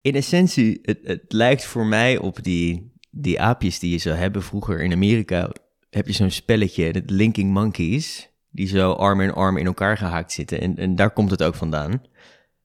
In 0.00 0.14
essentie, 0.14 0.78
het, 0.82 0.98
het 1.02 1.32
lijkt 1.32 1.64
voor 1.64 1.86
mij 1.86 2.18
op 2.18 2.42
die, 2.42 2.92
die 3.10 3.40
aapjes 3.40 3.78
die 3.78 3.90
je 3.90 3.98
zou 3.98 4.16
hebben 4.16 4.42
vroeger 4.42 4.82
in 4.82 4.92
Amerika. 4.92 5.50
Heb 5.90 6.06
je 6.06 6.12
zo'n 6.12 6.30
spelletje, 6.30 6.84
het 6.84 7.10
Linking 7.10 7.52
Monkeys, 7.52 8.30
die 8.50 8.66
zo 8.66 8.92
arm 8.92 9.20
in 9.20 9.32
arm 9.32 9.56
in 9.56 9.66
elkaar 9.66 9.96
gehaakt 9.96 10.32
zitten. 10.32 10.60
En, 10.60 10.76
en 10.76 10.94
daar 10.94 11.10
komt 11.10 11.30
het 11.30 11.42
ook 11.42 11.54
vandaan. 11.54 12.02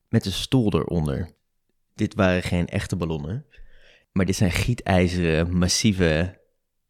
Met 0.08 0.26
een 0.26 0.32
stoel 0.32 0.74
eronder. 0.74 1.30
Dit 1.94 2.14
waren 2.14 2.42
geen 2.42 2.66
echte 2.66 2.96
ballonnen, 2.96 3.46
maar 4.12 4.26
dit 4.26 4.36
zijn 4.36 4.52
gietijzeren, 4.52 5.56
massieve 5.56 6.38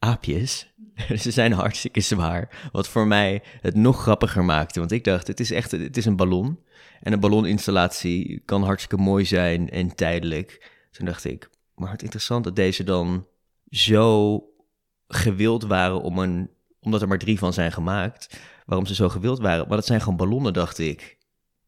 aapjes. 0.07 0.75
Ze 1.25 1.31
zijn 1.31 1.53
hartstikke 1.53 2.01
zwaar, 2.01 2.69
wat 2.73 2.89
voor 2.89 3.07
mij 3.07 3.43
het 3.61 3.75
nog 3.75 4.01
grappiger 4.01 4.45
maakte. 4.45 4.79
Want 4.79 4.93
ik 4.93 5.05
dacht, 5.05 5.27
het 5.27 5.41
is 5.41 5.51
echt 5.51 5.71
het 5.71 5.97
is 5.97 6.05
een 6.05 6.17
ballon. 6.17 6.65
En 7.01 7.13
een 7.13 7.21
balloninstallatie 7.21 8.43
kan 8.45 8.63
hartstikke 8.63 9.05
mooi 9.05 9.25
zijn 9.25 9.71
en 9.71 9.95
tijdelijk. 9.95 10.73
Toen 10.91 11.07
dacht 11.07 11.25
ik, 11.25 11.51
maar 11.75 11.91
het 11.91 12.03
interessant 12.03 12.45
dat 12.45 12.57
deze 12.57 12.85
dan 12.85 13.27
zo 13.71 14.41
gewild 15.09 15.63
waren 15.63 16.01
om 16.01 16.19
een, 16.19 16.51
omdat 16.81 17.03
er 17.03 17.09
maar 17.09 17.19
drie 17.19 17.39
van 17.39 17.53
zijn 17.53 17.73
gemaakt. 17.73 18.41
Waarom 18.67 18.87
ze 18.87 18.95
zo 18.95 19.09
gewild 19.09 19.39
waren. 19.39 19.69
Maar 19.69 19.77
het 19.77 19.87
zijn 19.87 20.01
gewoon 20.01 20.17
ballonnen, 20.17 20.53
dacht 20.53 20.79
ik. 20.79 21.17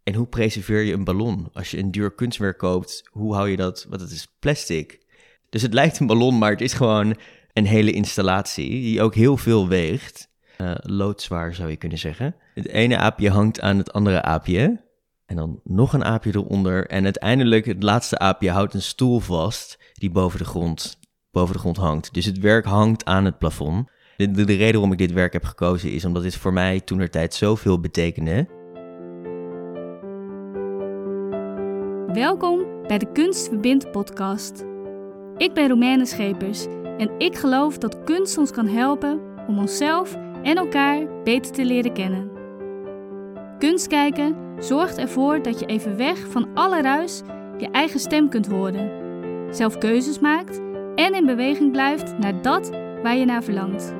En 0.02 0.14
hoe 0.14 0.26
preserveer 0.26 0.82
je 0.82 0.92
een 0.92 1.04
ballon? 1.04 1.48
Als 1.52 1.70
je 1.70 1.78
een 1.78 1.90
duur 1.90 2.14
kunstwerk 2.14 2.58
koopt, 2.58 3.08
hoe 3.10 3.34
hou 3.34 3.48
je 3.48 3.56
dat? 3.56 3.86
Want 3.88 4.00
het 4.00 4.10
is 4.10 4.26
plastic. 4.38 5.06
Dus 5.48 5.62
het 5.62 5.72
lijkt 5.72 5.98
een 5.98 6.06
ballon, 6.06 6.38
maar 6.38 6.50
het 6.50 6.60
is 6.60 6.72
gewoon 6.72 7.16
een 7.58 7.66
hele 7.66 7.92
installatie 7.92 8.70
die 8.70 9.02
ook 9.02 9.14
heel 9.14 9.36
veel 9.36 9.68
weegt. 9.68 10.28
Uh, 10.60 10.70
loodzwaar 10.76 11.54
zou 11.54 11.70
je 11.70 11.76
kunnen 11.76 11.98
zeggen. 11.98 12.34
Het 12.54 12.68
ene 12.68 12.96
aapje 12.96 13.30
hangt 13.30 13.60
aan 13.60 13.78
het 13.78 13.92
andere 13.92 14.22
aapje. 14.22 14.86
En 15.26 15.36
dan 15.36 15.60
nog 15.64 15.92
een 15.92 16.04
aapje 16.04 16.30
eronder. 16.34 16.86
En 16.86 17.04
uiteindelijk, 17.04 17.66
het 17.66 17.82
laatste 17.82 18.18
aapje 18.18 18.50
houdt 18.50 18.74
een 18.74 18.82
stoel 18.82 19.20
vast 19.20 19.78
die 19.92 20.10
boven 20.10 20.38
de 20.38 20.44
grond, 20.44 20.98
boven 21.30 21.54
de 21.54 21.60
grond 21.60 21.76
hangt. 21.76 22.14
Dus 22.14 22.24
het 22.24 22.38
werk 22.38 22.64
hangt 22.64 23.04
aan 23.04 23.24
het 23.24 23.38
plafond. 23.38 23.90
De, 24.16 24.30
de, 24.30 24.44
de 24.44 24.54
reden 24.54 24.72
waarom 24.72 24.92
ik 24.92 24.98
dit 24.98 25.12
werk 25.12 25.32
heb 25.32 25.44
gekozen 25.44 25.92
is 25.92 26.04
omdat 26.04 26.22
dit 26.22 26.36
voor 26.36 26.52
mij 26.52 26.80
toen 26.80 27.00
er 27.00 27.10
tijd 27.10 27.34
zoveel 27.34 27.80
betekende. 27.80 28.48
Welkom 32.12 32.66
bij 32.86 32.98
de 32.98 33.12
Kunst 33.12 33.48
Verbindt 33.48 33.90
podcast. 33.90 34.64
Ik 35.36 35.54
ben 35.54 35.68
Romaine 35.68 36.06
Schepers 36.06 36.66
en 36.98 37.10
ik 37.18 37.36
geloof 37.36 37.78
dat 37.78 38.04
kunst 38.04 38.38
ons 38.38 38.50
kan 38.50 38.66
helpen 38.66 39.20
om 39.46 39.58
onszelf 39.58 40.16
en 40.42 40.56
elkaar 40.56 41.22
beter 41.24 41.52
te 41.52 41.64
leren 41.64 41.92
kennen. 41.92 42.30
Kunst 43.58 43.86
kijken 43.86 44.36
zorgt 44.58 44.98
ervoor 44.98 45.42
dat 45.42 45.60
je 45.60 45.66
even 45.66 45.96
weg 45.96 46.18
van 46.18 46.48
alle 46.54 46.82
ruis 46.82 47.22
je 47.58 47.70
eigen 47.70 48.00
stem 48.00 48.28
kunt 48.28 48.46
horen, 48.46 48.90
zelf 49.50 49.78
keuzes 49.78 50.18
maakt 50.18 50.60
en 50.94 51.14
in 51.14 51.26
beweging 51.26 51.72
blijft 51.72 52.18
naar 52.18 52.42
dat 52.42 52.70
waar 53.02 53.16
je 53.16 53.24
naar 53.24 53.42
verlangt. 53.42 53.94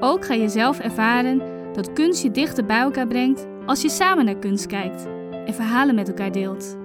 Ook 0.00 0.24
ga 0.24 0.34
je 0.34 0.48
zelf 0.48 0.78
ervaren 0.78 1.42
dat 1.72 1.92
kunst 1.92 2.22
je 2.22 2.30
dichter 2.30 2.64
bij 2.64 2.80
elkaar 2.80 3.06
brengt 3.06 3.46
als 3.66 3.82
je 3.82 3.88
samen 3.88 4.24
naar 4.24 4.38
kunst 4.38 4.66
kijkt 4.66 5.06
en 5.46 5.54
verhalen 5.54 5.94
met 5.94 6.08
elkaar 6.08 6.32
deelt. 6.32 6.76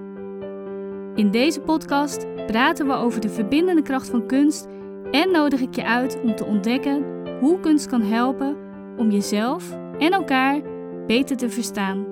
In 1.15 1.31
deze 1.31 1.59
podcast 1.59 2.25
praten 2.47 2.87
we 2.87 2.93
over 2.93 3.21
de 3.21 3.29
verbindende 3.29 3.81
kracht 3.81 4.09
van 4.09 4.27
kunst 4.27 4.67
en 5.11 5.31
nodig 5.31 5.59
ik 5.59 5.75
je 5.75 5.85
uit 5.85 6.21
om 6.21 6.35
te 6.35 6.45
ontdekken 6.45 7.05
hoe 7.39 7.59
kunst 7.59 7.87
kan 7.87 8.01
helpen 8.01 8.57
om 8.97 9.11
jezelf 9.11 9.71
en 9.99 10.11
elkaar 10.11 10.61
beter 11.07 11.37
te 11.37 11.49
verstaan. 11.49 12.05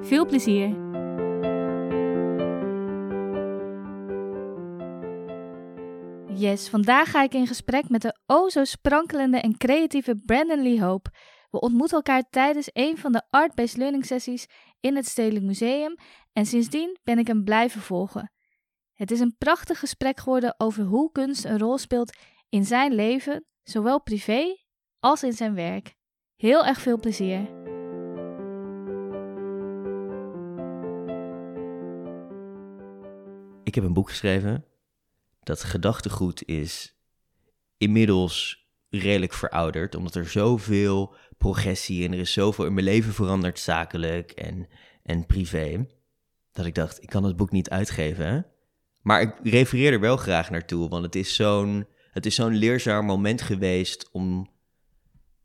Veel 0.00 0.26
plezier! 0.26 0.90
Yes, 6.34 6.68
vandaag 6.68 7.10
ga 7.10 7.22
ik 7.22 7.34
in 7.34 7.46
gesprek 7.46 7.88
met 7.88 8.02
de 8.02 8.18
o 8.26 8.48
zo 8.48 8.64
sprankelende 8.64 9.38
en 9.38 9.56
creatieve 9.56 10.16
Brandon 10.24 10.62
Lee 10.62 10.82
Hope. 10.82 11.10
We 11.50 11.60
ontmoeten 11.60 11.96
elkaar 11.96 12.22
tijdens 12.30 12.68
een 12.72 12.98
van 12.98 13.12
de 13.12 13.22
Art-Based 13.30 13.76
Learning 13.76 14.06
sessies 14.06 14.46
in 14.80 14.96
het 14.96 15.06
Stedelijk 15.06 15.44
Museum 15.44 15.94
en 16.32 16.46
sindsdien 16.46 16.98
ben 17.02 17.18
ik 17.18 17.26
hem 17.26 17.44
blijven 17.44 17.80
volgen. 17.80 18.32
Het 18.92 19.10
is 19.10 19.20
een 19.20 19.36
prachtig 19.38 19.78
gesprek 19.78 20.18
geworden 20.18 20.54
over 20.58 20.84
hoe 20.84 21.12
kunst 21.12 21.44
een 21.44 21.58
rol 21.58 21.78
speelt 21.78 22.16
in 22.48 22.64
zijn 22.64 22.94
leven, 22.94 23.44
zowel 23.62 24.02
privé 24.02 24.56
als 24.98 25.22
in 25.22 25.32
zijn 25.32 25.54
werk. 25.54 25.94
Heel 26.36 26.66
erg 26.66 26.80
veel 26.80 26.98
plezier. 26.98 27.40
Ik 33.64 33.74
heb 33.74 33.84
een 33.84 33.92
boek 33.92 34.08
geschreven. 34.08 34.64
Dat 35.42 35.64
gedachtegoed 35.64 36.44
is 36.44 36.96
inmiddels 37.78 38.66
redelijk 38.88 39.32
verouderd, 39.32 39.94
omdat 39.94 40.14
er 40.14 40.28
zoveel 40.28 41.14
progressie 41.38 42.06
en 42.06 42.12
er 42.12 42.18
is 42.18 42.32
zoveel 42.32 42.66
in 42.66 42.74
mijn 42.74 42.86
leven 42.86 43.12
veranderd, 43.12 43.58
zakelijk 43.58 44.30
en, 44.30 44.68
en 45.02 45.26
privé, 45.26 45.86
dat 46.52 46.66
ik 46.66 46.74
dacht, 46.74 47.02
ik 47.02 47.08
kan 47.08 47.24
het 47.24 47.36
boek 47.36 47.50
niet 47.50 47.70
uitgeven. 47.70 48.51
Maar 49.02 49.20
ik 49.20 49.32
refereer 49.42 49.92
er 49.92 50.00
wel 50.00 50.16
graag 50.16 50.50
naartoe, 50.50 50.88
want 50.88 51.04
het 51.04 51.14
is 51.14 51.34
zo'n 51.34 51.86
het 52.12 52.26
is 52.26 52.34
zo'n 52.34 52.54
leerzaam 52.56 53.04
moment 53.06 53.42
geweest 53.42 54.08
om 54.12 54.50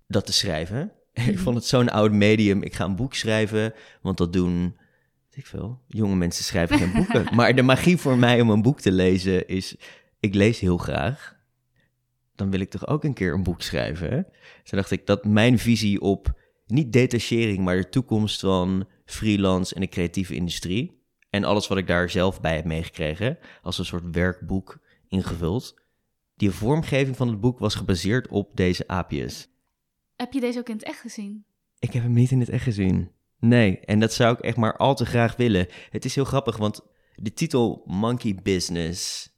dat 0.07 0.25
te 0.25 0.33
schrijven. 0.33 0.91
ik 1.13 1.25
Mhm. 1.25 1.37
vond 1.37 1.55
het 1.55 1.65
zo'n 1.65 1.89
oud 1.89 2.11
medium. 2.11 2.61
Ik 2.63 2.75
ga 2.75 2.85
een 2.85 2.95
boek 2.95 3.13
schrijven, 3.13 3.73
want 4.01 4.17
dat 4.17 4.33
doen, 4.33 4.61
weet 5.29 5.37
ik 5.37 5.45
veel, 5.45 5.81
jonge 5.87 6.15
mensen 6.15 6.43
schrijven 6.43 6.77
geen 6.77 6.91
boeken. 7.03 7.35
maar 7.35 7.55
de 7.55 7.61
magie 7.61 7.97
voor 7.97 8.17
mij 8.17 8.41
om 8.41 8.49
een 8.49 8.61
boek 8.61 8.79
te 8.81 8.91
lezen 8.91 9.47
is, 9.47 9.75
ik 10.19 10.33
lees 10.33 10.59
heel 10.59 10.77
graag. 10.77 11.35
Dan 12.35 12.51
wil 12.51 12.59
ik 12.59 12.69
toch 12.69 12.87
ook 12.87 13.03
een 13.03 13.13
keer 13.13 13.33
een 13.33 13.43
boek 13.43 13.61
schrijven. 13.61 14.27
Toen 14.63 14.77
dacht 14.77 14.91
ik 14.91 15.05
dat 15.05 15.25
mijn 15.25 15.59
visie 15.59 16.01
op, 16.01 16.39
niet 16.65 16.93
detachering, 16.93 17.59
maar 17.59 17.77
de 17.77 17.89
toekomst 17.89 18.39
van 18.39 18.87
freelance 19.05 19.75
en 19.75 19.81
de 19.81 19.87
creatieve 19.87 20.35
industrie. 20.35 20.96
En 21.29 21.43
alles 21.43 21.67
wat 21.67 21.77
ik 21.77 21.87
daar 21.87 22.09
zelf 22.09 22.41
bij 22.41 22.55
heb 22.55 22.65
meegekregen, 22.65 23.37
als 23.61 23.77
een 23.77 23.85
soort 23.85 24.03
werkboek 24.11 24.79
ingevuld. 25.07 25.75
Die 26.35 26.51
vormgeving 26.51 27.17
van 27.17 27.27
het 27.27 27.39
boek 27.39 27.59
was 27.59 27.75
gebaseerd 27.75 28.27
op 28.27 28.55
deze 28.55 28.87
aapjes. 28.87 29.49
Heb 30.15 30.33
je 30.33 30.39
deze 30.39 30.59
ook 30.59 30.69
in 30.69 30.75
het 30.75 30.85
echt 30.85 30.99
gezien? 30.99 31.45
Ik 31.79 31.93
heb 31.93 32.03
hem 32.03 32.13
niet 32.13 32.31
in 32.31 32.39
het 32.39 32.49
echt 32.49 32.63
gezien. 32.63 33.11
Nee, 33.39 33.79
en 33.79 33.99
dat 33.99 34.13
zou 34.13 34.33
ik 34.33 34.39
echt 34.39 34.57
maar 34.57 34.77
al 34.77 34.95
te 34.95 35.05
graag 35.05 35.35
willen. 35.35 35.67
Het 35.89 36.05
is 36.05 36.15
heel 36.15 36.25
grappig, 36.25 36.57
want 36.57 36.81
de 37.15 37.33
titel 37.33 37.83
Monkey 37.85 38.39
Business, 38.43 39.29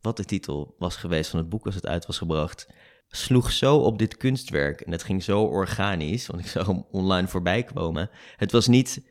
wat 0.00 0.16
de 0.16 0.24
titel 0.24 0.74
was 0.78 0.96
geweest 0.96 1.30
van 1.30 1.38
het 1.38 1.48
boek 1.48 1.66
als 1.66 1.74
het 1.74 1.86
uit 1.86 2.06
was 2.06 2.18
gebracht, 2.18 2.68
sloeg 3.08 3.52
zo 3.52 3.76
op 3.76 3.98
dit 3.98 4.16
kunstwerk. 4.16 4.80
En 4.80 4.92
het 4.92 5.02
ging 5.02 5.22
zo 5.22 5.42
organisch, 5.42 6.26
want 6.26 6.40
ik 6.40 6.46
zag 6.46 6.66
hem 6.66 6.84
online 6.90 7.28
voorbij 7.28 7.64
komen. 7.64 8.10
Het 8.36 8.52
was 8.52 8.66
niet 8.66 9.02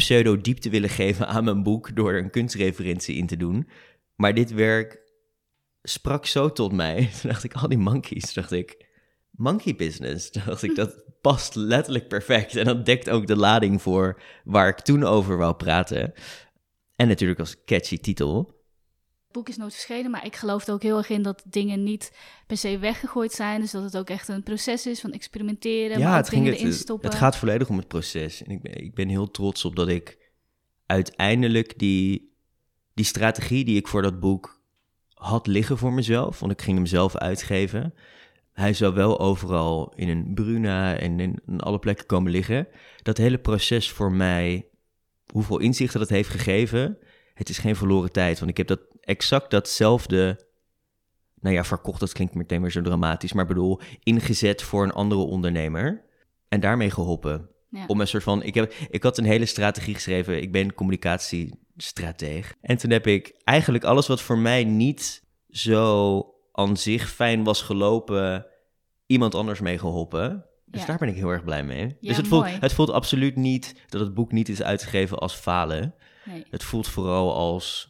pseudo-diepte 0.00 0.70
willen 0.70 0.88
geven 0.88 1.26
aan 1.26 1.44
mijn 1.44 1.62
boek 1.62 1.96
door 1.96 2.14
een 2.14 2.30
kunstreferentie 2.30 3.16
in 3.16 3.26
te 3.26 3.36
doen. 3.36 3.68
Maar 4.16 4.34
dit 4.34 4.52
werk 4.52 5.00
sprak 5.82 6.26
zo 6.26 6.52
tot 6.52 6.72
mij. 6.72 7.08
Toen 7.20 7.30
dacht 7.30 7.44
ik, 7.44 7.52
al 7.52 7.68
die 7.68 7.78
monkeys, 7.78 8.34
dacht 8.34 8.52
ik, 8.52 8.86
monkey 9.30 9.76
business. 9.76 10.30
Dacht 10.30 10.62
ik, 10.62 10.74
dat 10.74 11.04
past 11.20 11.54
letterlijk 11.54 12.08
perfect. 12.08 12.56
En 12.56 12.64
dat 12.64 12.86
dekt 12.86 13.10
ook 13.10 13.26
de 13.26 13.36
lading 13.36 13.82
voor 13.82 14.20
waar 14.44 14.68
ik 14.68 14.80
toen 14.80 15.04
over 15.04 15.36
wou 15.36 15.54
praten. 15.54 16.12
En 16.96 17.08
natuurlijk 17.08 17.40
als 17.40 17.64
catchy 17.64 17.98
titel. 17.98 18.59
Het 19.30 19.38
boek 19.38 19.48
is 19.48 19.56
nooit 19.56 19.72
verschenen, 19.72 20.10
maar 20.10 20.26
ik 20.26 20.36
geloof 20.36 20.66
er 20.66 20.72
ook 20.72 20.82
heel 20.82 20.96
erg 20.96 21.08
in 21.08 21.22
dat 21.22 21.42
dingen 21.44 21.82
niet 21.82 22.12
per 22.46 22.56
se 22.56 22.78
weggegooid 22.78 23.32
zijn. 23.32 23.60
Dus 23.60 23.70
dat 23.70 23.82
het 23.82 23.96
ook 23.96 24.08
echt 24.08 24.28
een 24.28 24.42
proces 24.42 24.86
is 24.86 25.00
van 25.00 25.12
experimenteren, 25.12 26.00
maar 26.00 26.18
ook 26.18 26.30
dingen 26.30 26.52
erin 26.52 26.66
het, 26.66 26.74
stoppen. 26.74 27.08
het 27.08 27.18
gaat 27.18 27.36
volledig 27.36 27.68
om 27.68 27.76
het 27.76 27.88
proces. 27.88 28.42
En 28.42 28.50
ik 28.50 28.62
ben, 28.62 28.84
ik 28.84 28.94
ben 28.94 29.08
heel 29.08 29.30
trots 29.30 29.64
op 29.64 29.76
dat 29.76 29.88
ik 29.88 30.18
uiteindelijk 30.86 31.78
die, 31.78 32.32
die 32.94 33.04
strategie 33.04 33.64
die 33.64 33.76
ik 33.76 33.88
voor 33.88 34.02
dat 34.02 34.20
boek 34.20 34.60
had 35.14 35.46
liggen 35.46 35.78
voor 35.78 35.92
mezelf, 35.92 36.40
want 36.40 36.52
ik 36.52 36.62
ging 36.62 36.76
hem 36.76 36.86
zelf 36.86 37.16
uitgeven. 37.16 37.94
Hij 38.52 38.72
zou 38.72 38.94
wel 38.94 39.20
overal 39.20 39.92
in 39.96 40.08
een 40.08 40.34
Bruna 40.34 40.96
en 40.96 41.20
in, 41.20 41.40
in 41.46 41.60
alle 41.60 41.78
plekken 41.78 42.06
komen 42.06 42.32
liggen. 42.32 42.68
Dat 43.02 43.16
hele 43.16 43.38
proces 43.38 43.90
voor 43.90 44.12
mij, 44.12 44.66
hoeveel 45.32 45.58
inzichten 45.58 46.00
dat 46.00 46.08
heeft 46.08 46.28
gegeven, 46.28 46.98
het 47.34 47.48
is 47.48 47.58
geen 47.58 47.76
verloren 47.76 48.12
tijd. 48.12 48.38
Want 48.38 48.50
ik 48.50 48.56
heb 48.56 48.66
dat 48.66 48.80
exact 49.10 49.50
datzelfde, 49.50 50.40
nou 51.40 51.54
ja, 51.54 51.64
verkocht, 51.64 52.00
dat 52.00 52.12
klinkt 52.12 52.34
meteen 52.34 52.60
weer 52.62 52.70
zo 52.70 52.80
dramatisch, 52.82 53.32
maar 53.32 53.46
bedoel, 53.46 53.80
ingezet 54.02 54.62
voor 54.62 54.84
een 54.84 54.92
andere 54.92 55.20
ondernemer 55.20 56.04
en 56.48 56.60
daarmee 56.60 56.90
geholpen. 56.90 57.48
Ja. 57.70 57.84
Om 57.86 58.00
een 58.00 58.06
soort 58.08 58.22
van, 58.22 58.42
ik, 58.42 58.54
heb, 58.54 58.74
ik 58.90 59.02
had 59.02 59.18
een 59.18 59.24
hele 59.24 59.46
strategie 59.46 59.94
geschreven, 59.94 60.42
ik 60.42 60.52
ben 60.52 60.74
communicatiestrateeg. 60.74 62.54
En 62.60 62.76
toen 62.76 62.90
heb 62.90 63.06
ik 63.06 63.40
eigenlijk 63.44 63.84
alles 63.84 64.06
wat 64.06 64.20
voor 64.20 64.38
mij 64.38 64.64
niet 64.64 65.22
zo 65.48 66.24
aan 66.52 66.76
zich 66.76 67.10
fijn 67.10 67.44
was 67.44 67.62
gelopen, 67.62 68.46
iemand 69.06 69.34
anders 69.34 69.60
mee 69.60 69.78
geholpen. 69.78 70.44
Dus 70.64 70.80
Ja. 70.80 70.86
daar 70.86 70.98
ben 70.98 71.08
ik 71.08 71.14
heel 71.14 71.28
erg 71.30 71.44
blij 71.44 71.64
mee. 71.64 71.86
Ja, 71.86 72.08
dus 72.08 72.16
het 72.16 72.28
voelt, 72.28 72.42
mooi. 72.44 72.56
het 72.60 72.72
voelt 72.72 72.90
absoluut 72.90 73.36
niet 73.36 73.74
dat 73.88 74.00
het 74.00 74.14
boek 74.14 74.32
niet 74.32 74.48
is 74.48 74.62
uitgegeven 74.62 75.18
als 75.18 75.34
falen. 75.34 75.94
Nee. 76.24 76.44
Het 76.50 76.62
voelt 76.62 76.88
vooral 76.88 77.34
als 77.34 77.89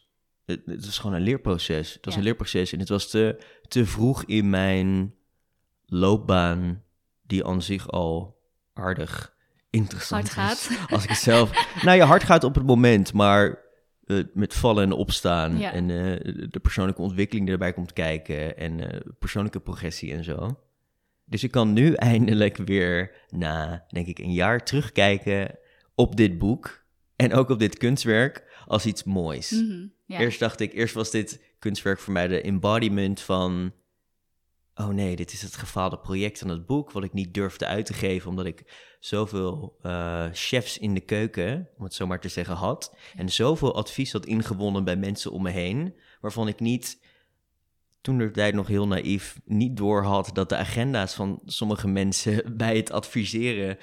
Het, 0.51 0.61
het 0.67 0.85
was 0.85 0.99
gewoon 0.99 1.17
een 1.17 1.23
leerproces. 1.23 1.95
Het 1.95 2.05
was 2.05 2.15
Ja. 2.15 2.21
een 2.21 2.27
leerproces 2.27 2.73
en 2.73 2.79
het 2.79 2.89
was 2.89 3.11
te, 3.11 3.41
te 3.69 3.87
vroeg 3.87 4.25
in 4.25 4.51
mijn 4.51 5.15
loopbaan, 5.87 6.83
die 7.23 7.47
aan 7.47 7.63
zich 7.63 7.89
al 7.91 8.39
aardig 8.73 9.35
interessant 9.71 10.31
Hard 10.33 10.59
is. 10.59 10.67
gaat. 10.67 10.91
Als 10.91 11.03
ik 11.03 11.09
het 11.09 11.19
zelf... 11.19 11.67
nou 11.85 11.97
ja, 11.97 12.07
hard 12.07 12.23
gaat 12.25 12.45
op 12.45 12.55
het 12.55 12.67
moment, 12.67 13.13
maar 13.13 13.59
eh, 14.05 14.19
met 14.35 14.55
vallen 14.55 14.85
en 14.85 14.93
opstaan. 14.93 15.59
Ja. 15.59 15.73
En 15.73 15.91
eh, 15.91 16.35
de 16.51 16.61
persoonlijke 16.63 17.03
ontwikkeling 17.03 17.45
die 17.45 17.55
erbij 17.55 17.73
komt 17.73 17.93
kijken. 17.93 18.57
En 18.57 18.91
eh, 18.93 19.01
persoonlijke 19.19 19.61
progressie 19.61 20.13
en 20.13 20.25
zo. 20.25 20.61
Dus 21.25 21.45
ik 21.45 21.51
kan 21.51 21.73
nu 21.73 21.93
eindelijk 22.13 22.57
weer 22.57 23.11
na, 23.29 23.85
denk 23.89 24.07
ik, 24.07 24.19
een 24.19 24.33
jaar 24.33 24.65
terugkijken 24.65 25.59
op 25.95 26.17
dit 26.17 26.39
boek. 26.39 26.85
En 27.17 27.33
ook 27.35 27.49
op 27.51 27.59
dit 27.59 27.79
kunstwerk 27.79 28.50
als 28.71 28.87
iets 28.87 29.05
moois. 29.05 29.51
Mhm, 29.51 29.87
ja. 30.05 30.19
Eerst 30.19 30.39
dacht 30.39 30.61
ik, 30.61 30.73
eerst 30.73 30.95
was 30.95 31.11
dit 31.11 31.41
kunstwerk 31.59 31.99
voor 31.99 32.13
mij 32.13 32.29
de 32.29 32.41
embodiment 32.41 33.21
van... 33.21 33.73
Oh 34.75 34.89
nee, 34.89 35.17
dit 35.17 35.33
is 35.33 35.43
het 35.43 35.57
gefaalde 35.57 35.99
project 35.99 36.39
van 36.39 36.49
het 36.49 36.67
boek... 36.67 36.91
wat 36.91 37.05
ik 37.05 37.13
niet 37.13 37.35
durfde 37.35 37.67
uit 37.67 37.87
te 37.87 37.93
geven... 37.93 38.31
omdat 38.31 38.47
ik 38.47 38.65
zoveel 39.01 39.77
eh, 39.83 40.27
chefs 40.33 40.79
in 40.79 40.95
de 40.95 41.01
keuken, 41.01 41.69
om 41.77 41.85
het 41.85 41.95
zo 41.95 42.07
maar 42.07 42.21
te 42.21 42.29
zeggen, 42.29 42.55
had... 42.55 42.97
en 43.17 43.29
zoveel 43.29 43.75
advies 43.75 44.13
had 44.13 44.27
ingewonnen 44.27 44.85
bij 44.85 44.97
mensen 44.97 45.33
om 45.33 45.43
me 45.43 45.51
heen... 45.51 45.95
waarvan 46.21 46.49
ik 46.49 46.61
niet, 46.61 47.01
toen 48.01 48.19
de 48.19 48.31
tijd 48.31 48.55
nog 48.55 48.67
heel 48.67 48.87
naïef... 48.87 49.41
niet 49.45 49.77
doorhad 49.77 50.31
dat 50.33 50.49
de 50.49 50.57
agenda's 50.57 51.15
van 51.15 51.41
sommige 51.45 51.89
mensen... 51.89 52.43
bij 52.57 52.77
het 52.77 52.91
adviseren 52.91 53.79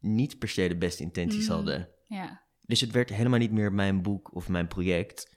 niet 0.00 0.38
per 0.38 0.48
se 0.48 0.68
de 0.68 0.76
beste 0.76 1.02
intenties 1.02 1.46
Mhm. 1.46 1.54
hadden... 1.54 1.88
ja. 2.06 2.48
Dus 2.70 2.80
het 2.80 2.90
werd 2.90 3.08
helemaal 3.10 3.38
niet 3.38 3.52
meer 3.52 3.72
mijn 3.72 4.02
boek 4.02 4.34
of 4.34 4.48
mijn 4.48 4.68
project. 4.68 5.36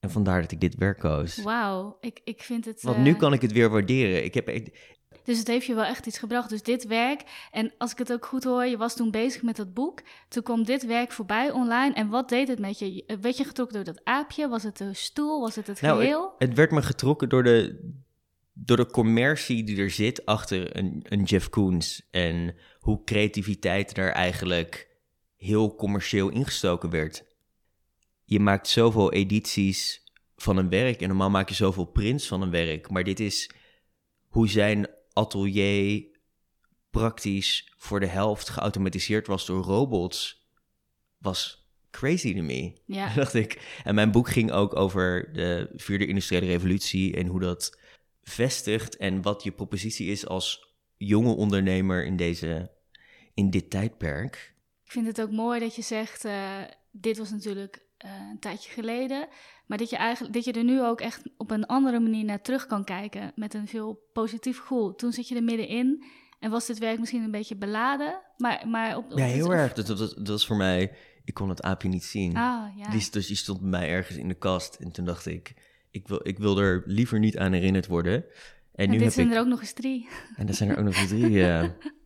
En 0.00 0.10
vandaar 0.10 0.40
dat 0.40 0.52
ik 0.52 0.60
dit 0.60 0.74
werk 0.74 0.98
koos. 0.98 1.42
Wauw, 1.42 1.96
ik, 2.00 2.20
ik 2.24 2.42
vind 2.42 2.64
het... 2.64 2.82
Want 2.82 2.96
eh, 2.96 3.02
nu 3.02 3.14
kan 3.14 3.32
ik 3.32 3.42
het 3.42 3.52
weer 3.52 3.70
waarderen. 3.70 4.24
Ik 4.24 4.34
heb 4.34 4.46
Dus 5.24 5.38
het 5.38 5.46
heeft 5.46 5.66
je 5.66 5.74
wel 5.74 5.84
echt 5.84 6.06
iets 6.06 6.18
gebracht. 6.18 6.48
Dus 6.48 6.62
dit 6.62 6.86
werk, 6.86 7.22
en 7.50 7.72
als 7.78 7.92
ik 7.92 7.98
het 7.98 8.12
ook 8.12 8.26
goed 8.26 8.44
hoor, 8.44 8.64
je 8.64 8.76
was 8.76 8.96
toen 8.96 9.10
bezig 9.10 9.42
met 9.42 9.56
dat 9.56 9.74
boek. 9.74 10.02
Toen 10.28 10.42
kwam 10.42 10.64
dit 10.64 10.86
werk 10.86 11.12
voorbij 11.12 11.50
online. 11.50 11.94
En 11.94 12.08
wat 12.08 12.28
deed 12.28 12.48
het 12.48 12.58
met 12.58 12.78
je? 12.78 13.16
Werd 13.20 13.36
je 13.36 13.44
getrokken 13.44 13.76
door 13.76 13.94
dat 13.94 14.04
aapje? 14.04 14.48
Was 14.48 14.62
het 14.62 14.76
de 14.76 14.94
stoel? 14.94 15.40
Was 15.40 15.56
het 15.56 15.66
het 15.66 15.80
Nou, 15.80 16.00
geheel? 16.00 16.34
het 16.38 16.54
werd 16.54 16.70
me 16.70 16.82
getrokken 16.82 17.28
door 17.28 17.42
de, 17.42 17.90
door 18.52 18.76
de 18.76 18.86
commercie 18.86 19.64
die 19.64 19.78
er 19.78 19.90
zit 19.90 20.26
achter 20.26 20.76
een, 20.76 21.04
een 21.08 21.22
Jeff 21.22 21.48
Koons. 21.48 22.08
En 22.10 22.54
hoe 22.80 23.04
creativiteit 23.04 23.94
daar 23.94 24.12
eigenlijk 24.12 24.90
heel 25.42 25.74
commercieel 25.74 26.28
ingestoken 26.28 26.90
werd. 26.90 27.24
Je 28.24 28.40
maakt 28.40 28.68
zoveel 28.68 29.12
edities 29.12 30.02
van 30.36 30.56
een 30.56 30.68
werk 30.68 31.00
en 31.00 31.08
normaal 31.08 31.30
maak 31.30 31.48
je 31.48 31.54
zoveel 31.54 31.84
prints 31.84 32.26
van 32.26 32.42
een 32.42 32.50
werk. 32.50 32.90
Maar 32.90 33.04
dit 33.04 33.20
is 33.20 33.50
hoe 34.28 34.48
zijn 34.48 34.88
atelier 35.12 36.04
praktisch 36.90 37.72
voor 37.76 38.00
de 38.00 38.06
helft 38.06 38.48
geautomatiseerd 38.48 39.26
was 39.26 39.46
door 39.46 39.62
robots. 39.62 40.46
Was 41.18 41.70
crazy 41.90 42.34
to 42.34 42.42
me. 42.42 42.72
Ja. 42.84 43.14
dacht 43.14 43.34
ik. 43.34 43.80
En 43.84 43.94
mijn 43.94 44.10
boek 44.10 44.28
ging 44.28 44.52
ook 44.52 44.76
over 44.76 45.32
de 45.32 45.70
vierde 45.74 46.06
industriële 46.06 46.46
revolutie 46.46 47.16
en 47.16 47.26
hoe 47.26 47.40
dat 47.40 47.78
vestigt 48.22 48.96
en 48.96 49.22
wat 49.22 49.42
je 49.42 49.52
propositie 49.52 50.06
is 50.06 50.26
als 50.26 50.74
jonge 50.96 51.34
ondernemer 51.34 52.04
in, 52.04 52.16
deze, 52.16 52.70
in 53.34 53.50
dit 53.50 53.70
tijdperk. 53.70 54.51
Ik 54.92 54.98
vind 55.02 55.16
het 55.16 55.20
ook 55.26 55.32
mooi 55.32 55.60
dat 55.60 55.74
je 55.76 55.82
zegt, 55.82 56.24
eh, 56.24 56.58
dit 56.90 57.18
was 57.18 57.30
natuurlijk 57.30 57.82
eh, 57.98 58.10
een 58.30 58.38
tijdje 58.38 58.70
geleden. 58.70 59.28
Maar 59.66 59.78
dat 59.78 59.90
je, 59.90 59.96
eigenlijk, 59.96 60.34
dat 60.34 60.44
je 60.44 60.52
er 60.52 60.64
nu 60.64 60.82
ook 60.82 61.00
echt 61.00 61.22
op 61.36 61.50
een 61.50 61.66
andere 61.66 62.00
manier 62.00 62.24
naar 62.24 62.42
terug 62.42 62.66
kan 62.66 62.84
kijken. 62.84 63.32
Met 63.34 63.54
een 63.54 63.68
veel 63.68 64.08
positief 64.12 64.58
gevoel. 64.58 64.94
Toen 64.94 65.12
zit 65.12 65.28
je 65.28 65.34
er 65.36 65.42
middenin 65.42 66.04
en 66.40 66.50
was 66.50 66.66
dit 66.66 66.78
werk 66.78 66.98
misschien 66.98 67.22
een 67.22 67.30
beetje 67.30 67.56
beladen. 67.56 68.20
Maar, 68.36 68.68
maar 68.68 68.96
op, 68.96 69.12
op 69.12 69.18
Ja, 69.18 69.24
heel 69.24 69.54
erg. 69.54 69.72
Dat, 69.72 69.86
dat, 69.86 69.98
was- 69.98 70.14
dat 70.14 70.28
was 70.28 70.46
voor 70.46 70.56
mij, 70.56 70.92
ik 71.24 71.34
kon 71.34 71.48
het 71.48 71.62
aapje 71.62 71.88
niet 71.88 72.04
zien. 72.04 72.36
Ah, 72.36 72.76
ja. 72.76 72.90
Die, 72.90 73.10
dus 73.10 73.26
die 73.26 73.36
stond 73.36 73.60
bij 73.60 73.70
mij 73.70 73.88
ergens 73.88 74.16
in 74.16 74.28
de 74.28 74.34
kast 74.34 74.74
en 74.74 74.92
toen 74.92 75.04
dacht 75.04 75.26
ik, 75.26 75.54
ik 75.90 76.08
wil, 76.08 76.20
ik 76.22 76.38
wil 76.38 76.58
er 76.58 76.82
liever 76.86 77.18
niet 77.18 77.38
aan 77.38 77.52
herinnerd 77.52 77.86
worden. 77.86 78.14
En, 78.14 78.24
en 78.74 78.86
nu 78.90 78.92
dit 78.96 79.04
heb 79.04 79.12
zijn 79.12 79.26
ik, 79.28 79.34
er 79.34 79.40
ook 79.40 79.46
nog 79.46 79.60
eens 79.60 79.72
drie. 79.72 80.08
en 80.36 80.48
er 80.48 80.54
zijn 80.54 80.70
er 80.70 80.78
ook 80.78 80.84
nog 80.84 80.96
eens 80.96 81.08
drie. 81.08 81.30
Ja, 81.30 81.74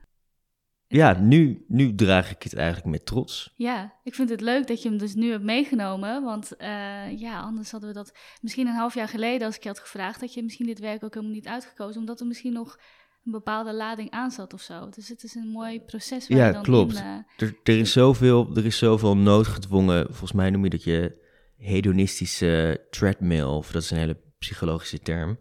ja 0.89 1.19
nu, 1.21 1.65
nu 1.69 1.95
draag 1.95 2.31
ik 2.31 2.43
het 2.43 2.55
eigenlijk 2.55 2.87
met 2.87 3.07
trots. 3.07 3.53
Ja, 3.55 3.93
ik 4.05 4.15
vind 4.15 4.29
het 4.29 4.41
leuk 4.41 4.67
dat 4.67 4.83
je 4.83 4.89
hem 4.89 4.99
dus 4.99 5.15
nu 5.15 5.31
hebt 5.31 5.43
meegenomen. 5.45 6.23
Want 6.23 6.57
eh, 6.57 7.19
ja, 7.21 7.41
anders 7.41 7.71
hadden 7.71 7.89
we 7.89 7.95
dat 7.95 8.13
misschien 8.41 8.67
een 8.67 8.75
half 8.75 8.95
jaar 8.95 9.09
geleden, 9.09 9.47
als 9.47 9.57
ik 9.57 9.63
je 9.63 9.69
had 9.69 9.79
gevraagd, 9.81 10.21
had 10.21 10.35
je 10.35 10.43
misschien 10.43 10.67
dit 10.67 10.79
werk 10.79 11.05
ook 11.05 11.15
helemaal 11.15 11.35
niet 11.35 11.47
uitgekozen. 11.49 12.01
Omdat 12.01 12.21
er 12.21 12.27
misschien 12.27 12.53
nog 12.53 12.79
een 13.25 13.33
bepaalde 13.33 13.75
lading 13.75 14.11
aan 14.11 14.31
zat 14.31 14.53
of 14.55 14.61
zo. 14.61 14.89
Dus 14.89 15.09
het 15.09 15.23
is 15.23 15.35
een 15.35 15.49
mooi 15.49 15.81
proces 15.81 16.29
waar 16.29 16.39
Ja, 16.39 16.47
je 16.47 16.53
dan 16.53 16.63
klopt. 16.63 16.95
in... 16.95 17.03
eh, 17.03 17.15
Er, 17.49 17.57
er, 17.63 17.79
is 17.79 17.93
zoveel, 17.93 18.51
er 18.57 18.65
is 18.67 18.79
zoveel 18.79 19.17
noodgedwongen, 19.17 20.07
volgens 20.07 20.33
mij 20.33 20.51
noem 20.51 20.65
je 20.65 20.71
dat 20.71 20.85
je 20.85 21.25
hedonistische 21.57 22.87
treadmill, 22.91 23.43
of 23.43 23.71
dat 23.71 23.83
is 23.83 23.91
een 23.91 23.97
hele 23.99 24.21
psychologische 24.39 24.99
term. 24.99 25.39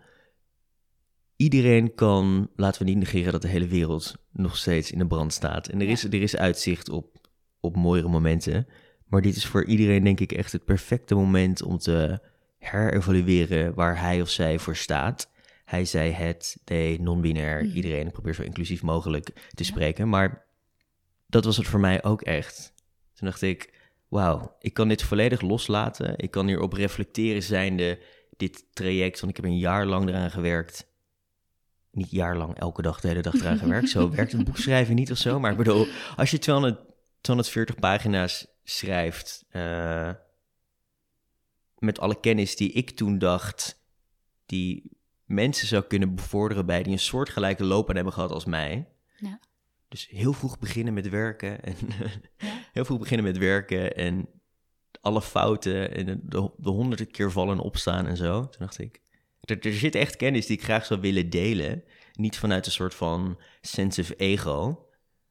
Iedereen 1.35 1.95
kan, 1.95 2.49
laten 2.55 2.81
we 2.83 2.89
niet 2.89 2.97
negeren 2.97 3.31
dat 3.31 3.41
de 3.41 3.47
hele 3.47 3.67
wereld 3.67 4.15
nog 4.31 4.57
steeds 4.57 4.91
in 4.91 4.97
de 4.99 5.07
brand 5.07 5.33
staat. 5.33 5.67
En 5.67 5.81
er, 5.81 5.87
is, 5.89 6.03
er 6.03 6.13
is 6.21 6.35
uitzicht 6.35 6.89
op, 6.89 7.27
op 7.59 7.75
mooiere 7.75 8.07
momenten. 8.07 8.67
Maar 9.05 9.21
dit 9.21 9.35
is 9.35 9.45
voor 9.45 9.65
iedereen 9.65 10.03
denk 10.03 10.19
ik 10.19 10.31
echt 10.31 10.51
het 10.51 10.65
perfecte 10.65 11.15
moment 11.15 11.61
om 11.63 11.77
te 11.77 12.19
herevalueren 12.57 13.73
waar 13.73 13.99
hij 13.99 14.21
of 14.21 14.29
zij 14.29 14.59
voor 14.59 14.75
staat. 14.75 15.29
Hij, 15.65 15.85
zij, 15.85 16.11
het, 16.11 16.57
they, 16.63 16.97
non-binair, 17.01 17.63
Mhm. 17.63 17.75
iedereen. 17.75 18.05
Ik 18.07 18.13
probeer 18.13 18.33
zo 18.33 18.41
inclusief 18.41 18.81
mogelijk 18.81 19.25
te 19.25 19.63
Ja. 19.63 19.63
spreken. 19.63 20.09
Maar 20.09 20.45
dat 21.27 21.45
was 21.45 21.57
het 21.57 21.67
voor 21.67 21.79
mij 21.79 22.03
ook 22.03 22.21
echt. 22.21 22.73
Toen 23.13 23.27
dacht 23.27 23.41
ik, 23.41 23.73
wauw, 24.07 24.55
ik 24.59 24.73
kan 24.73 24.87
dit 24.87 25.03
volledig 25.03 25.41
loslaten. 25.41 26.13
Ik 26.17 26.31
kan 26.31 26.47
hierop 26.47 26.73
reflecteren 26.73 27.43
zijnde 27.43 27.99
dit 28.37 28.65
traject, 28.73 29.19
want 29.19 29.37
ik 29.37 29.43
heb 29.43 29.51
een 29.51 29.57
jaar 29.57 29.85
lang 29.85 30.09
eraan 30.09 30.31
gewerkt. 30.31 30.93
Niet 31.95 32.11
jaarlang, 32.11 32.57
elke 32.57 32.81
dag, 32.81 32.99
de 32.99 33.07
hele 33.07 33.21
dag 33.21 33.33
eraan 33.33 33.57
gewerkt. 33.57 33.89
Zo 33.89 34.09
werkt 34.09 34.33
een 34.33 34.43
boek 34.43 34.57
schrijven 34.57 34.95
niet 34.95 35.11
of 35.11 35.17
zo. 35.17 35.39
Maar 35.39 35.51
ik 35.51 35.57
bedoel, 35.57 35.87
als 36.15 36.31
je 36.31 36.39
200, 36.39 36.79
240 37.21 37.75
pagina's 37.75 38.47
schrijft... 38.63 39.45
eh, 39.49 40.09
met 41.77 41.99
alle 41.99 42.19
kennis 42.19 42.55
die 42.55 42.71
ik 42.71 42.89
toen 42.89 43.17
dacht... 43.17 43.81
die 44.45 44.91
mensen 45.25 45.67
zou 45.67 45.83
kunnen 45.83 46.15
bevorderen 46.15 46.65
bij... 46.65 46.83
die 46.83 46.91
een 46.93 46.99
soortgelijke 46.99 47.63
loopbaan 47.63 47.95
hebben 47.95 48.13
gehad 48.13 48.31
als 48.31 48.45
mij... 48.45 48.87
Ja. 49.17 49.39
Dus 49.87 50.07
heel 50.09 50.33
vroeg 50.33 50.59
beginnen 50.59 50.93
met 50.93 51.09
werken 51.09 51.63
en 51.63 51.75
Ja. 52.37 52.47
heel 52.73 52.85
vroeg 52.85 52.99
beginnen 52.99 53.25
met 53.25 53.37
werken 53.37 53.95
en 53.95 54.27
alle 55.01 55.21
fouten 55.21 55.95
en 55.95 56.05
de, 56.23 56.51
de 56.57 56.69
honderdste 56.69 57.11
keer 57.11 57.31
vallen 57.31 57.57
en 57.57 57.63
opstaan 57.63 58.07
en 58.07 58.17
zo. 58.17 58.39
Toen 58.39 58.59
dacht 58.59 58.79
ik, 58.79 59.01
er, 59.41 59.59
er 59.59 59.73
zit 59.73 59.95
echt 59.95 60.15
kennis 60.15 60.45
die 60.45 60.57
ik 60.57 60.63
graag 60.63 60.85
zou 60.85 61.01
willen 61.01 61.29
delen. 61.29 61.83
Niet 62.15 62.37
vanuit 62.37 62.65
een 62.65 62.71
soort 62.71 62.95
van 62.95 63.39
sense 63.61 64.01
of 64.01 64.13
ego. 64.17 64.85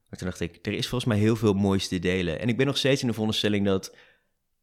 Maar 0.09 0.19
toen 0.19 0.29
dacht 0.29 0.41
ik, 0.41 0.67
er 0.67 0.73
is 0.73 0.89
volgens 0.89 1.11
mij 1.11 1.21
heel 1.21 1.37
veel 1.37 1.55
moois 1.55 1.89
te 1.89 1.99
delen. 1.99 2.41
En 2.41 2.49
ik 2.49 2.57
ben 2.57 2.67
nog 2.67 2.77
steeds 2.77 3.01
in 3.01 3.07
de 3.07 3.13
veronderstelling 3.13 3.67
dat 3.67 3.97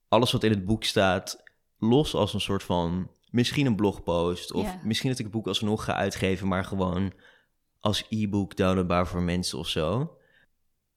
alles 0.08 0.32
wat 0.32 0.44
in 0.44 0.52
het 0.52 0.66
boek 0.66 0.84
staat, 0.84 1.44
los 1.78 2.14
als 2.14 2.34
een 2.34 2.42
soort 2.42 2.64
van, 2.64 3.12
misschien 3.30 3.66
een 3.66 3.76
blogpost, 3.76 4.52
of 4.52 4.84
misschien 4.84 5.10
dat 5.10 5.20
ik 5.20 5.26
het 5.26 5.34
boek 5.34 5.48
alsnog 5.48 5.84
ga 5.84 5.94
uitgeven, 5.94 6.48
maar 6.48 6.64
gewoon 6.64 7.14
als 7.80 8.06
e-book 8.10 8.56
downloadbaar 8.56 9.08
voor 9.08 9.22
mensen 9.22 9.60
of 9.60 9.68
zo. 9.68 10.18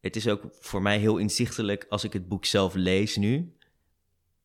Het 0.01 0.17
is 0.17 0.29
ook 0.29 0.43
voor 0.51 0.83
mij 0.83 0.99
heel 0.99 1.17
inzichtelijk 1.17 1.87
als 1.89 2.05
ik 2.05 2.13
het 2.13 2.29
boek 2.29 2.45
zelf 2.45 2.75
lees 2.75 3.17
nu. 3.17 3.57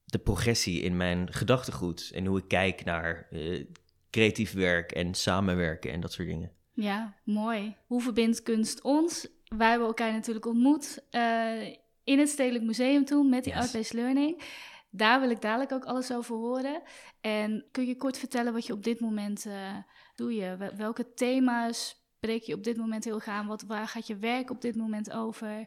De 0.05 0.19
progressie 0.19 0.81
in 0.81 0.97
mijn 0.97 1.33
gedachtegoed 1.33 2.11
en 2.13 2.25
hoe 2.25 2.37
ik 2.37 2.47
kijk 2.47 2.83
naar 2.83 3.27
eh, 3.31 3.65
creatief 4.09 4.53
werk 4.53 4.91
en 4.91 5.13
samenwerken 5.13 5.91
en 5.91 5.99
dat 5.99 6.13
soort 6.13 6.27
dingen. 6.27 6.51
Ja, 6.81 7.15
mooi. 7.23 7.75
Hoe 7.87 8.01
verbindt 8.01 8.43
kunst 8.43 8.81
ons? 8.81 9.27
Wij 9.57 9.69
hebben 9.69 9.87
elkaar 9.87 10.11
natuurlijk 10.11 10.45
ontmoet 10.45 10.99
eh, 11.09 11.67
in 12.03 12.19
het 12.19 12.29
Stedelijk 12.29 12.63
Museum 12.63 13.05
toen 13.05 13.29
met 13.29 13.43
die 13.43 13.53
Yes. 13.53 13.61
Art-Based 13.61 13.93
Learning. 13.93 14.41
Daar 14.91 15.19
wil 15.19 15.29
ik 15.29 15.41
dadelijk 15.41 15.71
ook 15.71 15.85
alles 15.85 16.11
over 16.13 16.35
horen. 16.35 16.81
En 17.21 17.65
kun 17.71 17.85
je 17.87 17.95
kort 17.95 18.17
vertellen 18.17 18.53
wat 18.53 18.65
je 18.65 18.73
op 18.73 18.83
dit 18.83 18.99
moment 18.99 19.45
eh 19.45 19.75
doe 20.15 20.33
je? 20.35 20.55
Wel- 20.57 20.75
Welke 20.75 21.13
thema's 21.13 22.03
spreek 22.17 22.43
je 22.43 22.53
op 22.53 22.63
dit 22.63 22.77
moment 22.77 23.03
heel 23.03 23.19
gaan? 23.19 23.47
Wat, 23.47 23.61
waar 23.67 23.87
gaat 23.87 24.07
je 24.07 24.17
werk 24.17 24.49
op 24.49 24.61
dit 24.61 24.75
moment 24.75 25.11
over? 25.11 25.65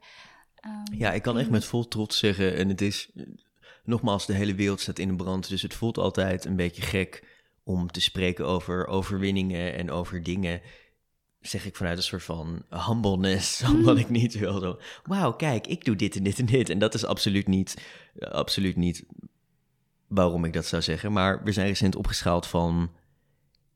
Ehm, 0.54 0.94
Ja, 0.94 1.12
ik 1.12 1.22
kan 1.22 1.38
echt 1.38 1.50
met 1.50 1.64
vol 1.64 1.88
trots 1.88 2.18
zeggen, 2.18 2.56
en 2.56 2.68
het 2.68 2.80
is, 2.80 3.10
eh, 3.14 3.22
nogmaals, 3.84 4.26
de 4.26 4.32
hele 4.34 4.54
wereld 4.54 4.80
staat 4.80 4.98
in 4.98 5.08
de 5.08 5.16
brand, 5.16 5.48
dus 5.48 5.62
het 5.62 5.74
voelt 5.74 5.98
altijd 5.98 6.44
een 6.44 6.56
beetje 6.56 6.82
gek 6.82 7.40
om 7.64 7.90
te 7.90 8.00
spreken 8.00 8.46
over 8.46 8.86
overwinningen 8.86 9.74
en 9.74 9.90
over 9.90 10.22
dingen. 10.22 10.60
Zeg 11.42 11.66
ik 11.66 11.76
vanuit 11.76 11.96
een 11.96 12.02
soort 12.02 12.22
van 12.22 12.64
humbleness, 12.86 13.62
omdat 13.74 13.98
ik 13.98 14.08
niet 14.08 14.38
wil. 14.38 14.60
zo, 14.60 14.78
Wauw, 15.04 15.32
kijk, 15.32 15.66
ik 15.66 15.84
doe 15.84 15.96
dit 15.96 16.16
en 16.16 16.22
dit 16.22 16.38
en 16.38 16.46
dit. 16.46 16.68
En 16.70 16.78
dat 16.78 16.94
is 16.94 17.04
absoluut 17.04 17.46
niet, 17.46 17.82
absoluut 18.18 18.76
niet 18.76 19.04
waarom 20.06 20.44
ik 20.44 20.52
dat 20.52 20.66
zou 20.66 20.82
zeggen. 20.82 21.12
Maar 21.12 21.42
we 21.44 21.52
zijn 21.52 21.66
recent 21.66 21.96
opgeschaald 21.96 22.46
van 22.46 22.90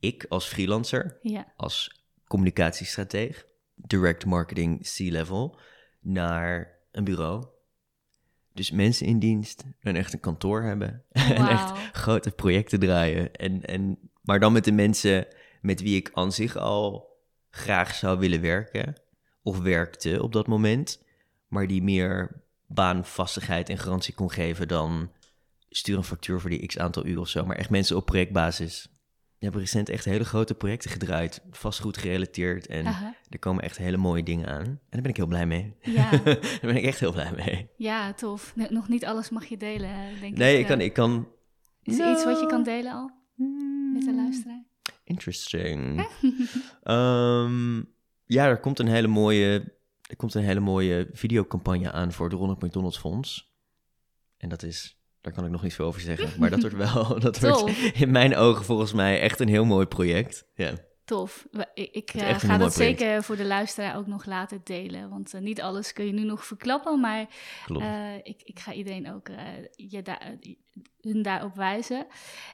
ik 0.00 0.26
als 0.28 0.46
freelancer, 0.46 1.18
Ja. 1.22 1.52
als 1.56 2.00
communicatiestrateeg, 2.26 3.46
direct 3.74 4.24
marketing 4.24 4.80
C-level, 4.96 5.58
naar 6.00 6.78
een 6.92 7.04
bureau. 7.04 7.46
Dus 8.52 8.70
mensen 8.70 9.06
in 9.06 9.18
dienst, 9.18 9.64
en 9.80 9.96
echt 9.96 10.12
een 10.12 10.20
kantoor 10.20 10.62
hebben. 10.62 11.04
en 11.10 11.48
echt 11.48 11.72
grote 11.92 12.30
projecten 12.30 12.80
draaien. 12.80 13.32
En, 13.34 13.62
en, 13.64 13.98
maar 14.22 14.40
dan 14.40 14.52
met 14.52 14.64
de 14.64 14.72
mensen 14.72 15.26
met 15.60 15.80
wie 15.80 15.96
ik 15.96 16.10
aan 16.12 16.32
zich 16.32 16.56
al 16.56 17.14
graag 17.50 17.94
zou 17.94 18.18
willen 18.18 18.40
werken. 18.40 18.94
Of 19.42 19.58
werkte 19.58 20.22
op 20.22 20.32
dat 20.32 20.46
moment. 20.46 21.02
Maar 21.48 21.66
die 21.66 21.82
meer 21.82 22.42
baanvastigheid 22.66 23.68
en 23.68 23.78
garantie 23.78 24.14
kon 24.14 24.30
geven 24.30 24.68
dan 24.68 25.10
stuur 25.68 25.96
een 25.96 26.04
factuur 26.04 26.40
voor 26.40 26.50
die 26.50 26.66
x 26.66 26.78
aantal 26.78 27.06
uur 27.06 27.18
of 27.18 27.28
zo. 27.28 27.44
Maar 27.44 27.56
echt 27.56 27.70
mensen 27.70 27.96
op 27.96 28.06
projectbasis. 28.06 28.88
We 29.38 29.44
hebben 29.44 29.60
recent 29.60 29.88
echt 29.88 30.04
hele 30.04 30.24
grote 30.24 30.54
projecten 30.54 30.90
gedraaid. 30.90 31.42
Vastgoed 31.50 31.96
gerelateerd. 31.96 32.66
En 32.66 32.86
Aha. 32.86 33.14
er 33.28 33.38
komen 33.38 33.62
echt 33.62 33.76
hele 33.76 33.96
mooie 33.96 34.22
dingen 34.22 34.48
aan. 34.48 34.64
En 34.64 34.78
daar 34.90 35.00
ben 35.02 35.10
ik 35.10 35.16
heel 35.16 35.26
blij 35.26 35.46
mee. 35.46 35.74
Ja. 35.82 36.10
daar 36.24 36.58
ben 36.60 36.76
ik 36.76 36.84
echt 36.84 37.00
heel 37.00 37.12
blij 37.12 37.32
mee. 37.36 37.68
Ja, 37.76 38.12
tof. 38.12 38.52
Nog 38.70 38.88
niet 38.88 39.04
alles 39.04 39.30
mag 39.30 39.44
je 39.44 39.56
delen, 39.56 39.90
eh, 39.90 40.20
denk 40.20 40.32
ik. 40.32 40.38
Nee, 40.38 40.58
ik 40.58 40.62
eh. 40.62 40.68
kan... 40.68 40.80
Ik 40.80 40.92
kan 40.92 41.28
Is 41.82 41.98
er 41.98 42.12
iets 42.12 42.24
wat 42.24 42.40
je 42.40 42.46
kan 42.46 42.62
delen 42.62 42.92
al 42.92 43.10
met 43.92 44.04
de 44.04 44.14
luisteraar? 44.14 44.64
Interesting. 45.06 46.08
Ehm, 46.82 47.82
ja, 48.24 48.46
er 48.46 48.60
komt 48.60 48.78
een 48.78 48.86
hele 48.86 49.06
mooie, 49.06 49.72
er 50.02 50.16
komt 50.16 50.34
een 50.34 50.42
hele 50.42 50.60
mooie 50.60 51.08
videocampagne 51.12 51.92
aan 51.92 52.12
voor 52.12 52.28
het 52.28 52.38
Ronald 52.38 52.62
McDonald 52.62 52.98
Fonds. 52.98 53.54
En 54.36 54.48
dat 54.48 54.62
is, 54.62 55.00
daar 55.20 55.32
kan 55.32 55.44
ik 55.44 55.50
nog 55.50 55.62
niet 55.62 55.74
veel 55.74 55.86
over 55.86 56.00
zeggen, 56.00 56.40
maar 56.40 56.50
dat 56.50 56.60
wordt 56.60 56.76
wel, 56.76 57.18
dat 57.20 57.38
wordt 57.40 57.70
in 57.94 58.10
mijn 58.10 58.36
ogen 58.36 58.64
volgens 58.64 58.92
mij 58.92 59.20
echt 59.20 59.40
een 59.40 59.48
heel 59.48 59.64
mooi 59.64 59.86
project. 59.86 60.46
Ja, 60.54 60.74
Tof. 61.06 61.46
Ik, 61.74 62.10
eh, 62.10 62.38
ga 62.38 62.58
dat 62.58 62.74
zeker 62.74 63.22
voor 63.22 63.36
de 63.36 63.44
luisteraar 63.44 63.96
ook 63.96 64.06
nog 64.06 64.24
later 64.24 64.60
delen. 64.64 65.08
Want 65.08 65.34
eh, 65.34 65.40
niet 65.40 65.60
alles 65.60 65.92
kun 65.92 66.06
je 66.06 66.12
nu 66.12 66.24
nog 66.24 66.44
verklappen. 66.44 67.00
Maar 67.00 67.26
eh, 67.66 68.14
ik, 68.16 68.42
ik 68.44 68.58
ga 68.58 68.72
iedereen 68.72 69.12
ook 69.12 69.28
je 69.76 70.02
daar, 70.02 70.36
hun 71.00 71.22
daarop 71.22 71.54
wijzen. 71.54 72.06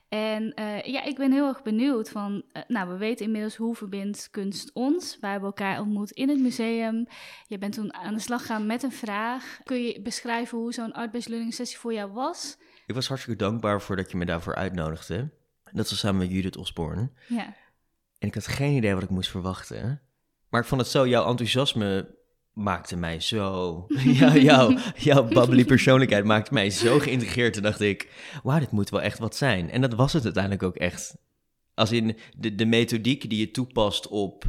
En 0.09 0.53
ja, 0.85 1.03
ik 1.05 1.17
ben 1.17 1.33
heel 1.33 1.49
erg 1.49 1.63
benieuwd 1.63 2.11
van... 2.11 2.43
nou, 2.69 2.89
we 2.89 2.97
weten 2.97 3.27
inmiddels 3.27 3.57
hoe 3.57 3.75
verbindt 3.75 4.29
kunst 4.31 4.71
ons. 4.73 5.19
Wij 5.21 5.31
hebben 5.31 5.49
elkaar 5.49 5.81
ontmoet 5.81 6.11
in 6.11 6.29
het 6.29 6.41
museum. 6.41 7.07
Je 7.47 7.59
bent 7.59 7.75
toen 7.75 7.95
aan 7.95 8.15
de 8.15 8.21
slag 8.21 8.41
gegaan 8.41 8.67
met 8.67 8.83
een 8.83 8.93
vraag. 8.93 9.61
Kun 9.65 9.83
je 9.83 10.01
beschrijven 10.01 10.59
hoe 10.59 10.73
zo'n 10.73 10.93
art-based 10.93 11.29
learning 11.29 11.55
sessie 11.55 11.79
voor 11.79 11.93
jou 11.93 12.13
was? 12.13 12.57
ik 12.87 12.95
was 12.95 13.09
hartstikke 13.09 13.45
dankbaar 13.45 13.81
voor 13.81 13.97
dat 13.97 14.11
je 14.11 14.17
me 14.17 14.25
daarvoor 14.25 14.55
uitnodigde. 14.55 15.31
Dat 15.73 15.91
was 15.91 15.99
samen 15.99 16.21
met 16.21 16.31
Judith 16.31 16.57
Osborne. 16.57 17.11
Ja, 17.29 17.55
En 18.23 18.29
ik 18.29 18.35
had 18.35 18.47
geen 18.47 18.76
idee 18.76 18.95
wat 18.95 19.02
ik 19.02 19.11
moest 19.11 19.31
verwachten. 19.31 20.00
Maar 20.49 20.61
ik 20.61 20.67
vond 20.67 20.81
het 20.81 20.91
zo, 20.91 21.09
jouw 21.09 21.26
enthousiasme 21.26 22.14
maakte 22.52 22.97
mij 22.97 23.21
zo... 23.21 23.87
Ja, 24.21 24.37
jouw, 24.37 24.76
jouw 24.97 25.25
bubbly 25.25 25.64
persoonlijkheid 25.64 26.25
maakte 26.25 26.52
mij 26.52 26.71
zo 26.71 26.99
geïntegreerd. 26.99 27.52
Toen 27.52 27.62
dacht 27.62 27.81
ik, 27.81 28.11
wauw, 28.43 28.59
dit 28.59 28.71
moet 28.71 28.91
wel 28.91 29.02
echt 29.02 29.19
wat 29.19 29.37
zijn. 29.37 29.71
En 29.71 29.81
dat 29.81 29.95
was 29.95 30.12
het 30.12 30.25
uiteindelijk 30.25 30.62
ook 30.62 30.76
echt. 30.76 31.17
Als 31.75 31.93
in 31.93 32.19
de, 32.37 32.55
de 32.55 32.64
methodiek 32.64 33.31
die 33.31 33.38
je 33.38 33.50
toepast 33.50 34.09
op 34.09 34.45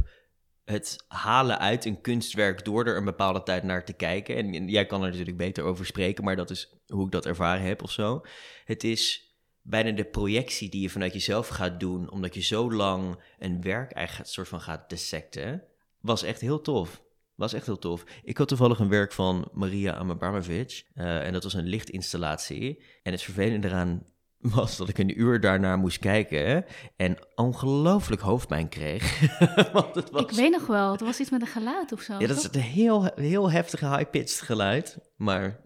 het 0.64 1.04
halen 1.08 1.58
uit 1.58 1.84
een 1.84 2.00
kunstwerk... 2.00 2.64
door 2.64 2.86
er 2.86 2.96
een 2.96 3.04
bepaalde 3.04 3.42
tijd 3.42 3.62
naar 3.62 3.84
te 3.84 3.92
kijken. 3.92 4.36
En, 4.36 4.54
en 4.54 4.68
jij 4.68 4.86
kan 4.86 5.02
er 5.02 5.10
natuurlijk 5.10 5.36
beter 5.36 5.64
over 5.64 5.86
spreken, 5.86 6.24
maar 6.24 6.36
dat 6.36 6.50
is 6.50 6.74
hoe 6.86 7.06
ik 7.06 7.12
dat 7.12 7.26
ervaren 7.26 7.64
heb 7.64 7.82
of 7.82 7.90
zo. 7.90 8.22
Het 8.64 8.84
is 8.84 9.33
bijna 9.66 9.90
de 9.90 10.04
projectie 10.04 10.68
die 10.68 10.80
je 10.80 10.90
vanuit 10.90 11.12
jezelf 11.12 11.48
gaat 11.48 11.80
doen, 11.80 12.10
omdat 12.10 12.34
je 12.34 12.42
zo 12.42 12.72
lang 12.72 13.18
een 13.38 13.62
werk 13.62 13.92
eigenlijk 13.92 14.30
soort 14.30 14.48
van 14.48 14.60
gaat 14.60 14.88
dissecten, 14.88 15.62
was 16.00 16.22
echt 16.22 16.40
heel 16.40 16.60
tof. 16.60 17.02
Was 17.34 17.52
echt 17.52 17.66
heel 17.66 17.78
tof. 17.78 18.04
Ik 18.22 18.36
had 18.36 18.48
toevallig 18.48 18.78
een 18.78 18.88
werk 18.88 19.12
van 19.12 19.48
Maria 19.52 19.94
Amabramovic. 19.94 20.86
eh 20.94 21.26
en 21.26 21.32
dat 21.32 21.42
was 21.42 21.54
een 21.54 21.66
lichtinstallatie. 21.66 22.82
En 23.02 23.12
het 23.12 23.22
vervelende 23.22 23.68
eraan 23.68 24.06
was 24.54 24.76
dat 24.76 24.88
ik 24.88 24.98
een 24.98 25.20
uur 25.20 25.40
daarna 25.40 25.76
moest 25.76 25.98
kijken 25.98 26.64
en 26.96 27.16
ongelooflijk 27.34 28.22
hoofdpijn 28.22 28.68
kreeg. 28.68 29.20
Want 29.72 29.94
het 29.94 30.10
was... 30.10 30.22
ik 30.22 30.30
weet 30.30 30.50
nog 30.50 30.66
wel. 30.66 30.90
Het 30.92 31.00
was 31.00 31.20
iets 31.20 31.30
met 31.30 31.40
een 31.40 31.46
geluid 31.46 31.92
of 31.92 32.00
zo. 32.00 32.12
Ja, 32.18 32.26
dat 32.26 32.36
is 32.36 32.42
toch? 32.42 32.54
een 32.54 32.60
heel, 32.60 33.10
heel 33.14 33.50
heftige 33.50 33.88
high-pitched 33.88 34.40
geluid. 34.40 34.98
Maar 35.16 35.60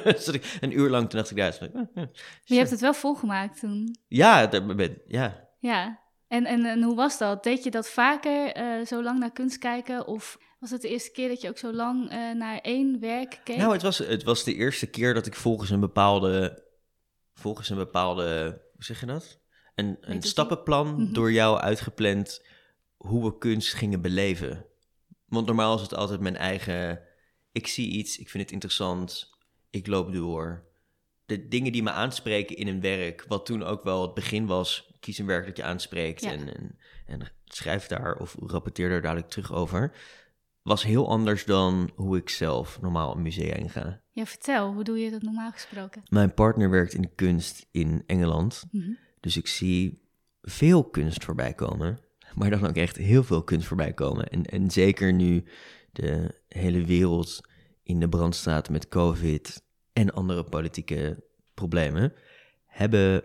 een 0.60 0.78
uur 0.78 0.90
lang, 0.90 1.08
toen 1.10 1.18
dacht 1.18 1.30
ik, 1.30 1.36
ja, 1.36 1.46
is- 1.46 1.58
Maar 1.60 2.08
je 2.44 2.56
hebt 2.56 2.70
het 2.70 2.80
wel 2.80 2.94
volgemaakt 2.94 3.60
toen. 3.60 3.98
ja, 4.08 4.46
daar 4.46 4.66
ben- 4.74 5.02
ja, 5.06 5.48
Ja. 5.58 6.06
En, 6.28 6.44
en, 6.44 6.64
en 6.64 6.82
hoe 6.82 6.96
was 6.96 7.18
dat? 7.18 7.42
Deed 7.44 7.64
je 7.64 7.70
dat 7.70 7.88
vaker, 7.88 8.52
eh, 8.52 8.86
zo 8.86 9.02
lang 9.02 9.18
naar 9.18 9.32
kunst 9.32 9.58
kijken? 9.58 10.06
Of 10.06 10.38
was 10.60 10.70
het 10.70 10.80
de 10.82 10.88
eerste 10.88 11.10
keer 11.10 11.28
dat 11.28 11.40
je 11.40 11.48
ook 11.48 11.58
zo 11.58 11.72
lang 11.72 12.10
eh, 12.10 12.30
naar 12.34 12.58
één 12.58 13.00
werk 13.00 13.40
keek? 13.44 13.56
Nou, 13.56 13.72
het 13.72 13.82
was, 13.82 13.98
het 13.98 14.22
was 14.22 14.44
de 14.44 14.54
eerste 14.54 14.86
keer 14.86 15.14
dat 15.14 15.26
ik 15.26 15.34
volgens 15.34 15.70
een 15.70 15.80
bepaalde, 15.80 16.62
volgens 17.38 17.68
een 17.70 17.76
bepaalde, 17.76 18.60
hoe 18.74 18.84
zeg 18.84 19.00
je 19.00 19.06
dat? 19.06 19.38
Een, 19.74 19.96
een 20.00 20.22
stappenplan 20.22 21.02
Mhm. 21.02 21.12
door 21.12 21.32
jou 21.32 21.58
uitgepland 21.58 22.44
hoe 22.96 23.24
we 23.24 23.38
kunst 23.38 23.74
gingen 23.74 24.00
beleven. 24.02 24.66
Want 25.26 25.46
normaal 25.46 25.74
is 25.76 25.80
het 25.82 25.94
altijd 25.94 26.20
mijn 26.20 26.36
eigen, 26.36 27.00
ik 27.52 27.66
zie 27.66 27.88
iets, 27.90 28.18
ik 28.18 28.28
vind 28.28 28.42
het 28.42 28.52
interessant, 28.52 29.30
ik 29.70 29.86
loop 29.86 30.12
door. 30.12 30.66
De 31.26 31.48
dingen 31.48 31.72
die 31.72 31.82
me 31.82 31.90
aanspreken 31.90 32.56
in 32.56 32.68
een 32.68 32.80
werk, 32.80 33.24
wat 33.28 33.46
toen 33.46 33.62
ook 33.62 33.82
wel 33.82 34.02
het 34.02 34.14
begin 34.14 34.46
was, 34.46 34.90
kies 35.00 35.18
een 35.18 35.26
werk 35.26 35.46
dat 35.46 35.56
je 35.56 35.62
aanspreekt 35.62 36.22
Ja. 36.22 36.30
en, 36.32 36.54
en, 36.56 36.78
en 37.06 37.32
schrijf 37.44 37.86
daar 37.86 38.16
of 38.16 38.36
rapporteer 38.46 38.88
daar 38.88 39.02
dadelijk 39.02 39.28
terug 39.30 39.52
over, 39.52 39.92
was 40.62 40.82
heel 40.82 41.08
anders 41.08 41.44
dan 41.44 41.90
hoe 41.94 42.16
ik 42.16 42.28
zelf 42.28 42.80
normaal 42.80 43.14
een 43.16 43.22
museum 43.22 43.56
inga. 43.56 44.00
Ja, 44.18 44.26
vertel. 44.26 44.72
Hoe 44.72 44.84
doe 44.84 44.98
je 44.98 45.10
dat 45.10 45.22
normaal 45.22 45.50
gesproken? 45.50 46.02
Mijn 46.08 46.34
partner 46.34 46.70
werkt 46.70 46.94
in 46.94 47.02
de 47.02 47.10
kunst 47.14 47.66
in 47.70 48.02
Engeland. 48.06 48.64
Mhm. 48.70 48.90
Dus 49.20 49.36
ik 49.36 49.46
zie 49.46 50.02
veel 50.42 50.84
kunst 50.84 51.24
voorbij 51.24 51.54
komen. 51.54 51.98
Maar 52.34 52.50
dan 52.50 52.66
ook 52.66 52.76
echt 52.76 52.96
heel 52.96 53.24
veel 53.24 53.42
kunst 53.42 53.66
voorbij 53.66 53.92
komen. 53.92 54.28
En, 54.28 54.44
en 54.44 54.70
zeker 54.70 55.12
nu 55.12 55.44
de 55.92 56.34
hele 56.48 56.84
wereld 56.84 57.40
in 57.82 58.00
de 58.00 58.08
brand 58.08 58.34
staat 58.34 58.70
met 58.70 58.88
COVID 58.88 59.62
en 59.92 60.12
andere 60.12 60.44
politieke 60.44 61.24
problemen, 61.54 62.12
hebben 62.66 63.24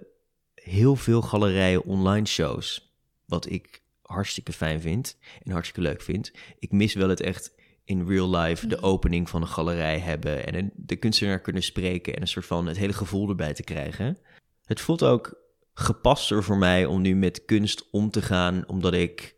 heel 0.54 0.96
veel 0.96 1.22
galerijen 1.22 1.84
online 1.84 2.26
shows. 2.26 2.96
Wat 3.26 3.50
ik 3.50 3.82
hartstikke 4.02 4.54
fijn 4.54 4.82
vind 4.82 5.18
en 5.44 5.52
hartstikke 5.52 5.90
leuk 5.90 6.02
vind. 6.02 6.32
Ik 6.60 6.72
mis 6.72 6.94
wel 6.94 7.10
het 7.10 7.22
echt 7.22 7.56
in 7.86 8.08
real 8.08 8.30
life 8.36 8.68
de 8.68 8.76
Mhm. 8.76 8.86
opening 8.86 9.30
van 9.30 9.42
een 9.42 9.48
galerij 9.48 10.00
hebben 10.00 10.54
en 10.54 10.72
de 10.76 10.96
kunstenaar 10.96 11.42
kunnen 11.42 11.64
spreken 11.64 12.16
en 12.16 12.22
een 12.22 12.28
soort 12.28 12.46
van 12.46 12.66
het 12.66 12.78
hele 12.78 12.94
gevoel 12.94 13.30
erbij 13.30 13.54
te 13.54 13.64
krijgen. 13.64 14.18
Het 14.66 14.82
voelt 14.82 15.04
ook 15.04 15.42
gepaster 15.74 16.44
voor 16.44 16.58
mij 16.58 16.86
om 16.86 17.02
nu 17.02 17.16
met 17.16 17.46
kunst 17.46 17.90
om 17.92 18.10
te 18.10 18.22
gaan, 18.22 18.64
omdat 18.68 18.94
ik 18.94 19.36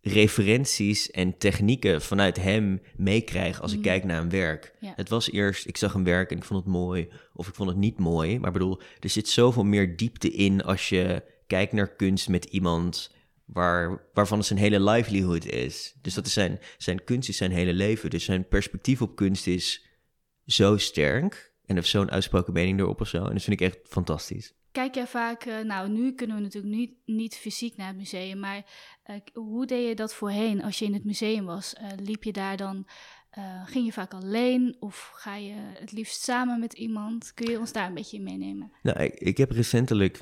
referenties 0.00 1.10
en 1.10 1.38
technieken 1.38 2.02
vanuit 2.02 2.36
hem 2.36 2.80
meekrijg 2.96 3.60
als 3.62 3.70
ik 3.72 3.76
Mm. 3.78 3.84
kijk 3.84 4.04
naar 4.04 4.20
een 4.20 4.30
werk. 4.30 4.74
Ja. 4.80 4.92
Het 4.96 5.08
was 5.08 5.30
eerst, 5.30 5.66
ik 5.66 5.76
zag 5.76 5.94
een 5.94 6.04
werk 6.04 6.30
en 6.30 6.36
ik 6.36 6.44
vond 6.44 6.64
het 6.64 6.72
mooi, 6.72 7.08
of 7.34 7.48
ik 7.48 7.54
vond 7.54 7.68
het 7.68 7.78
niet 7.78 7.98
mooi. 7.98 8.38
Maar 8.38 8.46
ik 8.46 8.52
bedoel, 8.52 8.80
er 9.00 9.08
zit 9.08 9.28
zoveel 9.28 9.64
meer 9.64 9.96
diepte 9.96 10.30
in 10.30 10.62
als 10.62 10.88
je 10.88 11.22
kijkt 11.46 11.72
naar 11.72 11.96
kunst 11.96 12.28
met 12.28 12.44
iemand 12.44 13.14
waar, 13.44 14.08
waarvan 14.12 14.38
het 14.38 14.46
zijn 14.46 14.58
hele 14.58 14.80
livelihood 14.80 15.44
is. 15.44 15.94
Dus 16.00 16.14
dat 16.14 16.26
is 16.26 16.32
zijn, 16.32 16.58
zijn 16.78 17.04
kunst 17.04 17.28
is 17.28 17.36
zijn 17.36 17.52
hele 17.52 17.72
leven. 17.72 18.10
Dus 18.10 18.24
zijn 18.24 18.48
perspectief 18.48 19.02
op 19.02 19.16
kunst 19.16 19.46
is 19.46 19.86
zo 20.46 20.76
sterk 20.76 21.52
en 21.66 21.74
heeft 21.74 21.88
zo'n 21.88 22.10
uitsproken 22.10 22.52
mening 22.52 22.80
erop 22.80 23.00
of 23.00 23.08
zo. 23.08 23.24
En 23.24 23.32
dat 23.32 23.42
vind 23.42 23.60
ik 23.60 23.66
echt 23.66 23.78
fantastisch. 23.84 24.54
Kijk 24.72 24.94
jij 24.94 25.06
vaak, 25.06 25.44
eh, 25.44 25.60
nou 25.60 25.88
nu 25.88 26.12
kunnen 26.12 26.36
we 26.36 26.42
natuurlijk 26.42 26.74
niet, 26.74 26.92
niet 27.04 27.36
fysiek 27.36 27.76
naar 27.76 27.86
het 27.86 27.96
museum, 27.96 28.38
maar 28.38 28.64
eh, 29.02 29.16
hoe 29.32 29.66
deed 29.66 29.88
je 29.88 29.94
dat 29.94 30.14
voorheen 30.14 30.62
als 30.62 30.78
je 30.78 30.84
in 30.84 30.94
het 30.94 31.04
museum 31.04 31.44
was? 31.44 31.74
Eh, 31.74 31.88
liep 31.96 32.24
je 32.24 32.32
daar 32.32 32.56
dan, 32.56 32.86
ging 33.64 33.84
je 33.84 33.92
vaak 33.92 34.14
alleen 34.14 34.76
of 34.80 35.12
ga 35.14 35.36
je 35.36 35.54
het 35.56 35.92
liefst 35.92 36.22
samen 36.22 36.60
met 36.60 36.72
iemand? 36.72 37.34
Kun 37.34 37.50
je 37.50 37.58
ons 37.58 37.72
daar 37.72 37.86
een 37.86 37.94
beetje 37.94 38.16
in 38.16 38.22
meenemen? 38.22 38.72
Nou, 38.82 38.98
ik, 38.98 39.14
ik 39.14 39.36
heb 39.36 39.50
recentelijk, 39.50 40.20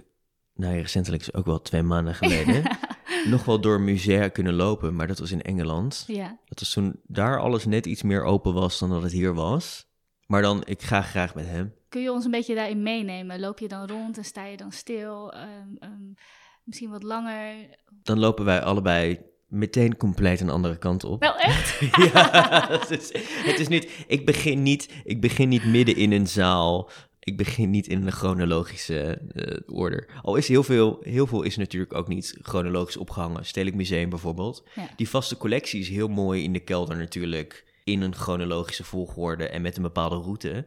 nou 0.55 0.75
ja, 0.75 0.81
recentelijk 0.81 1.23
is 1.23 1.35
ook 1.35 1.47
wel 1.47 1.63
twee 1.63 1.83
maanden 1.83 2.15
geleden, 2.15 2.63
nog 3.25 3.45
wel 3.45 3.61
door 3.61 3.81
musea 3.81 4.29
kunnen 4.29 4.55
lopen, 4.55 4.95
maar 4.97 5.07
dat 5.07 5.19
was 5.19 5.31
in 5.31 5.43
Engeland. 5.43 6.05
ja, 6.07 6.39
Dat 6.45 6.61
was 6.61 6.73
toen 6.73 7.01
daar 7.07 7.41
alles 7.41 7.65
net 7.65 7.87
iets 7.87 8.03
meer 8.03 8.23
open 8.25 8.55
was 8.55 8.79
dan 8.79 8.91
dat 8.91 9.03
het 9.03 9.13
hier 9.13 9.35
was. 9.35 9.89
Maar 10.27 10.43
dan, 10.43 10.63
ik 10.65 10.83
ga 10.83 11.03
graag 11.03 11.35
met 11.35 11.47
hem. 11.47 11.75
kun 11.89 12.03
je 12.03 12.13
ons 12.13 12.25
een 12.25 12.31
beetje 12.31 12.55
daarin 12.55 12.83
meenemen? 12.83 13.41
Loop 13.41 13.59
je 13.59 13.69
dan 13.69 13.87
rond 13.87 14.17
en 14.17 14.25
sta 14.25 14.45
je 14.47 14.57
dan 14.57 14.73
stil? 14.73 15.33
Ehm, 15.33 15.47
ehm, 15.79 16.13
misschien 16.65 16.91
wat 16.91 17.03
langer? 17.03 17.55
Dan 18.03 18.19
lopen 18.19 18.45
wij 18.45 18.63
allebei 18.63 19.21
meteen 19.49 19.97
compleet 19.97 20.41
een 20.41 20.51
andere 20.51 20.79
kant 20.79 21.05
op. 21.05 21.21
Wel 21.21 21.37
echt? 21.37 21.79
ja, 22.13 22.67
het 22.81 22.91
is, 22.91 23.13
het 23.45 23.59
is 23.59 23.69
niet, 23.69 24.05
ik 24.07 24.27
begin 24.27 24.63
niet, 24.63 24.89
ik 25.05 25.21
begin 25.21 25.49
niet 25.49 25.65
midden 25.65 25.97
in 25.97 26.13
een 26.13 26.27
zaal 26.29 26.91
ik 27.21 27.37
begin 27.37 27.71
niet 27.71 27.87
in 27.87 28.07
een 28.07 28.13
chronologische 28.13 29.21
uh, 29.33 29.77
orde. 29.79 30.09
Al 30.23 30.37
is 30.37 30.49
heel 30.49 30.63
veel, 30.63 30.99
heel 31.03 31.27
veel 31.27 31.43
is 31.43 31.57
natuurlijk 31.57 31.95
ook 31.95 32.09
niet 32.09 32.39
chronologisch 32.43 32.97
opgehangen. 32.97 33.47
Stedelijk 33.47 33.77
Museum 33.77 34.09
bijvoorbeeld. 34.09 34.65
Die 34.97 35.09
vaste 35.09 35.37
collectie 35.37 35.81
is 35.81 35.89
heel 35.89 36.09
mooi 36.09 36.43
in 36.43 36.53
de 36.53 36.61
kelder 36.61 36.97
natuurlijk. 36.97 37.65
In 37.85 38.01
een 38.01 38.15
chronologische 38.15 38.85
volgorde 38.85 39.49
en 39.49 39.63
met 39.63 39.77
een 39.77 39.83
bepaalde 39.83 40.17
route. 40.17 40.67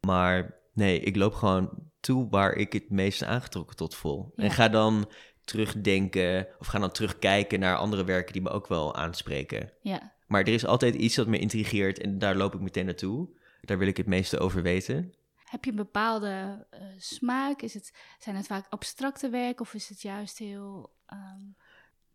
Maar 0.00 0.54
nee, 0.74 1.00
ik 1.00 1.16
loop 1.16 1.34
gewoon 1.34 1.70
toe 2.00 2.28
waar 2.30 2.54
ik 2.54 2.72
het 2.72 2.90
meest 2.90 3.24
aangetrokken 3.24 3.76
tot 3.76 3.94
voel. 3.94 4.32
En 4.36 4.50
ga 4.50 4.68
dan 4.68 5.08
terugdenken 5.44 6.46
of 6.58 6.66
ga 6.66 6.78
dan 6.78 6.90
terugkijken 6.90 7.60
naar 7.60 7.76
andere 7.76 8.04
werken 8.04 8.32
die 8.32 8.42
me 8.42 8.50
ook 8.50 8.66
wel 8.66 8.94
aanspreken. 8.94 9.72
Ja. 9.80 10.12
Maar 10.26 10.40
er 10.40 10.52
is 10.52 10.66
altijd 10.66 10.94
iets 10.94 11.14
dat 11.14 11.26
me 11.26 11.38
intrigeert 11.38 11.98
en 12.00 12.18
daar 12.18 12.36
loop 12.36 12.54
ik 12.54 12.60
meteen 12.60 12.84
naartoe. 12.84 13.28
Daar 13.60 13.78
wil 13.78 13.88
ik 13.88 13.96
het 13.96 14.06
meeste 14.06 14.38
over 14.38 14.62
weten. 14.62 15.14
Heb 15.52 15.64
je 15.64 15.70
een 15.70 15.76
bepaalde 15.76 16.66
uh, 16.74 16.80
smaak? 16.98 17.62
Is 17.62 17.74
het, 17.74 17.92
zijn 18.18 18.36
het 18.36 18.46
vaak 18.46 18.66
abstracte 18.68 19.28
werken 19.28 19.60
of 19.60 19.74
is 19.74 19.88
het 19.88 20.02
juist 20.02 20.38
heel... 20.38 20.92
Ehm, 21.06 21.40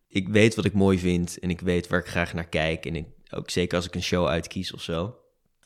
ik 0.07 0.27
weet 0.27 0.55
wat 0.55 0.65
ik 0.65 0.73
mooi 0.73 0.99
vind 0.99 1.39
en 1.39 1.49
ik 1.49 1.59
weet 1.59 1.87
waar 1.87 1.99
ik 1.99 2.05
graag 2.05 2.33
naar 2.33 2.47
kijk. 2.47 2.85
En 2.85 2.95
ik, 2.95 3.07
ook 3.29 3.49
zeker 3.49 3.77
als 3.77 3.85
ik 3.85 3.95
een 3.95 4.03
show 4.03 4.27
uitkies 4.27 4.73
of 4.73 4.81
zo. 4.81 5.15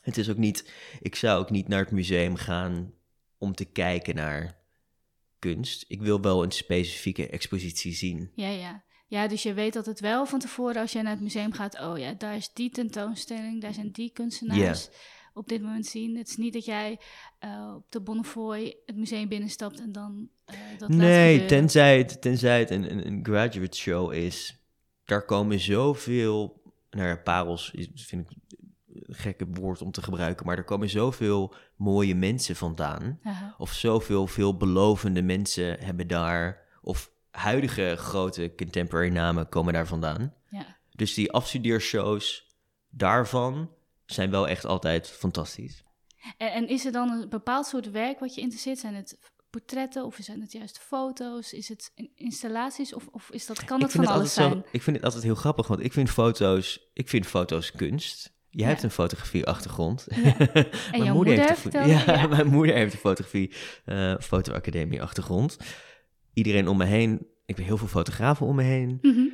Het 0.00 0.16
is 0.16 0.30
ook 0.30 0.36
niet... 0.36 0.72
Ik 1.00 1.14
zou 1.14 1.40
ook 1.40 1.50
niet 1.50 1.68
naar 1.68 1.80
het 1.80 1.90
museum 1.90 2.36
gaan 2.36 2.92
om 3.38 3.54
te 3.54 3.64
kijken 3.64 4.14
naar 4.14 4.58
kunst. 5.38 5.84
Ik 5.88 6.02
wil 6.02 6.20
wel 6.20 6.42
een 6.42 6.52
specifieke 6.52 7.28
expositie 7.28 7.92
zien. 7.92 8.32
Ja, 8.34 8.48
ja. 8.48 8.84
Ja, 9.06 9.28
dus 9.28 9.42
je 9.42 9.54
weet 9.54 9.72
dat 9.72 9.86
het 9.86 10.00
wel 10.00 10.26
van 10.26 10.38
tevoren 10.38 10.80
als 10.80 10.92
je 10.92 11.02
naar 11.02 11.12
het 11.12 11.22
museum 11.22 11.52
gaat... 11.52 11.80
oh 11.80 11.98
ja, 11.98 12.12
daar 12.12 12.36
is 12.36 12.52
die 12.52 12.70
tentoonstelling, 12.70 13.60
daar 13.60 13.74
zijn 13.74 13.90
die 13.92 14.10
kunstenaars... 14.12 14.88
op 15.34 15.48
dit 15.48 15.62
moment 15.62 15.86
zien. 15.86 16.16
Het 16.16 16.28
is 16.28 16.36
niet 16.36 16.52
dat 16.52 16.64
jij 16.64 17.00
uh, 17.44 17.72
op 17.76 17.86
de 17.88 18.00
Bonnefoy 18.00 18.76
het 18.86 18.96
museum 18.96 19.28
binnenstapt 19.28 19.80
en 19.80 19.92
dan 19.92 20.28
uh, 20.50 20.56
dat 20.78 20.88
Nee, 20.88 21.44
tenzij 21.44 21.98
het, 21.98 22.20
tenzij 22.20 22.58
het 22.58 22.70
een, 22.70 22.90
een, 22.90 23.06
een, 23.06 23.20
graduate 23.22 23.76
show 23.76 24.12
is. 24.12 24.60
Daar 25.04 25.24
komen 25.24 25.60
zoveel... 25.60 26.60
Nou 26.90 27.08
ja, 27.08 27.16
parels 27.16 27.70
vind 27.94 28.30
ik 28.30 28.36
een 28.92 29.14
gekke 29.14 29.46
woord 29.50 29.82
om 29.82 29.90
te 29.90 30.02
gebruiken... 30.02 30.46
maar 30.46 30.56
er 30.56 30.64
komen 30.64 30.90
zoveel 30.90 31.54
mooie 31.76 32.14
mensen 32.14 32.56
vandaan. 32.56 33.18
Aha. 33.22 33.54
Of 33.58 33.72
zoveel 33.72 34.26
veelbelovende 34.26 35.22
mensen 35.22 35.80
hebben 35.80 36.06
daar... 36.06 36.66
of 36.82 37.10
huidige 37.30 37.94
grote 37.96 38.52
contemporary 38.56 39.10
namen 39.12 39.48
komen 39.48 39.72
daar 39.72 39.86
vandaan. 39.86 40.34
Ja. 40.50 40.76
Dus 40.90 41.14
die 41.14 41.32
afstudeershows 41.32 42.46
daarvan 42.90 43.70
zijn 44.12 44.30
wel 44.30 44.48
echt 44.48 44.64
altijd 44.64 45.08
fantastisch. 45.08 45.82
En, 46.36 46.52
en, 46.52 46.68
is 46.68 46.84
er 46.84 46.92
dan 46.92 47.10
een 47.10 47.28
bepaald 47.28 47.66
soort 47.66 47.90
werk 47.90 48.18
wat 48.18 48.34
je 48.34 48.40
interesseert? 48.40 48.78
Zijn 48.78 48.94
het 48.94 49.18
portretten 49.50 50.04
of 50.04 50.18
zijn 50.20 50.40
het 50.40 50.52
juist 50.52 50.78
foto's? 50.78 51.52
Is 51.52 51.68
het 51.68 51.92
installaties 52.14 52.94
of, 52.94 53.06
of 53.06 53.30
is 53.30 53.46
dat, 53.46 53.64
kan 53.64 53.80
dat 53.80 53.92
van 53.92 54.06
alles 54.06 54.34
zijn? 54.34 54.52
Zo, 54.52 54.62
ik 54.72 54.82
vind 54.82 54.96
het 54.96 55.04
altijd 55.04 55.22
heel 55.22 55.34
grappig, 55.34 55.66
want 55.66 55.84
ik 55.84 55.92
vind 55.92 56.10
foto's, 56.10 56.90
ik 56.92 57.08
vind 57.08 57.26
foto's 57.26 57.72
kunst. 57.72 58.32
Jij 58.50 58.68
hebt 58.68 58.82
een 58.82 58.90
fotografie-achtergrond. 58.90 60.06
Ja. 60.08 60.36
En 60.92 60.98
mijn 60.98 61.12
moeder, 61.12 61.38
heeft 61.38 61.72
ja, 61.72 62.26
mijn 62.26 62.46
moeder 62.46 62.74
heeft 62.74 62.92
een 62.92 62.98
fotografie, 62.98 63.52
uh, 63.86 64.14
fotoacademie-achtergrond. 64.20 65.56
Iedereen 66.32 66.68
om 66.68 66.76
me 66.76 66.84
heen, 66.84 67.26
ik 67.46 67.56
heb 67.56 67.66
heel 67.66 67.76
veel 67.76 67.88
fotografen 67.88 68.46
om 68.46 68.56
me 68.56 68.62
heen. 68.62 68.98
Mhm. 69.02 69.26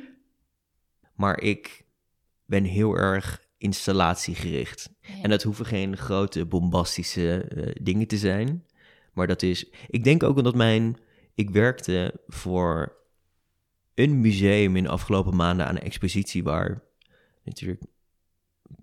Maar 1.15 1.39
ik 1.41 1.85
ben 2.45 2.63
heel 2.63 2.95
erg 2.95 3.48
installatiegericht. 3.59 4.89
En 5.21 5.29
dat 5.29 5.43
hoeven 5.43 5.65
geen 5.65 5.97
grote 5.97 6.45
bombastische 6.45 7.45
uh, 7.55 7.71
dingen 7.81 8.07
te 8.07 8.17
zijn. 8.17 8.65
Maar 9.13 9.27
dat 9.27 9.41
is. 9.41 9.69
Ik 9.87 10.03
denk 10.03 10.23
ook 10.23 10.37
omdat 10.37 10.55
mijn. 10.55 10.97
Ik 11.35 11.49
werkte 11.49 12.13
voor 12.27 12.97
een 13.93 14.21
museum 14.21 14.75
in 14.75 14.83
de 14.83 14.89
afgelopen 14.89 15.35
maanden 15.35 15.65
aan 15.65 15.75
een 15.75 15.81
expositie 15.81 16.43
waar 16.43 16.83
natuurlijk 17.43 17.81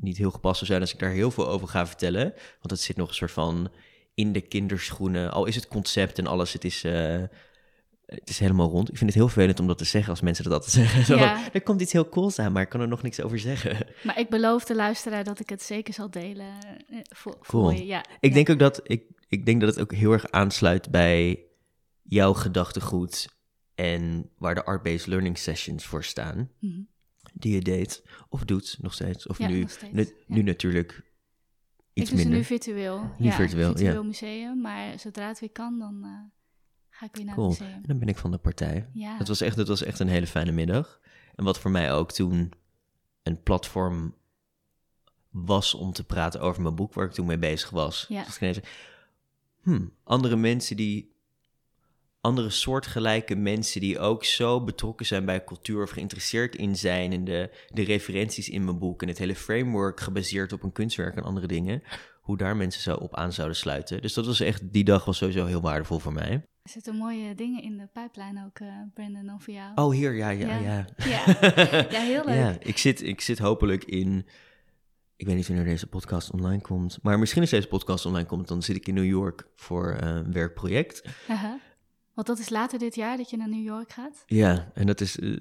niet 0.00 0.16
heel 0.16 0.30
gepast 0.30 0.56
zou 0.56 0.66
zijn 0.66 0.80
als 0.80 0.92
ik 0.92 0.98
daar 0.98 1.10
heel 1.10 1.30
veel 1.30 1.48
over 1.48 1.68
ga 1.68 1.86
vertellen. 1.86 2.32
Want 2.32 2.70
het 2.70 2.80
zit 2.80 2.96
nog 2.96 3.08
een 3.08 3.14
soort 3.14 3.30
van 3.30 3.70
in 4.14 4.32
de 4.32 4.40
kinderschoenen. 4.40 5.32
Al 5.32 5.46
is 5.46 5.54
het 5.54 5.68
concept 5.68 6.18
en 6.18 6.26
alles, 6.26 6.52
het 6.52 6.64
is. 6.64 6.84
Uh, 6.84 7.22
het 8.06 8.28
is 8.28 8.38
helemaal 8.38 8.68
rond. 8.70 8.88
Ik 8.88 8.96
vind 8.96 9.10
het 9.10 9.18
heel 9.18 9.28
vervelend 9.28 9.60
om 9.60 9.66
dat 9.66 9.78
te 9.78 9.84
zeggen 9.84 10.10
als 10.10 10.20
mensen 10.20 10.44
dat 10.44 10.52
altijd 10.52 10.72
zeggen. 10.72 11.04
Zo, 11.04 11.16
Ja. 11.16 11.52
Er 11.52 11.62
komt 11.62 11.80
iets 11.80 11.92
heel 11.92 12.08
cools 12.08 12.38
aan, 12.38 12.52
maar 12.52 12.62
ik 12.62 12.68
kan 12.68 12.80
er 12.80 12.88
nog 12.88 13.02
niks 13.02 13.20
over 13.20 13.38
zeggen. 13.38 13.86
Maar 14.02 14.18
ik 14.18 14.28
beloof 14.28 14.64
de 14.64 14.74
luisteraar 14.74 15.24
dat 15.24 15.40
ik 15.40 15.48
het 15.48 15.62
zeker 15.62 15.94
zal 15.94 16.10
delen 16.10 16.46
eh, 16.90 16.98
voor, 17.02 17.38
Cool. 17.38 17.62
voor 17.70 17.74
je. 17.74 17.86
Ja, 17.86 18.04
Ik 18.20 18.28
ja. 18.28 18.34
denk 18.34 18.50
ook 18.50 18.58
dat 18.58 18.80
ik, 18.82 19.02
ik 19.28 19.46
denk 19.46 19.60
dat 19.60 19.70
het 19.70 19.80
ook 19.80 19.92
heel 19.94 20.12
erg 20.12 20.30
aansluit 20.30 20.90
bij 20.90 21.44
jouw 22.02 22.32
gedachtegoed 22.32 23.28
en 23.74 24.30
waar 24.38 24.54
de 24.54 24.64
art-based 24.64 25.06
learning 25.06 25.38
sessions 25.38 25.84
voor 25.84 26.04
staan, 26.04 26.50
Mhm. 26.60 26.80
die 27.34 27.54
je 27.54 27.60
deed 27.60 28.02
of 28.28 28.44
doet 28.44 28.76
nog 28.80 28.92
steeds. 28.94 29.26
Of 29.26 29.38
Ja, 29.38 29.48
nu, 29.48 29.64
steeds, 29.68 29.92
nu, 29.92 30.06
nu 30.26 30.42
natuurlijk 30.42 30.92
Ik 30.92 31.02
iets 32.02 32.10
doe 32.10 32.18
ze 32.18 32.24
minder. 32.24 32.36
nu 32.38 32.44
virtueel. 32.44 33.00
Nu 33.18 33.26
ja, 33.26 33.32
virtueel, 33.32 33.68
ja. 33.70 33.76
virtueel 33.76 34.04
museum. 34.04 34.60
Maar 34.60 34.98
zodra 34.98 35.28
het 35.28 35.40
weer 35.40 35.50
kan, 35.52 35.78
dan 35.78 36.04
eh, 36.04 36.10
ga 36.96 37.06
ik 37.06 37.16
weer 37.16 37.24
naar 37.24 37.34
Cool. 37.34 37.50
het 37.50 37.58
museum. 37.58 37.76
En 37.76 37.82
dan 37.86 37.98
ben 37.98 38.08
ik 38.08 38.16
van 38.16 38.30
de 38.30 38.38
partij. 38.38 38.88
Ja. 38.92 39.16
Het 39.16 39.28
was, 39.28 39.40
echt, 39.40 39.56
het 39.56 39.68
was 39.68 39.82
echt 39.82 39.98
een 39.98 40.08
hele 40.08 40.26
fijne 40.26 40.52
middag. 40.52 41.00
En 41.34 41.44
wat 41.44 41.58
voor 41.58 41.70
mij 41.70 41.92
ook 41.92 42.12
toen 42.12 42.52
een 43.22 43.42
platform 43.42 44.14
was 45.30 45.74
om 45.74 45.92
te 45.92 46.04
praten 46.04 46.40
over 46.40 46.62
mijn 46.62 46.74
boek 46.74 46.94
waar 46.94 47.06
ik 47.06 47.12
toen 47.12 47.26
mee 47.26 47.38
bezig 47.38 47.70
was. 47.70 48.06
Ja. 48.08 48.24
Dus 48.40 48.60
hmm, 49.62 49.92
andere 50.04 50.36
mensen 50.36 50.76
die, 50.76 51.14
andere 52.20 52.50
soortgelijke 52.50 53.34
mensen 53.34 53.80
die 53.80 53.98
ook 53.98 54.24
zo 54.24 54.64
betrokken 54.64 55.06
zijn 55.06 55.24
bij 55.24 55.44
cultuur 55.44 55.82
of 55.82 55.90
geïnteresseerd 55.90 56.56
in 56.56 56.76
zijn 56.76 57.12
en 57.12 57.24
de, 57.24 57.50
de 57.68 57.82
referenties 57.82 58.48
in 58.48 58.64
mijn 58.64 58.78
boek 58.78 59.02
en 59.02 59.08
het 59.08 59.18
hele 59.18 59.34
framework 59.34 60.00
gebaseerd 60.00 60.52
op 60.52 60.62
een 60.62 60.72
kunstwerk 60.72 61.16
en 61.16 61.22
andere 61.22 61.46
dingen, 61.46 61.82
hoe 62.20 62.36
daar 62.36 62.56
mensen 62.56 62.82
zo 62.82 62.94
op 62.94 63.14
aan 63.14 63.32
zouden 63.32 63.56
sluiten. 63.56 64.02
Dus 64.02 64.14
dat 64.14 64.26
was 64.26 64.40
echt, 64.40 64.72
die 64.72 64.84
dag 64.84 65.04
was 65.04 65.16
sowieso 65.16 65.46
heel 65.46 65.60
waardevol 65.60 65.98
voor 65.98 66.12
mij. 66.12 66.42
Er 66.66 66.72
zitten 66.72 66.96
mooie 66.96 67.34
dingen 67.34 67.62
in 67.62 67.76
de 67.76 67.88
pijplijn 67.92 68.44
ook, 68.46 68.58
eh 68.58 68.68
Brandon, 68.94 69.26
dan 69.26 69.40
voor 69.40 69.54
jou. 69.54 69.72
Oh, 69.74 69.92
hier, 69.92 70.14
ja, 70.14 70.28
ja, 70.30 70.46
Ja. 70.58 70.58
ja. 70.60 70.86
Ja. 70.96 71.24
Ja, 71.90 72.00
heel 72.00 72.24
leuk. 72.24 72.34
Ja, 72.34 72.56
ik 72.60 72.78
zit, 72.78 73.02
ik 73.02 73.20
zit 73.20 73.38
hopelijk 73.38 73.84
in. 73.84 74.26
Ik 75.16 75.26
weet 75.26 75.36
niet 75.36 75.46
wanneer 75.46 75.64
deze 75.64 75.86
podcast 75.86 76.30
online 76.30 76.60
komt. 76.60 76.98
Maar 77.02 77.18
misschien 77.18 77.40
als 77.40 77.50
deze 77.50 77.68
podcast 77.68 78.06
online 78.06 78.26
komt, 78.26 78.48
dan 78.48 78.62
zit 78.62 78.76
ik 78.76 78.86
in 78.88 78.94
New 78.94 79.04
York 79.04 79.46
voor 79.54 79.92
eh, 79.92 80.08
een 80.08 80.32
werkproject. 80.32 81.02
Haha. 81.26 81.58
Want 82.14 82.26
dat 82.26 82.38
is 82.38 82.48
later 82.48 82.78
dit 82.78 82.94
jaar 82.94 83.16
dat 83.16 83.30
je 83.30 83.36
naar 83.36 83.48
New 83.48 83.64
York 83.64 83.92
gaat. 83.92 84.22
Ja, 84.26 84.70
en 84.74 84.86
dat 84.86 85.00
is. 85.00 85.18
eh, 85.18 85.40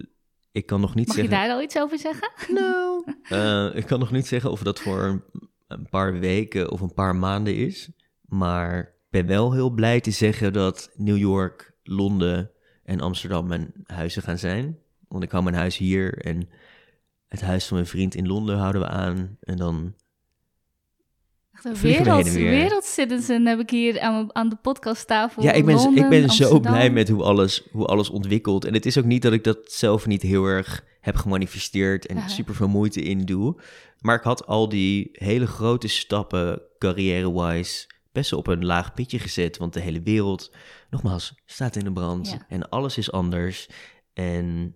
ik 0.51 0.65
kan 0.65 0.81
nog 0.81 0.95
niet 0.95 1.07
Mag 1.07 1.15
je 1.15 1.21
zeggen. 1.21 1.39
daar 1.39 1.55
al 1.55 1.61
iets 1.61 1.77
over 1.77 1.97
zeggen? 1.99 2.31
Eh, 3.29 3.75
ik 3.75 3.85
kan 3.85 3.99
nog 3.99 4.11
niet 4.11 4.27
zeggen 4.27 4.51
of 4.51 4.61
dat 4.63 4.79
voor 4.79 5.21
een, 5.67 5.89
paar 5.89 6.19
weken 6.19 6.71
of 6.71 6.81
een 6.81 6.93
paar 6.93 7.15
maanden 7.15 7.55
is. 7.55 7.89
Maar 8.21 8.94
ben 9.15 9.27
wel 9.27 9.53
heel 9.53 9.69
blij 9.69 10.01
te 10.01 10.11
zeggen 10.11 10.53
dat 10.53 10.91
New 10.95 11.17
York, 11.17 11.73
Londen 11.83 12.51
en 12.83 12.99
Amsterdam 13.01 13.47
mijn 13.47 13.73
huizen 13.85 14.21
gaan 14.21 14.37
zijn. 14.37 14.77
Want 15.07 15.23
ik 15.23 15.31
hou 15.31 15.43
mijn 15.43 15.55
huis 15.55 15.77
hier 15.77 16.17
en 16.17 16.49
het 17.27 17.41
huis 17.41 17.65
van 17.65 17.77
mijn 17.77 17.89
vriend 17.89 18.15
in 18.15 18.27
Londen 18.27 18.57
houden 18.57 18.81
we 18.81 18.87
aan. 18.87 19.37
En 19.39 19.57
dan 19.57 19.93
een 21.63 21.73
we 21.73 21.79
wereld, 21.79 22.31
wereldcitizen 22.31 23.45
heb 23.45 23.59
ik 23.59 23.69
hier 23.69 23.99
aan, 23.99 24.35
aan 24.35 24.49
de 24.49 24.55
podcasttafel. 24.55 25.43
Ja, 25.43 25.51
ik 25.51 25.65
ben, 25.65 25.75
Londen, 25.75 26.03
ik 26.03 26.09
ben 26.09 26.29
zo 26.29 26.59
blij 26.59 26.89
met 26.89 27.09
hoe 27.09 27.23
alles, 27.23 27.67
hoe 27.71 27.85
alles 27.85 28.09
ontwikkelt. 28.09 28.65
En 28.65 28.73
het 28.73 28.85
is 28.85 28.97
ook 28.97 29.05
niet 29.05 29.21
dat 29.21 29.33
ik 29.33 29.43
dat 29.43 29.59
zelf 29.65 30.05
niet 30.05 30.21
heel 30.21 30.45
erg 30.45 30.83
heb 31.01 31.15
gemanifesteerd 31.15 32.05
en 32.05 32.29
super 32.29 32.55
veel 32.55 32.67
moeite 32.67 33.01
in 33.01 33.25
doe. 33.25 33.61
Maar 33.99 34.15
ik 34.15 34.23
had 34.23 34.45
al 34.45 34.69
die 34.69 35.09
hele 35.11 35.47
grote 35.47 35.87
stappen 35.87 36.61
carrière-wise 36.77 37.87
best 38.15 38.33
op 38.33 38.47
een 38.47 38.65
laag 38.65 38.93
pitje 38.93 39.19
gezet. 39.19 39.57
Want 39.57 39.73
de 39.73 39.79
hele 39.79 40.01
wereld, 40.01 40.51
nogmaals, 40.89 41.33
staat 41.45 41.75
in 41.75 41.83
de 41.83 41.91
brand. 41.91 42.29
Ja. 42.29 42.45
En 42.47 42.69
alles 42.69 42.97
is 42.97 43.11
anders. 43.11 43.67
En 44.13 44.75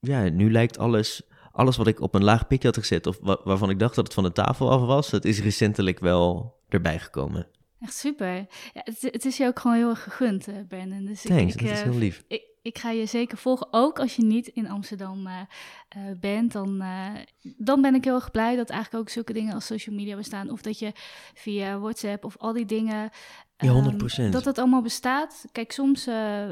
ja, 0.00 0.28
nu 0.28 0.50
lijkt 0.52 0.78
alles, 0.78 1.22
alles 1.52 1.76
wat 1.76 1.86
ik 1.86 2.00
op 2.00 2.14
een 2.14 2.24
laag 2.24 2.46
pitje 2.46 2.68
had 2.68 2.76
gezet, 2.76 3.06
of 3.06 3.18
wa- 3.20 3.40
waarvan 3.44 3.70
ik 3.70 3.78
dacht 3.78 3.94
dat 3.94 4.04
het 4.04 4.14
van 4.14 4.24
de 4.24 4.32
tafel 4.32 4.70
af 4.70 4.80
was, 4.80 5.10
dat 5.10 5.24
is 5.24 5.40
recentelijk 5.40 5.98
wel 5.98 6.54
erbij 6.68 6.98
gekomen. 6.98 7.46
Echt 7.80 7.94
super. 7.94 8.34
Ja, 8.34 8.46
het, 8.84 8.98
het 9.02 9.24
is 9.24 9.36
je 9.36 9.46
ook 9.46 9.58
gewoon 9.58 9.76
heel 9.76 9.88
erg 9.88 10.02
gegund, 10.02 10.48
eh 10.48 10.54
Brandon. 10.68 11.04
Dus 11.04 11.22
Thanks, 11.22 11.54
ik, 11.54 11.60
dat 11.62 11.70
is 11.70 11.78
eh, 11.78 11.84
heel 11.84 11.98
lief. 11.98 12.24
ik, 12.28 12.42
ik 12.64 12.78
ga 12.78 12.90
je 12.90 13.06
zeker 13.06 13.38
volgen, 13.38 13.66
ook 13.70 13.98
als 13.98 14.16
je 14.16 14.22
niet 14.22 14.46
in 14.46 14.68
Amsterdam 14.68 15.26
eh, 15.26 15.40
eh, 15.88 16.18
bent. 16.20 16.52
Dan, 16.52 16.80
eh, 16.80 17.10
dan 17.56 17.82
ben 17.82 17.94
ik 17.94 18.04
heel 18.04 18.14
erg 18.14 18.30
blij 18.30 18.56
dat 18.56 18.70
eigenlijk 18.70 19.02
ook 19.02 19.10
zulke 19.10 19.32
dingen 19.32 19.54
als 19.54 19.66
social 19.66 19.94
media 19.94 20.16
bestaan. 20.16 20.50
Of 20.50 20.62
dat 20.62 20.78
je 20.78 20.92
via 21.34 21.78
WhatsApp 21.78 22.24
of 22.24 22.36
al 22.36 22.52
die 22.52 22.64
dingen... 22.64 23.10
Ja, 23.56 23.68
ehm, 23.68 23.82
100%. 23.82 24.32
dat 24.32 24.44
het 24.44 24.58
allemaal 24.58 24.82
bestaat. 24.82 25.44
Kijk, 25.52 25.72
soms, 25.72 26.06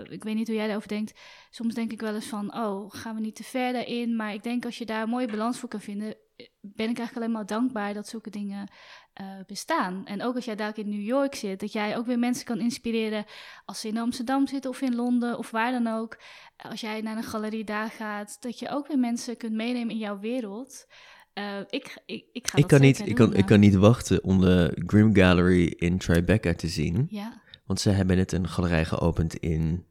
ik 0.09 0.25
weet 0.25 0.35
niet 0.35 0.47
hoe 0.47 0.57
jij 0.57 0.67
daarover 0.67 0.89
denkt... 0.89 1.21
soms 1.51 1.75
denk 1.75 1.93
ik 1.93 2.01
wel 2.01 2.15
eens 2.15 2.27
van, 2.27 2.57
oh, 2.57 2.91
gaan 2.91 3.15
we 3.15 3.21
niet 3.21 3.37
te 3.37 3.45
ver 3.45 3.73
daarin? 3.73 4.17
Maar 4.17 4.35
ik 4.35 4.43
denk 4.43 4.65
als 4.65 4.79
je 4.79 4.87
daar 4.87 5.03
een 5.03 5.09
mooie 5.09 5.31
balans 5.31 5.59
voor 5.59 5.69
kan 5.69 5.81
vinden... 5.81 6.15
ben 6.61 6.91
ik 6.91 6.99
eigenlijk 6.99 7.17
alleen 7.17 7.31
maar 7.31 7.47
dankbaar 7.47 7.95
dat 7.95 8.09
zulke 8.09 8.31
dingen 8.31 8.69
eh, 9.13 9.27
bestaan. 9.47 10.07
En 10.07 10.23
ook 10.23 10.35
als 10.35 10.45
jij 10.45 10.57
daar 10.57 10.79
in 10.79 10.89
New 10.89 11.07
York 11.07 11.35
zit, 11.35 11.61
dat 11.61 11.73
jij 11.73 11.97
ook 11.97 12.07
weer 12.07 12.19
mensen 12.19 12.45
kan 12.45 12.61
inspireren 12.61 13.25
als 13.65 13.81
ze 13.81 13.89
in 13.89 13.99
Amsterdam 13.99 14.47
zitten 14.47 14.71
of 14.71 14.81
in 14.81 14.95
Londen 14.95 15.39
of 15.39 15.51
waar 15.51 15.73
dan 15.73 15.87
ook. 15.87 16.19
Als 16.57 16.81
jij 16.81 17.01
naar 17.01 17.17
een 17.17 17.23
galerie 17.23 17.65
daar 17.65 17.91
gaat, 17.91 18.37
dat 18.41 18.59
je 18.59 18.69
ook 18.69 18.87
weer 18.89 18.99
mensen 18.99 19.37
kunt 19.37 19.53
meenemen 19.53 19.91
in 19.91 19.99
jouw 19.99 20.19
wereld. 20.19 20.87
Uh, 21.35 21.59
ik, 21.69 22.03
ik, 22.07 22.25
ik 22.33 22.49
ga 22.49 22.59
ik 22.59 22.67
kan, 22.67 22.81
niet, 22.81 23.07
ik, 23.07 23.15
kan, 23.15 23.35
ik 23.35 23.47
kan 23.47 23.61
niet 23.61 23.75
wachten 23.75 24.25
om 24.25 24.41
de 24.41 24.83
Grim 24.87 25.15
Gallery 25.15 25.67
in 25.67 25.99
Tribeca 25.99 26.55
te 26.55 26.69
zien. 26.69 27.07
Ja, 27.11 27.43
Want 27.67 27.81
ze 27.81 27.91
hebben 27.91 28.17
net 28.17 28.33
een 28.33 28.49
galerij 28.49 28.85
geopend 28.85 29.35
in 29.35 29.87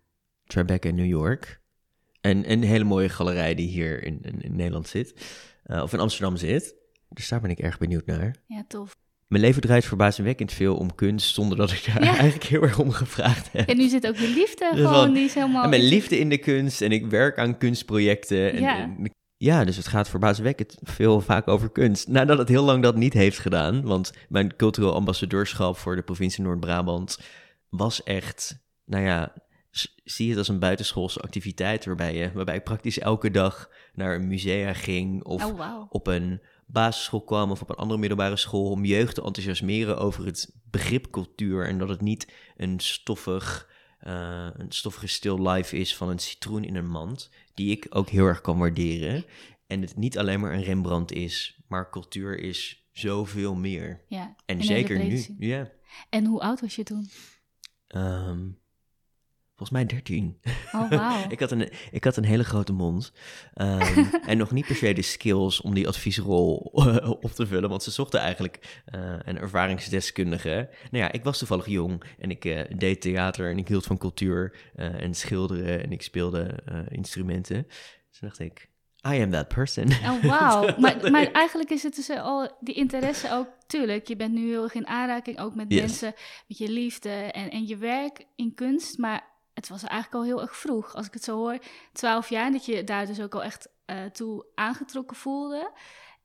Tribeca, 0.45 0.89
New 0.89 1.05
York. 1.05 1.61
En 2.21 2.51
een 2.51 2.63
hele 2.63 2.83
mooie 2.83 3.09
galerij 3.09 3.55
die 3.55 3.67
hier 3.67 4.03
in, 4.03 4.19
in, 4.21 4.41
in 4.41 4.55
Nederland 4.55 4.87
zit. 4.87 5.25
eh, 5.63 5.81
of 5.81 5.93
in 5.93 5.99
Amsterdam 5.99 6.37
zit. 6.37 6.75
Dus 7.09 7.29
daar 7.29 7.41
ben 7.41 7.49
ik 7.49 7.59
erg 7.59 7.77
benieuwd 7.77 8.05
naar. 8.05 8.35
ja, 8.45 8.63
tof. 8.67 8.95
Mijn 9.31 9.43
leven 9.43 9.61
draait 9.61 9.85
verbazingwekkend 9.85 10.51
veel 10.53 10.75
om 10.75 10.95
kunst, 10.95 11.33
zonder 11.33 11.57
dat 11.57 11.71
ik 11.71 11.83
daar 11.85 12.03
Ja. 12.03 12.09
eigenlijk 12.09 12.43
heel 12.43 12.61
erg 12.61 12.79
om 12.79 12.91
gevraagd 12.91 13.51
heb. 13.51 13.69
En 13.69 13.77
nu 13.77 13.87
zit 13.89 14.07
ook 14.07 14.15
je 14.15 14.27
liefde 14.27 14.69
Dus 14.73 14.79
gewoon, 14.85 14.93
van- 15.05 15.13
die 15.13 15.23
is 15.23 15.33
helemaal... 15.33 15.63
En 15.63 15.69
mijn 15.69 15.81
liefde 15.83 16.19
in 16.19 16.29
de 16.29 16.37
kunst 16.37 16.81
en 16.81 16.91
ik 16.91 17.05
werk 17.05 17.37
aan 17.37 17.57
kunstprojecten. 17.57 18.51
En, 18.53 18.61
Ja. 18.61 18.77
en- 18.79 19.11
ja, 19.37 19.63
dus 19.65 19.75
het 19.75 19.87
gaat 19.87 20.09
verbazingwekkend 20.09 20.77
veel 20.81 21.21
vaak 21.21 21.47
over 21.47 21.71
kunst. 21.71 22.07
Nadat 22.07 22.37
het 22.37 22.47
heel 22.49 22.63
lang 22.63 22.83
dat 22.83 22.95
niet 22.95 23.13
heeft 23.13 23.39
gedaan, 23.39 23.81
want 23.81 24.13
mijn 24.29 24.55
cultureel 24.55 24.93
ambassadeurschap 24.93 25.77
voor 25.77 25.95
de 25.95 26.01
provincie 26.01 26.43
Noord-Brabant 26.43 27.19
was 27.69 28.03
echt, 28.03 28.57
nou 28.85 29.03
ja, 29.03 29.33
zie 30.03 30.29
het 30.29 30.37
als 30.37 30.47
een 30.47 30.59
buitenschoolse 30.59 31.19
activiteit 31.19 31.85
waarbij, 31.85 32.15
je, 32.15 32.31
waarbij 32.33 32.55
ik 32.55 32.63
praktisch 32.63 32.99
elke 32.99 33.31
dag 33.31 33.69
naar 33.93 34.15
een 34.15 34.27
musea 34.27 34.73
ging 34.73 35.23
of 35.23 35.45
Oh, 35.45 35.81
op 35.89 36.07
een 36.07 36.41
basisschool 36.71 37.23
kwam 37.23 37.51
of 37.51 37.61
op 37.61 37.69
een 37.69 37.75
andere 37.75 37.99
middelbare 37.99 38.37
school 38.37 38.69
om 38.69 38.85
jeugd 38.85 39.15
te 39.15 39.23
enthousiasmeren 39.23 39.97
over 39.97 40.25
het 40.25 40.55
begrip 40.63 41.09
cultuur 41.09 41.67
en 41.67 41.77
dat 41.77 41.89
het 41.89 42.01
niet 42.01 42.33
een 42.55 42.79
stoffig, 42.79 43.69
eh, 43.99 44.47
een 44.53 44.71
stoffige 44.71 45.07
still 45.07 45.47
life 45.49 45.77
is 45.77 45.95
van 45.95 46.09
een 46.09 46.19
citroen 46.19 46.63
in 46.63 46.75
een 46.75 46.89
mand, 46.89 47.29
die 47.53 47.71
ik 47.71 47.87
ook 47.89 48.09
heel 48.09 48.25
erg 48.25 48.41
kan 48.41 48.57
waarderen. 48.57 49.25
En 49.67 49.81
het 49.81 49.95
niet 49.95 50.17
alleen 50.17 50.39
maar 50.39 50.53
een 50.53 50.63
Rembrandt 50.63 51.11
is, 51.11 51.59
maar 51.67 51.89
cultuur 51.89 52.39
is 52.39 52.89
zoveel 52.91 53.55
meer. 53.55 54.01
Ja, 54.07 54.35
En 54.45 54.63
zeker 54.63 55.03
nu, 55.03 55.25
ja. 55.39 55.71
En 56.09 56.25
hoe 56.25 56.39
oud 56.39 56.61
was 56.61 56.75
je 56.75 56.83
toen? 56.83 57.09
Ehm, 57.87 58.47
volgens 59.61 59.69
mij 59.69 59.85
13. 59.85 60.39
Oh, 60.71 60.89
wauw. 60.89 61.25
ik, 61.29 61.39
had 61.39 61.51
een, 61.51 61.69
ik 61.91 62.03
had 62.03 62.17
een 62.17 62.25
hele 62.25 62.43
grote 62.43 62.73
mond. 62.73 63.11
Ehm, 63.53 64.03
en 64.27 64.37
nog 64.37 64.51
niet 64.51 64.65
per 64.65 64.75
se 64.75 64.93
de 64.93 65.01
skills 65.01 65.61
om 65.61 65.73
die 65.73 65.87
adviesrol 65.87 66.55
op 67.21 67.31
te 67.31 67.47
vullen. 67.47 67.69
Want 67.69 67.83
ze 67.83 67.91
zochten 67.91 68.19
eigenlijk 68.19 68.81
eh, 68.85 69.15
een 69.23 69.37
ervaringsdeskundige. 69.37 70.69
Nou 70.91 71.03
ja, 71.03 71.11
ik 71.11 71.23
was 71.23 71.37
toevallig 71.37 71.65
jong 71.65 72.03
en 72.19 72.29
ik 72.29 72.45
eh, 72.45 72.77
deed 72.77 73.01
theater 73.01 73.49
en 73.49 73.57
ik 73.57 73.67
hield 73.67 73.85
van 73.85 73.97
cultuur 73.97 74.55
eh, 74.75 75.01
en 75.01 75.13
schilderen 75.13 75.83
en 75.83 75.91
ik 75.91 76.01
speelde 76.01 76.55
eh, 76.65 76.79
instrumenten. 76.89 77.67
Dus 78.09 78.19
dacht 78.19 78.39
ik, 78.39 78.69
I 79.07 79.21
am 79.21 79.31
that 79.31 79.47
person. 79.47 79.87
Oh, 79.87 80.23
wauw. 80.23 80.69
Maar, 80.81 81.11
maar 81.11 81.31
eigenlijk 81.31 81.69
is 81.69 81.83
het 81.83 81.95
dus 81.95 82.09
al 82.09 82.57
die 82.59 82.75
interesse 82.75 83.31
ook, 83.31 83.47
tuurlijk, 83.67 84.07
je 84.07 84.15
bent 84.15 84.33
nu 84.33 84.49
heel 84.49 84.63
erg 84.63 84.73
in 84.73 84.87
aanraking 84.87 85.39
ook 85.39 85.55
met 85.55 85.65
Yes. 85.69 85.79
mensen, 85.79 86.13
met 86.47 86.57
je 86.57 86.69
liefde 86.69 87.09
en, 87.09 87.49
en 87.49 87.67
je 87.67 87.77
werk 87.77 88.25
in 88.35 88.53
kunst, 88.53 88.97
maar 88.97 89.30
het 89.53 89.69
was 89.69 89.83
eigenlijk 89.83 90.13
al 90.13 90.23
heel 90.23 90.41
erg 90.41 90.55
vroeg. 90.57 90.95
Als 90.95 91.05
ik 91.07 91.13
het 91.13 91.23
zo 91.23 91.35
hoor, 91.37 91.57
12 91.93 92.29
jaar, 92.29 92.51
dat 92.51 92.65
je 92.65 92.83
daar 92.83 93.05
dus 93.05 93.21
ook 93.21 93.33
al 93.35 93.43
echt 93.43 93.69
eh, 93.85 94.05
toe 94.05 94.45
aangetrokken 94.55 95.17
voelde. 95.17 95.71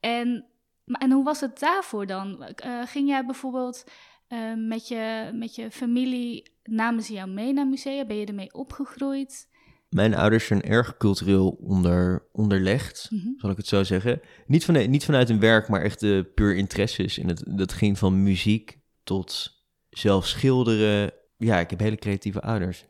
En, 0.00 0.44
maar, 0.84 1.00
en 1.00 1.10
hoe 1.12 1.24
was 1.24 1.40
het 1.40 1.58
daarvoor 1.58 2.06
dan? 2.06 2.42
Eh, 2.44 2.82
ging 2.86 3.08
jij 3.08 3.26
bijvoorbeeld 3.26 3.84
eh, 4.28 4.38
met, 4.56 4.88
je, 4.88 5.30
met 5.34 5.54
je 5.54 5.70
familie, 5.70 6.50
namen 6.64 7.02
ze 7.02 7.12
jou 7.12 7.28
mee 7.30 7.52
naar 7.52 7.66
musea? 7.68 8.04
Ben 8.04 8.16
je 8.16 8.26
ermee 8.26 8.54
opgegroeid? 8.54 9.48
Mijn 9.88 10.14
ouders 10.14 10.46
zijn 10.46 10.62
erg 10.62 10.96
cultureel 10.96 11.48
onder, 11.50 12.28
onderlegd, 12.32 13.06
Mhm. 13.10 13.28
zal 13.36 13.50
ik 13.50 13.56
het 13.56 13.66
zo 13.66 13.82
zeggen. 13.84 14.20
Niet, 14.46 14.64
van, 14.64 14.90
niet 14.90 15.04
vanuit 15.04 15.28
hun 15.28 15.40
werk, 15.40 15.68
maar 15.68 15.82
echt 15.82 16.00
de 16.00 16.30
puur 16.34 16.56
interesses. 16.56 17.18
En 17.18 17.28
het, 17.28 17.42
dat 17.46 17.72
ging 17.72 17.98
van 17.98 18.22
muziek 18.22 18.78
tot 19.04 19.54
zelf 19.90 20.26
schilderen. 20.26 21.12
Ja, 21.36 21.58
ik 21.58 21.70
heb 21.70 21.78
hele 21.78 21.96
creatieve 21.96 22.40
ouders. 22.40 22.86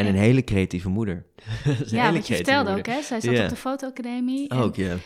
En 0.00 0.06
een 0.14 0.20
hele 0.20 0.44
creatieve 0.44 0.88
moeder. 0.88 1.26
Ja, 1.86 2.12
wat 2.12 2.26
je 2.26 2.34
vertelde 2.34 2.70
moeder. 2.70 2.92
ook, 2.94 3.00
hè? 3.00 3.02
Zij 3.06 3.20
zat 3.20 3.38
op 3.38 3.48
de 3.48 3.56
fotoacademie. 3.56 4.48
en- 4.48 4.58
Ook, 4.58 4.76
ja. 4.76 4.96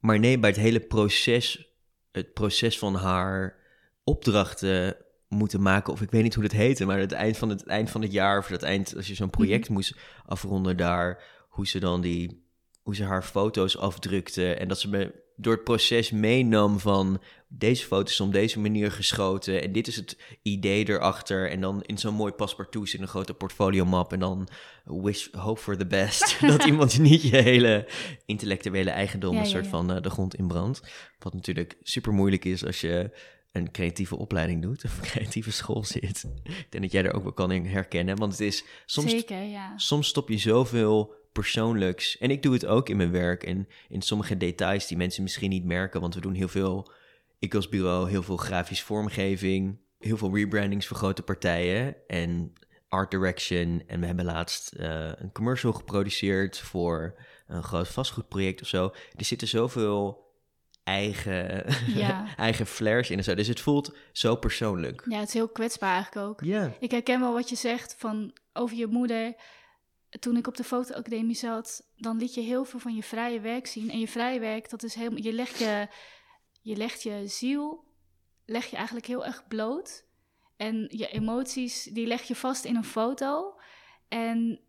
Maar 0.00 0.18
nee, 0.18 0.38
bij 0.38 0.50
het 0.50 0.58
hele 0.58 0.80
proces, 0.80 1.68
het 2.12 2.32
proces 2.34 2.78
van 2.78 2.94
haar 2.94 3.56
opdrachten 4.04 4.96
moeten 5.28 5.62
maken, 5.62 5.92
of 5.92 6.00
ik 6.02 6.10
weet 6.10 6.22
niet 6.22 6.34
hoe 6.34 6.42
dat 6.42 6.52
heette, 6.52 6.84
maar 6.86 6.98
het 6.98 7.12
eind 7.12 7.36
van 7.36 7.48
het, 7.48 7.66
eind 7.66 7.90
van 7.90 8.02
het 8.02 8.12
jaar, 8.12 8.38
of 8.38 8.48
het 8.48 8.62
eind, 8.62 8.96
als 8.96 9.06
je 9.06 9.14
zo'n 9.14 9.30
project 9.30 9.68
moest 9.68 9.96
afronden 10.26 10.76
daar, 10.76 11.22
hoe 11.48 11.66
ze 11.66 11.78
dan 11.78 12.00
die, 12.00 12.44
hoe 12.82 12.94
ze 12.94 13.04
haar 13.04 13.22
foto's 13.22 13.76
afdrukte 13.78 14.54
en 14.54 14.68
dat 14.68 14.80
ze 14.80 14.88
me 14.88 15.12
door 15.40 15.54
het 15.54 15.64
proces 15.64 16.10
meenam 16.10 16.78
van 16.78 17.20
deze 17.48 17.86
foto's 17.86 18.16
zijn 18.16 18.28
op 18.28 18.34
deze 18.34 18.60
manier 18.60 18.92
geschoten 18.92 19.62
en 19.62 19.72
dit 19.72 19.88
is 19.88 19.96
het 19.96 20.18
idee 20.42 20.88
erachter 20.88 21.50
en 21.50 21.60
dan 21.60 21.82
in 21.82 21.98
zo'n 21.98 22.14
mooi 22.14 22.32
paspartout 22.32 22.88
zit 22.88 23.00
een 23.00 23.08
grote 23.08 23.34
portfolio-map 23.34 24.12
en 24.12 24.18
dan 24.18 24.48
wish, 24.84 25.28
hope 25.32 25.60
for 25.60 25.76
the 25.76 25.86
best. 25.86 26.40
dat 26.46 26.64
iemand 26.64 26.98
niet 26.98 27.22
je 27.22 27.36
hele 27.36 27.88
intellectuele 28.26 28.90
eigendom 28.90 29.34
Ja, 29.34 29.40
een 29.40 29.46
soort 29.46 29.64
ja. 29.64 29.70
van 29.70 29.92
eh, 29.92 30.02
de 30.02 30.10
grond 30.10 30.34
in 30.34 30.46
brandt. 30.46 30.82
Wat 31.18 31.34
natuurlijk 31.34 31.76
super 31.82 32.12
moeilijk 32.12 32.44
is 32.44 32.66
als 32.66 32.80
je 32.80 33.10
een 33.52 33.70
creatieve 33.70 34.16
opleiding 34.16 34.62
doet 34.62 34.84
of 34.84 34.98
een 34.98 35.04
creatieve 35.04 35.52
school 35.52 35.84
zit. 35.84 36.24
Ik 36.42 36.66
denk 36.68 36.82
dat 36.82 36.92
jij 36.92 37.04
er 37.04 37.14
ook 37.14 37.22
wel 37.22 37.32
kan 37.32 37.52
in 37.52 37.66
herkennen, 37.66 38.16
want 38.16 38.32
het 38.32 38.40
is 38.40 38.64
soms 38.86 39.10
Zeker, 39.10 39.42
ja. 39.42 39.78
soms 39.78 40.08
stop 40.08 40.28
je 40.28 40.38
zoveel 40.38 41.14
persoonlijks. 41.32 42.18
En 42.18 42.30
ik 42.30 42.42
doe 42.42 42.52
het 42.52 42.66
ook 42.66 42.88
in 42.88 42.96
mijn 42.96 43.10
werk 43.10 43.42
en 43.42 43.68
in 43.88 44.02
sommige 44.02 44.36
details 44.36 44.86
die 44.86 44.96
mensen 44.96 45.22
misschien 45.22 45.50
niet 45.50 45.64
merken, 45.64 46.00
want 46.00 46.14
we 46.14 46.20
doen 46.20 46.34
heel 46.34 46.48
veel, 46.48 46.92
ik 47.38 47.54
als 47.54 47.68
bureau, 47.68 48.10
heel 48.10 48.22
veel 48.22 48.36
grafisch 48.36 48.82
vormgeving, 48.82 49.78
heel 49.98 50.16
veel 50.16 50.34
rebrandings 50.36 50.86
voor 50.86 50.96
grote 50.96 51.22
partijen 51.22 51.96
en 52.06 52.52
art 52.88 53.10
direction. 53.10 53.82
En 53.86 54.00
we 54.00 54.06
hebben 54.06 54.24
laatst 54.24 54.72
eh, 54.72 55.12
een 55.14 55.32
commercial 55.32 55.72
geproduceerd 55.72 56.58
voor 56.58 57.20
een 57.46 57.62
groot 57.62 57.88
vastgoedproject 57.88 58.60
of 58.60 58.68
zo. 58.68 58.92
Er 59.16 59.24
zitten 59.24 59.48
zoveel 59.48 60.28
eigen, 60.84 61.64
Ja. 61.86 62.26
eigen 62.36 62.66
flares 62.66 63.10
in 63.10 63.18
en 63.18 63.24
zo. 63.24 63.34
Dus 63.34 63.46
het 63.46 63.60
voelt 63.60 63.96
zo 64.12 64.36
persoonlijk. 64.36 65.04
Ja, 65.08 65.18
het 65.18 65.28
is 65.28 65.34
heel 65.34 65.48
kwetsbaar 65.48 65.94
eigenlijk 65.94 66.26
ook. 66.26 66.40
Ja. 66.44 66.72
Ik 66.80 66.90
herken 66.90 67.20
wel 67.20 67.32
wat 67.32 67.48
je 67.48 67.56
zegt 67.56 67.94
van 67.98 68.32
over 68.52 68.76
je 68.76 68.86
moeder. 68.86 69.34
Toen 70.18 70.36
ik 70.36 70.46
op 70.46 70.56
de 70.56 70.64
fotoacademie 70.64 71.36
zat, 71.36 71.86
dan 71.96 72.16
liet 72.16 72.34
je 72.34 72.40
heel 72.40 72.64
veel 72.64 72.78
van 72.78 72.94
je 72.94 73.02
vrije 73.02 73.40
werk 73.40 73.66
zien. 73.66 73.90
En 73.90 73.98
je 73.98 74.08
vrije 74.08 74.40
werk, 74.40 74.70
dat 74.70 74.82
is 74.82 74.94
helemaal. 74.94 75.22
Je 75.22 75.32
legt 75.32 75.58
je, 75.58 75.88
je, 76.60 76.76
legt 76.76 77.02
je 77.02 77.26
ziel, 77.26 77.84
leg 78.44 78.66
je 78.66 78.76
eigenlijk 78.76 79.06
heel 79.06 79.26
erg 79.26 79.48
bloot. 79.48 80.04
En 80.56 80.86
je 80.88 81.08
emoties, 81.08 81.82
die 81.82 82.06
leg 82.06 82.22
je 82.22 82.36
vast 82.36 82.64
in 82.64 82.76
een 82.76 82.84
foto. 82.84 83.60
En 84.08 84.60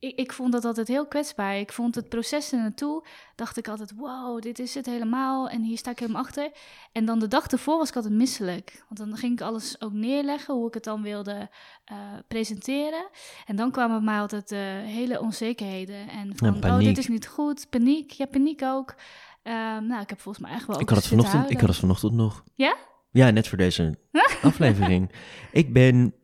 ik, 0.00 0.18
ik 0.18 0.32
vond 0.32 0.52
dat 0.52 0.64
altijd 0.64 0.88
heel 0.88 1.06
kwetsbaar. 1.06 1.58
Ik 1.58 1.72
vond 1.72 1.94
het 1.94 2.08
proces 2.08 2.52
er 2.52 2.58
naartoe, 2.58 3.04
dacht 3.34 3.56
ik 3.56 3.68
altijd, 3.68 3.92
wow, 3.96 4.42
dit 4.42 4.58
is 4.58 4.74
het 4.74 4.86
helemaal. 4.86 5.48
En 5.48 5.62
hier 5.62 5.78
sta 5.78 5.90
ik 5.90 5.98
helemaal 5.98 6.22
achter. 6.22 6.50
En 6.92 7.04
dan 7.04 7.18
de 7.18 7.28
dag 7.28 7.46
ervoor 7.46 7.78
was 7.78 7.88
ik 7.88 7.96
altijd 7.96 8.14
misselijk. 8.14 8.84
Want 8.88 9.10
dan 9.10 9.18
ging 9.18 9.32
ik 9.32 9.40
alles 9.40 9.80
ook 9.80 9.92
neerleggen, 9.92 10.54
hoe 10.54 10.68
ik 10.68 10.74
het 10.74 10.84
dan 10.84 11.02
wilde 11.02 11.50
eh, 11.84 11.96
presenteren. 12.28 13.08
En 13.46 13.56
dan 13.56 13.70
kwamen 13.70 13.96
bij 13.96 14.04
mij 14.04 14.20
altijd 14.20 14.52
eh, 14.52 14.58
hele 14.84 15.20
onzekerheden. 15.20 16.08
En 16.08 16.36
van, 16.36 16.64
oh, 16.64 16.78
dit 16.78 16.98
is 16.98 17.08
niet 17.08 17.26
goed. 17.26 17.66
Paniek, 17.70 18.10
ja, 18.10 18.26
paniek 18.26 18.62
ook. 18.62 18.94
Ehm, 19.42 19.86
nou, 19.86 20.02
ik 20.02 20.08
heb 20.08 20.20
volgens 20.20 20.44
mij 20.44 20.54
echt 20.54 20.66
wel 20.66 20.80
Ik 20.80 20.88
had, 20.88 20.98
het 20.98 21.06
vanochtend, 21.06 21.50
ik 21.50 21.60
had 21.60 21.68
het 21.68 21.78
vanochtend 21.78 22.12
nog. 22.12 22.44
Ja? 22.54 22.76
Ja, 23.12 23.30
net 23.30 23.48
voor 23.48 23.58
deze 23.58 23.98
aflevering. 24.42 25.10
Ik 25.52 25.72
ben... 25.72 26.14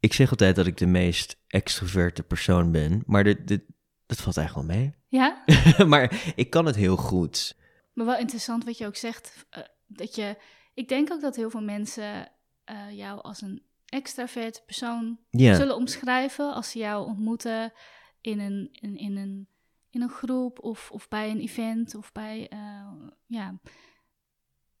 Ik 0.00 0.12
zeg 0.12 0.30
altijd 0.30 0.56
dat 0.56 0.66
ik 0.66 0.76
de 0.76 0.86
meest 0.86 1.36
extroverte 1.46 2.22
persoon 2.22 2.70
ben. 2.72 3.02
Maar 3.06 3.24
dit, 3.24 3.48
dit, 3.48 3.62
dat 4.06 4.20
valt 4.20 4.36
eigenlijk 4.36 4.68
wel 4.68 4.76
mee. 4.76 4.94
Ja? 5.08 5.44
maar 5.92 6.32
ik 6.36 6.50
kan 6.50 6.66
het 6.66 6.76
heel 6.76 6.96
goed. 6.96 7.58
Maar 7.92 8.06
wel 8.06 8.16
interessant 8.18 8.64
wat 8.64 8.78
je 8.78 8.86
ook 8.86 8.96
zegt. 8.96 9.46
eh, 9.50 9.62
dat 9.86 10.14
je, 10.14 10.36
ik 10.74 10.88
denk 10.88 11.12
ook 11.12 11.20
dat 11.20 11.36
heel 11.36 11.50
veel 11.50 11.62
mensen 11.62 12.32
eh, 12.64 12.90
jou 12.90 13.20
als 13.22 13.40
een 13.42 13.62
extravert 13.86 14.62
persoon 14.66 15.18
zullen 15.56 15.76
omschrijven 15.76 16.54
als 16.54 16.70
ze 16.70 16.78
jou 16.78 17.06
ontmoeten 17.06 17.72
in 18.20 18.38
een, 18.40 18.68
in, 18.72 18.96
in 18.96 19.16
een, 19.16 19.48
in 19.90 20.02
een 20.02 20.10
groep 20.10 20.58
of, 20.62 20.90
of 20.90 21.08
bij 21.08 21.30
een 21.30 21.40
event 21.40 21.94
of 21.94 22.12
bij, 22.12 22.48
eh, 22.48 22.92
ja. 23.26 23.58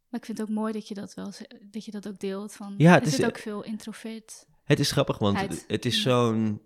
Maar 0.08 0.20
ik 0.20 0.26
vind 0.26 0.38
het 0.38 0.48
ook 0.48 0.54
mooi 0.54 0.72
dat 0.72 0.88
je 0.88 0.94
dat 0.94 1.14
wel, 1.14 1.32
dat 1.70 1.84
je 1.84 1.90
dat 1.90 2.08
ook 2.08 2.18
deelt 2.18 2.52
van, 2.52 2.74
Ja, 2.78 2.92
het 2.94 3.06
is 3.06 3.12
is- 3.12 3.18
het 3.18 3.26
ook 3.26 3.38
veel 3.38 3.62
introvert? 3.64 4.46
Het 4.70 4.78
is 4.78 4.90
grappig, 4.90 5.18
want 5.18 5.40
het, 5.40 5.64
het 5.68 5.84
is 5.84 6.02
zo'n... 6.02 6.60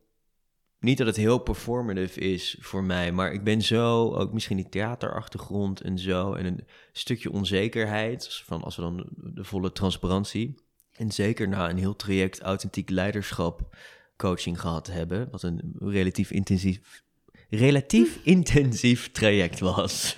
niet 0.78 0.98
dat 0.98 1.06
het 1.06 1.16
heel 1.16 1.38
performative 1.38 2.20
is 2.20 2.56
voor 2.60 2.84
mij, 2.84 3.12
maar 3.12 3.32
ik 3.32 3.44
ben 3.44 3.62
zo, 3.62 4.14
ook 4.14 4.32
misschien 4.32 4.56
die 4.56 4.68
theaterachtergrond 4.68 5.80
en 5.80 5.98
zo, 5.98 6.34
en 6.34 6.46
een 6.46 6.66
stukje 6.92 7.32
onzekerheid, 7.32 8.42
van 8.44 8.62
als 8.62 8.76
we 8.76 8.82
dan 8.82 9.06
de 9.16 9.44
volle 9.44 9.72
transparantie. 9.72 10.54
En 10.92 11.12
zeker 11.12 11.48
na 11.48 11.70
een 11.70 11.78
heel 11.78 11.96
traject 11.96 12.40
authentiek 12.40 12.90
leiderschap 12.90 13.76
coaching 14.16 14.60
gehad 14.60 14.86
hebben, 14.86 15.28
wat 15.30 15.42
een 15.42 15.74
relatief 15.78 16.30
intensief, 16.30 17.02
relatief 17.50 18.20
intensief 18.36 19.10
traject 19.12 19.60
was. 19.60 20.14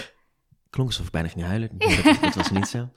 Klonk 0.70 0.88
alsof 0.88 1.06
ik 1.06 1.12
bijna 1.12 1.28
ging 1.28 1.44
huilen. 1.44 1.70
Dat, 1.78 2.20
dat 2.20 2.34
was 2.34 2.50
niet 2.50 2.66
zo. 2.66 2.88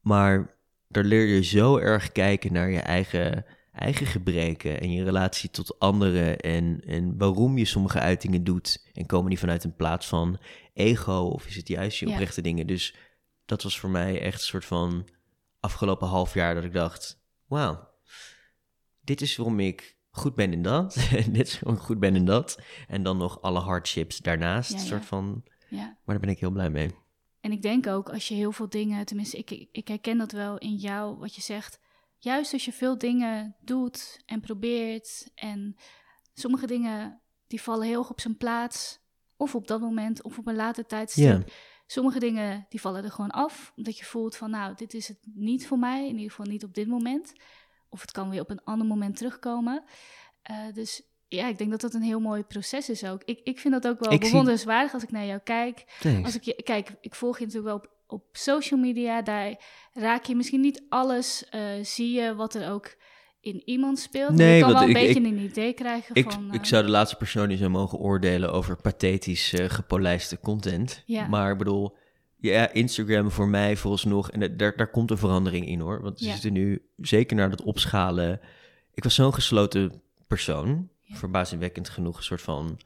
Maar 0.00 0.57
daar 0.88 1.04
leer 1.04 1.26
je 1.26 1.42
zo 1.42 1.76
erg 1.76 2.12
kijken 2.12 2.52
naar 2.52 2.70
je 2.70 2.80
eigen 2.80 3.44
eigen 3.78 4.06
gebreken 4.06 4.80
en 4.80 4.92
je 4.92 5.04
relatie 5.04 5.50
tot 5.50 5.78
anderen 5.78 6.38
en, 6.38 6.80
en 6.86 7.18
waarom 7.18 7.58
je 7.58 7.64
sommige 7.64 7.98
uitingen 7.98 8.44
doet. 8.44 8.90
En 8.92 9.06
komen 9.06 9.28
die 9.28 9.38
vanuit 9.38 9.64
een 9.64 9.76
plaats 9.76 10.06
van 10.06 10.38
ego 10.74 11.18
of 11.18 11.46
is 11.46 11.56
het 11.56 11.68
juist 11.68 11.98
je 11.98 12.08
oprechte 12.08 12.40
dingen? 12.40 12.66
Dus 12.66 12.94
dat 13.44 13.62
was 13.62 13.78
voor 13.78 13.90
mij 13.90 14.20
echt 14.20 14.40
een 14.40 14.46
soort 14.46 14.64
van 14.64 15.08
afgelopen 15.60 16.08
half 16.08 16.34
jaar 16.34 16.54
dat 16.54 16.64
ik 16.64 16.72
dacht, 16.72 17.20
wauw, 17.46 17.88
dit 19.00 19.20
is 19.20 19.36
waarom 19.36 19.60
ik 19.60 19.96
goed 20.10 20.34
ben 20.34 20.52
in 20.52 20.62
dat. 20.62 20.96
en 21.24 21.32
dit 21.32 21.46
is 21.46 21.60
waarom 21.60 21.80
ik 21.80 21.86
goed 21.86 21.98
ben 21.98 22.16
in 22.16 22.24
dat. 22.24 22.60
En 22.88 23.02
dan 23.02 23.16
nog 23.16 23.42
alle 23.42 23.60
hardships 23.60 24.18
daarnaast, 24.18 24.72
ja, 24.72 24.78
soort 24.78 25.04
van. 25.04 25.44
Ja. 25.68 25.84
Maar 25.84 26.16
daar 26.16 26.20
ben 26.20 26.28
ik 26.28 26.40
heel 26.40 26.50
blij 26.50 26.70
mee. 26.70 26.90
En 27.40 27.52
ik 27.52 27.62
denk 27.62 27.86
ook 27.86 28.08
als 28.08 28.28
je 28.28 28.34
heel 28.34 28.52
veel 28.52 28.68
dingen, 28.68 29.06
tenminste, 29.06 29.36
ik, 29.36 29.50
ik 29.72 29.88
herken 29.88 30.18
dat 30.18 30.32
wel 30.32 30.58
in 30.58 30.74
jou, 30.74 31.16
wat 31.16 31.34
je 31.34 31.40
zegt 31.40 31.80
juist 32.18 32.52
als 32.52 32.64
je 32.64 32.72
veel 32.72 32.98
dingen 32.98 33.56
doet 33.60 34.22
en 34.26 34.40
probeert 34.40 35.30
en 35.34 35.76
sommige 36.34 36.66
dingen 36.66 37.20
die 37.46 37.62
vallen 37.62 37.86
heel 37.86 37.98
erg 37.98 38.10
op 38.10 38.20
zijn 38.20 38.36
plaats, 38.36 39.00
of 39.36 39.54
op 39.54 39.66
dat 39.66 39.80
moment 39.80 40.22
of 40.22 40.38
op 40.38 40.46
een 40.46 40.54
later 40.54 40.86
tijdstip. 40.86 41.52
Sommige 41.86 42.18
dingen 42.18 42.66
die 42.68 42.80
vallen 42.80 43.04
er 43.04 43.10
gewoon 43.10 43.30
af, 43.30 43.72
omdat 43.76 43.98
je 43.98 44.04
voelt 44.04 44.36
van 44.36 44.50
nou, 44.50 44.74
dit 44.74 44.94
is 44.94 45.08
het 45.08 45.18
niet 45.34 45.66
voor 45.66 45.78
mij, 45.78 46.02
in 46.02 46.14
ieder 46.14 46.30
geval 46.30 46.46
niet 46.46 46.64
op 46.64 46.74
dit 46.74 46.86
moment. 46.86 47.32
Of 47.88 48.00
het 48.00 48.10
kan 48.10 48.30
weer 48.30 48.40
op 48.40 48.50
een 48.50 48.64
ander 48.64 48.86
moment 48.86 49.16
terugkomen. 49.16 49.84
Uh, 50.50 50.72
dus 50.72 51.02
ja, 51.28 51.48
ik 51.48 51.58
denk 51.58 51.70
dat 51.70 51.80
dat 51.80 51.94
een 51.94 52.02
heel 52.02 52.20
mooi 52.20 52.42
proces 52.42 52.88
is 52.88 53.04
ook. 53.04 53.22
Ik, 53.24 53.40
ik 53.44 53.58
vind 53.58 53.82
dat 53.82 53.86
ook 53.86 54.08
wel 54.08 54.18
bewonderenswaardig 54.18 54.92
als 54.94 55.02
ik 55.02 55.10
naar 55.10 55.26
jou 55.26 55.40
kijk. 55.44 55.84
Als 56.24 56.36
ik 56.36 56.42
je, 56.42 56.62
kijk, 56.62 56.90
ik 57.00 57.14
volg 57.14 57.38
je 57.38 57.44
natuurlijk 57.44 57.74
wel 57.74 57.82
op 57.84 57.96
op 58.08 58.24
social 58.32 58.80
media, 58.80 59.22
daar 59.22 59.56
raak 59.92 60.24
je 60.24 60.36
misschien 60.36 60.60
niet 60.60 60.82
alles, 60.88 61.44
uh, 61.54 61.60
zie 61.82 62.12
je 62.12 62.34
wat 62.34 62.54
er 62.54 62.70
ook 62.70 62.96
in 63.40 63.62
iemand 63.64 63.98
speelt. 63.98 64.30
Nee, 64.30 64.56
je 64.56 64.62
kan 64.62 64.72
wel 64.72 64.82
een 64.82 64.92
beetje 64.92 65.20
een 65.20 65.38
idee 65.38 65.72
krijgen 65.72 66.14
ik, 66.14 66.32
van... 66.32 66.54
Ik 66.54 66.64
zou 66.64 66.84
de 66.84 66.90
laatste 66.90 67.16
persoon 67.16 67.48
die 67.48 67.58
zou 67.58 67.70
mogen 67.70 67.98
oordelen 67.98 68.52
over 68.52 68.76
pathetisch 68.76 69.52
uh, 69.52 69.68
gepolijste 69.68 70.40
content. 70.40 71.02
Ja. 71.06 71.26
Maar 71.26 71.52
ik 71.52 71.58
bedoel, 71.58 71.96
ja, 72.36 72.72
Instagram 72.72 73.30
voor 73.30 73.48
mij 73.48 73.76
nog 74.04 74.30
en 74.30 74.56
daar, 74.56 74.76
daar 74.76 74.90
komt 74.90 75.10
een 75.10 75.18
verandering 75.18 75.66
in 75.66 75.80
hoor. 75.80 76.02
Want 76.02 76.18
ze 76.18 76.30
zitten 76.30 76.52
nu, 76.52 76.82
zeker 76.96 77.36
naar 77.36 77.50
dat 77.50 77.62
opschalen... 77.62 78.40
Ik 78.94 79.04
was 79.04 79.14
zo'n 79.14 79.34
gesloten 79.34 80.02
persoon, 80.26 80.88
ja. 81.08 81.16
verbazingwekkend 81.16 81.88
genoeg, 81.88 82.16
een 82.16 82.22
soort 82.22 82.42
van... 82.42 82.80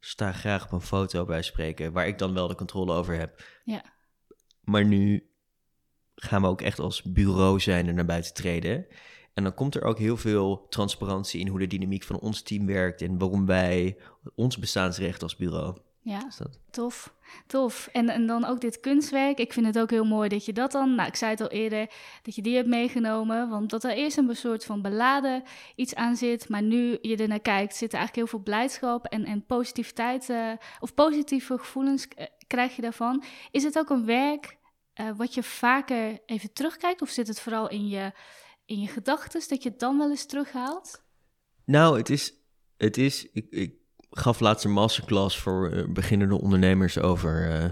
sta 0.00 0.32
graag 0.32 0.64
op 0.64 0.72
een 0.72 0.80
foto 0.80 1.24
bij 1.24 1.42
spreken, 1.42 1.92
waar 1.92 2.06
ik 2.06 2.18
dan 2.18 2.34
wel 2.34 2.48
de 2.48 2.54
controle 2.54 2.92
over 2.92 3.18
heb. 3.18 3.44
Ja 3.64 3.82
maar 4.66 4.84
nu 4.84 5.30
gaan 6.14 6.42
we 6.42 6.48
ook 6.48 6.60
echt 6.60 6.78
als 6.78 7.02
bureau 7.02 7.60
zijn 7.60 7.88
en 7.88 7.94
naar 7.94 8.04
buiten 8.04 8.34
treden. 8.34 8.86
En 9.34 9.42
dan 9.42 9.54
komt 9.54 9.74
er 9.74 9.82
ook 9.82 9.98
heel 9.98 10.16
veel 10.16 10.66
transparantie 10.68 11.40
in 11.40 11.48
hoe 11.48 11.58
de 11.58 11.66
dynamiek 11.66 12.02
van 12.02 12.18
ons 12.18 12.42
team 12.42 12.66
werkt 12.66 13.02
en 13.02 13.18
waarom 13.18 13.46
wij 13.46 13.98
ons 14.34 14.58
bestaansrecht 14.58 15.22
als 15.22 15.36
bureau. 15.36 15.76
Ja, 16.06 16.28
tof. 16.70 17.14
Tof. 17.46 17.88
En, 17.92 18.08
en 18.08 18.26
dan 18.26 18.44
ook 18.44 18.60
dit 18.60 18.80
kunstwerk. 18.80 19.38
Ik 19.38 19.52
vind 19.52 19.66
het 19.66 19.78
ook 19.78 19.90
heel 19.90 20.04
mooi 20.04 20.28
dat 20.28 20.44
je 20.44 20.52
dat 20.52 20.72
dan, 20.72 20.94
nou 20.94 21.08
ik 21.08 21.16
zei 21.16 21.30
het 21.30 21.40
al 21.40 21.48
eerder, 21.48 21.90
dat 22.22 22.34
je 22.34 22.42
die 22.42 22.56
hebt 22.56 22.68
meegenomen. 22.68 23.48
Want 23.48 23.70
dat 23.70 23.84
er 23.84 23.90
eerst 23.90 24.16
een 24.16 24.36
soort 24.36 24.64
van 24.64 24.82
beladen 24.82 25.42
iets 25.76 25.94
aan 25.94 26.16
zit. 26.16 26.48
Maar 26.48 26.62
nu 26.62 26.98
je 27.00 27.16
er 27.16 27.28
naar 27.28 27.40
kijkt, 27.40 27.76
zit 27.76 27.92
er 27.92 27.98
eigenlijk 27.98 28.16
heel 28.16 28.38
veel 28.38 28.52
blijdschap 28.52 29.04
en, 29.04 29.24
en 29.24 29.46
positiviteit. 29.46 30.28
Uh, 30.28 30.52
of 30.80 30.94
positieve 30.94 31.58
gevoelens 31.58 32.06
uh, 32.18 32.26
krijg 32.46 32.76
je 32.76 32.82
daarvan. 32.82 33.24
Is 33.50 33.62
het 33.62 33.78
ook 33.78 33.90
een 33.90 34.04
werk 34.04 34.58
uh, 35.00 35.16
wat 35.16 35.34
je 35.34 35.42
vaker 35.42 36.20
even 36.26 36.52
terugkijkt? 36.52 37.02
Of 37.02 37.10
zit 37.10 37.28
het 37.28 37.40
vooral 37.40 37.68
in 37.68 37.88
je, 37.88 38.12
in 38.64 38.80
je 38.80 38.88
gedachten 38.88 39.48
dat 39.48 39.62
je 39.62 39.68
het 39.68 39.78
dan 39.78 39.98
wel 39.98 40.10
eens 40.10 40.26
terughaalt? 40.26 41.04
Nou, 41.64 41.98
het 41.98 42.10
is, 42.10 42.34
het 42.76 42.96
is 42.96 43.30
ik, 43.32 43.46
ik 43.50 43.84
gaf 44.18 44.40
laatst 44.40 44.64
een 44.64 44.72
masterclass 44.72 45.38
voor 45.38 45.72
uh, 45.72 45.84
beginnende 45.88 46.40
ondernemers 46.40 46.98
over 46.98 47.50
uh, 47.50 47.70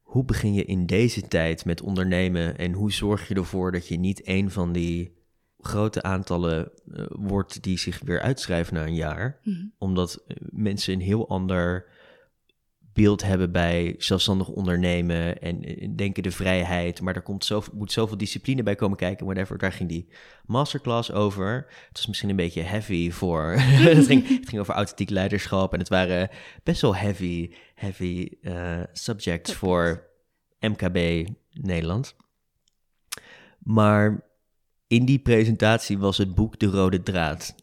hoe 0.00 0.24
begin 0.24 0.54
je 0.54 0.64
in 0.64 0.86
deze 0.86 1.28
tijd 1.28 1.64
met 1.64 1.82
ondernemen 1.82 2.58
en 2.58 2.72
hoe 2.72 2.92
zorg 2.92 3.28
je 3.28 3.34
ervoor 3.34 3.72
dat 3.72 3.88
je 3.88 3.98
niet 3.98 4.28
een 4.28 4.50
van 4.50 4.72
die 4.72 5.16
grote 5.58 6.02
aantallen 6.02 6.70
uh, 6.86 7.04
wordt 7.08 7.62
die 7.62 7.78
zich 7.78 8.00
weer 8.04 8.20
uitschrijven 8.20 8.74
na 8.74 8.86
een 8.86 8.94
jaar, 8.94 9.40
mm 9.42 9.54
-hmm. 9.54 9.72
omdat 9.78 10.24
mensen 10.50 10.92
een 10.92 11.00
heel 11.00 11.28
ander 11.28 11.86
beeld 12.98 13.22
hebben 13.22 13.52
bij 13.52 13.94
zelfstandig 13.98 14.48
ondernemen 14.48 15.40
en 15.40 15.60
denken 15.96 16.22
de 16.22 16.30
vrijheid. 16.30 17.00
Maar 17.00 17.14
er 17.14 17.22
komt 17.22 17.44
zoveel, 17.44 17.72
moet 17.76 17.92
zoveel 17.92 18.16
discipline 18.16 18.62
bij 18.62 18.74
komen 18.74 18.96
kijken, 18.96 19.26
whatever. 19.26 19.58
Daar 19.58 19.72
ging 19.72 19.88
die 19.88 20.08
masterclass 20.46 21.12
over. 21.12 21.54
Het 21.88 21.96
was 21.96 22.06
misschien 22.06 22.28
een 22.28 22.36
beetje 22.36 22.62
heavy 22.62 23.10
voor... 23.10 23.52
het, 23.58 24.06
ging, 24.06 24.28
het 24.28 24.48
ging 24.48 24.60
over 24.60 24.74
authentiek 24.74 25.10
leiderschap 25.10 25.72
en 25.72 25.78
het 25.78 25.88
waren 25.88 26.28
best 26.62 26.80
wel 26.80 26.96
heavy, 26.96 27.52
heavy 27.74 28.28
uh, 28.42 28.80
subjects 28.92 29.54
voor 29.54 30.06
MKB 30.60 31.28
Nederland. 31.50 32.16
Maar 33.58 34.24
in 34.86 35.04
die 35.04 35.18
presentatie 35.18 35.98
was 35.98 36.18
het 36.18 36.34
boek 36.34 36.58
De 36.58 36.66
Rode 36.66 37.02
Draad. 37.02 37.54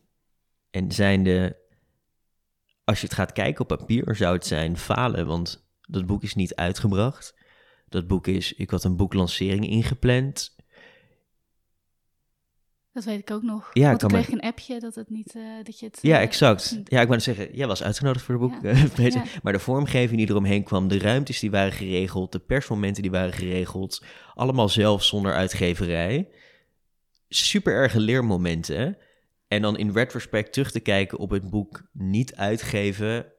En 0.71 0.91
zijn 0.91 1.24
de 1.24 1.56
als 2.86 3.00
je 3.00 3.06
het 3.06 3.15
gaat 3.15 3.32
kijken 3.32 3.62
op 3.62 3.78
papier, 3.78 4.15
zou 4.15 4.36
het 4.36 4.45
zijn 4.45 4.78
falen, 4.78 5.28
want 5.28 5.67
dat 5.82 6.06
boek 6.06 6.24
is 6.24 6.36
niet 6.36 6.56
uitgebracht. 6.56 7.36
Dat 7.89 8.08
boek 8.08 8.28
is, 8.28 8.54
ik 8.54 8.69
had 8.69 8.84
een 8.84 8.95
boeklancering 8.95 9.67
ingepland. 9.67 10.56
Dat 12.91 13.04
weet 13.04 13.19
ik 13.19 13.32
ook 13.32 13.43
nog. 13.43 13.69
Ja, 13.74 13.89
Want 13.89 14.02
ik 14.02 14.08
kreeg 14.08 14.30
een 14.30 14.41
appje 14.41 14.80
dat 14.80 14.95
het 14.95 15.10
niet, 15.10 15.36
uh, 15.36 15.43
dat 15.63 15.80
je 15.80 15.86
het... 15.86 16.00
Ja, 16.02 16.17
uh, 16.17 16.24
exact. 16.24 16.80
Ja, 16.84 17.02
ik 17.02 17.08
wou 17.08 17.19
zeggen, 17.19 17.56
jij 17.56 17.67
was 17.67 17.84
uitgenodigd 17.84 18.26
voor 18.26 18.41
het 18.41 18.43
boek. 18.43 18.63
Ja. 18.98 19.08
ja. 19.10 19.24
Maar 19.43 19.54
de 19.54 19.60
vormgeving 19.60 20.19
die 20.19 20.30
eromheen 20.30 20.63
kwam, 20.63 20.88
de 20.88 21.00
ruimtes 21.00 21.39
die 21.39 21.52
waren 21.52 21.71
geregeld, 21.71 22.32
de 22.32 22.39
persmomenten 22.39 23.02
die 23.02 23.12
waren 23.12 23.34
geregeld, 23.34 24.04
allemaal 24.34 24.69
zelf 24.69 25.04
zonder 25.04 25.34
uitgeverij. 25.34 26.30
Super 27.30 27.74
erge 27.74 28.00
leermomenten. 28.00 28.98
En 29.48 29.62
dan 29.62 29.78
in 29.78 29.92
retrospect 29.92 30.54
terug 30.54 30.72
te 30.72 30.80
kijken 30.80 31.18
op 31.18 31.30
het 31.30 31.50
boek 31.50 31.90
niet 31.92 32.36
uitgeven, 32.36 33.34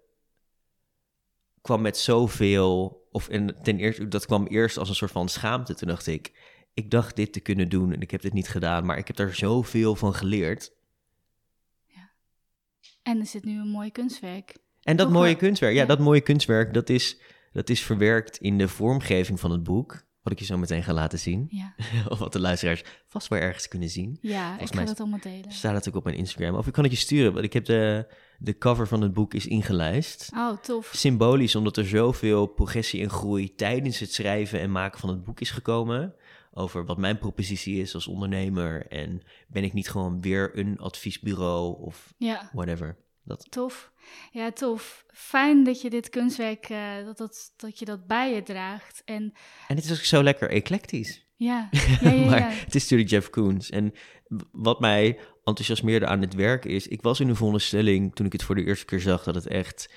kwam 1.62 1.80
met 1.80 1.96
zoveel. 1.96 3.04
Of 3.10 3.28
in, 3.28 3.56
ten 3.62 3.78
eerste, 3.78 4.08
dat 4.08 4.26
kwam 4.26 4.46
eerst 4.46 4.78
als 4.78 4.88
een 4.88 4.94
soort 4.94 5.10
van 5.10 5.28
schaamte. 5.28 5.74
Toen 5.74 5.88
dacht 5.88 6.06
ik, 6.06 6.32
ik 6.74 6.90
dacht 6.90 7.16
dit 7.16 7.32
te 7.32 7.40
kunnen 7.40 7.68
doen 7.68 7.92
en 7.92 8.00
ik 8.00 8.10
heb 8.10 8.20
dit 8.20 8.32
niet 8.32 8.48
gedaan, 8.48 8.86
maar 8.86 8.98
ik 8.98 9.06
heb 9.06 9.16
daar 9.16 9.34
zoveel 9.34 9.94
van 9.94 10.14
geleerd. 10.14 10.72
Ja. 11.86 12.10
En 13.02 13.18
er 13.18 13.26
zit 13.26 13.44
nu 13.44 13.60
een 13.60 13.68
mooi 13.68 13.90
kunstwerk. 13.90 14.56
En 14.82 14.96
dat 14.96 15.10
mooie 15.10 15.36
kunstwerk, 15.36 15.74
ja, 15.74 15.84
dat 15.84 15.98
mooie 15.98 16.20
kunstwerk, 16.20 16.74
dat 16.74 16.88
is, 16.88 17.20
dat 17.52 17.68
is 17.68 17.82
verwerkt 17.82 18.36
in 18.38 18.58
de 18.58 18.68
vormgeving 18.68 19.40
van 19.40 19.50
het 19.50 19.62
boek. 19.62 20.05
Wat 20.26 20.34
ik 20.34 20.40
je 20.40 20.52
zo 20.52 20.58
meteen 20.58 20.82
ga 20.82 20.92
laten 20.92 21.18
zien. 21.18 21.46
Ja. 21.50 21.74
of 22.12 22.18
wat 22.18 22.32
de 22.32 22.40
luisteraars 22.40 22.82
vast 23.06 23.28
wel 23.28 23.38
ergens 23.38 23.68
kunnen 23.68 23.88
zien. 23.88 24.18
Ja, 24.20 24.48
Volgens 24.48 24.70
ik 24.70 24.78
ga 24.78 24.84
dat 24.84 25.00
allemaal 25.00 25.18
delen. 25.22 25.52
Staat 25.52 25.72
natuurlijk 25.72 25.96
op 25.96 26.04
mijn 26.04 26.16
Instagram. 26.16 26.54
Of 26.54 26.66
ik 26.66 26.72
kan 26.72 26.84
het 26.84 26.92
je 26.92 26.98
sturen, 26.98 27.32
want 27.32 27.44
ik 27.44 27.52
heb 27.52 27.64
de, 27.64 28.06
de 28.38 28.58
cover 28.58 28.88
van 28.88 29.00
het 29.00 29.12
boek 29.12 29.34
is 29.34 29.46
ingelijst. 29.46 30.30
Oh, 30.34 30.56
tof. 30.56 30.90
Symbolisch, 30.94 31.54
omdat 31.54 31.76
er 31.76 31.86
zoveel 31.86 32.46
progressie 32.46 33.02
en 33.02 33.10
groei 33.10 33.54
tijdens 33.54 33.98
het 33.98 34.12
schrijven 34.12 34.60
en 34.60 34.72
maken 34.72 35.00
van 35.00 35.08
het 35.08 35.24
boek 35.24 35.40
is 35.40 35.50
gekomen. 35.50 36.14
Over 36.52 36.84
wat 36.84 36.98
mijn 36.98 37.18
propositie 37.18 37.80
is 37.80 37.94
als 37.94 38.06
ondernemer. 38.06 38.86
En 38.86 39.22
ben 39.48 39.64
ik 39.64 39.72
niet 39.72 39.90
gewoon 39.90 40.20
weer 40.20 40.58
een 40.58 40.78
adviesbureau 40.78 41.82
of 41.82 42.14
ja. 42.16 42.50
whatever. 42.52 42.96
Dat. 43.26 43.46
Tof. 43.50 43.92
Ja, 44.30 44.52
tof. 44.52 45.04
Fijn 45.12 45.64
dat 45.64 45.80
je 45.80 45.90
dit 45.90 46.08
kunstwerk, 46.08 46.68
uh, 46.68 47.04
dat, 47.04 47.18
dat, 47.18 47.52
dat 47.56 47.78
je 47.78 47.84
dat 47.84 48.06
bij 48.06 48.34
je 48.34 48.42
draagt. 48.42 49.02
En, 49.04 49.32
en 49.68 49.76
het 49.76 49.84
is 49.84 49.90
ook 49.90 50.04
zo 50.04 50.22
lekker 50.22 50.50
eclectisch. 50.50 51.26
Ja, 51.36 51.68
ja, 52.00 52.10
ja, 52.10 52.24
maar 52.24 52.58
het 52.64 52.74
is 52.74 52.82
natuurlijk 52.82 53.10
Jeff 53.10 53.30
Koons. 53.30 53.70
En 53.70 53.92
wat 54.52 54.80
mij 54.80 55.18
enthousiasmeerde 55.44 56.06
aan 56.06 56.20
het 56.20 56.34
werk 56.34 56.64
is... 56.64 56.88
Ik 56.88 57.02
was 57.02 57.20
in 57.20 57.28
een 57.28 57.36
veronderstelling 57.36 58.14
toen 58.14 58.26
ik 58.26 58.32
het 58.32 58.42
voor 58.42 58.54
de 58.54 58.64
eerste 58.64 58.84
keer 58.84 59.00
zag... 59.00 59.22
dat 59.22 59.34
het 59.34 59.46
echt 59.46 59.90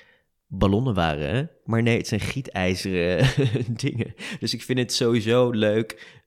ballonnen 0.46 0.94
waren. 0.94 1.50
Maar 1.64 1.82
nee, 1.82 1.96
het 1.96 2.06
zijn 2.06 2.20
gietijzeren 2.20 3.26
dingen. 3.86 4.14
Dus 4.38 4.54
ik 4.54 4.62
vind 4.62 4.78
het 4.78 4.92
sowieso 4.92 5.50
leuk 5.50 6.19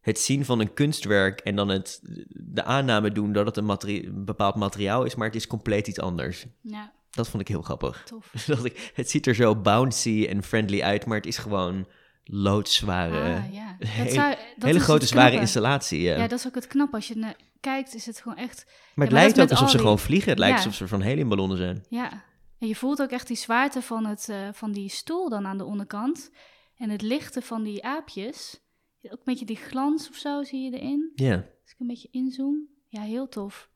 het 0.00 0.18
zien 0.18 0.44
van 0.44 0.60
een 0.60 0.74
kunstwerk 0.74 1.40
en 1.40 1.56
dan 1.56 1.68
het, 1.68 2.00
de 2.28 2.64
aanname 2.64 3.12
doen 3.12 3.32
dat 3.32 3.46
het 3.46 3.56
een, 3.56 3.64
materi- 3.64 4.06
een 4.06 4.24
bepaald 4.24 4.54
materiaal 4.54 5.04
is, 5.04 5.14
maar 5.14 5.26
het 5.26 5.36
is 5.36 5.46
compleet 5.46 5.86
iets 5.88 5.98
anders. 6.00 6.46
Ja, 6.60 6.92
Dat 7.10 7.28
vond 7.28 7.42
ik 7.42 7.48
heel 7.48 7.62
grappig. 7.62 8.02
tof. 8.06 8.32
Dat 8.46 8.64
ik, 8.64 8.90
het 8.94 9.10
ziet 9.10 9.26
er 9.26 9.34
zo 9.34 9.56
bouncy 9.56 10.26
en 10.28 10.42
friendly 10.42 10.82
uit, 10.82 11.06
maar 11.06 11.16
het 11.16 11.26
is 11.26 11.38
gewoon 11.38 11.86
loodzware, 12.24 13.34
Ah, 13.34 13.52
ja. 13.52 13.76
Dat 13.78 13.88
hele- 13.88 14.10
zou- 14.10 14.34
dat 14.56 14.64
hele 14.64 14.80
grote 14.80 15.06
zware 15.06 15.40
installatie. 15.40 16.00
Ja. 16.00 16.16
Ja, 16.16 16.26
dat 16.28 16.38
is 16.38 16.46
ook 16.46 16.54
het 16.54 16.66
knap. 16.66 16.94
Als 16.94 17.08
je 17.08 17.16
naar 17.16 17.36
kijkt, 17.60 17.94
is 17.94 18.06
het 18.06 18.20
gewoon 18.20 18.38
echt... 18.38 18.66
maar 18.94 19.06
het 19.06 19.14
lijkt 19.14 19.40
ook 19.40 19.50
alsof 19.50 19.64
al 19.66 19.68
ze 19.72 19.78
gewoon 19.78 19.98
vliegen. 19.98 20.30
Het 20.30 20.38
lijkt 20.38 20.56
alsof 20.56 20.74
ze 20.74 20.88
van 20.88 21.00
heliumballonnen 21.00 21.56
zijn. 21.56 21.84
Ja, 21.88 22.24
en 22.58 22.68
je 22.68 22.76
voelt 22.76 23.02
ook 23.02 23.10
echt 23.10 23.26
die 23.26 23.36
zwaarte 23.36 23.82
van, 23.82 24.06
het, 24.06 24.28
eh, 24.28 24.36
van 24.52 24.72
die 24.72 24.88
stoel 24.88 25.28
dan 25.28 25.46
aan 25.46 25.58
de 25.58 25.64
onderkant. 25.64 26.30
En 26.76 26.90
het 26.90 27.02
lichte 27.02 27.42
van 27.42 27.62
die 27.62 27.84
aapjes. 27.84 28.60
Ook 29.02 29.12
een 29.12 29.18
beetje 29.24 29.44
die 29.44 29.56
glans 29.56 30.08
of 30.08 30.16
zo 30.16 30.42
zie 30.42 30.62
je 30.70 30.78
erin. 30.78 31.12
Ja. 31.14 31.34
Als 31.34 31.72
ik 31.72 31.76
een 31.78 31.86
beetje 31.86 32.08
inzoom. 32.10 32.68
Ja, 32.88 33.02
heel 33.02 33.28
tof. 33.28 33.70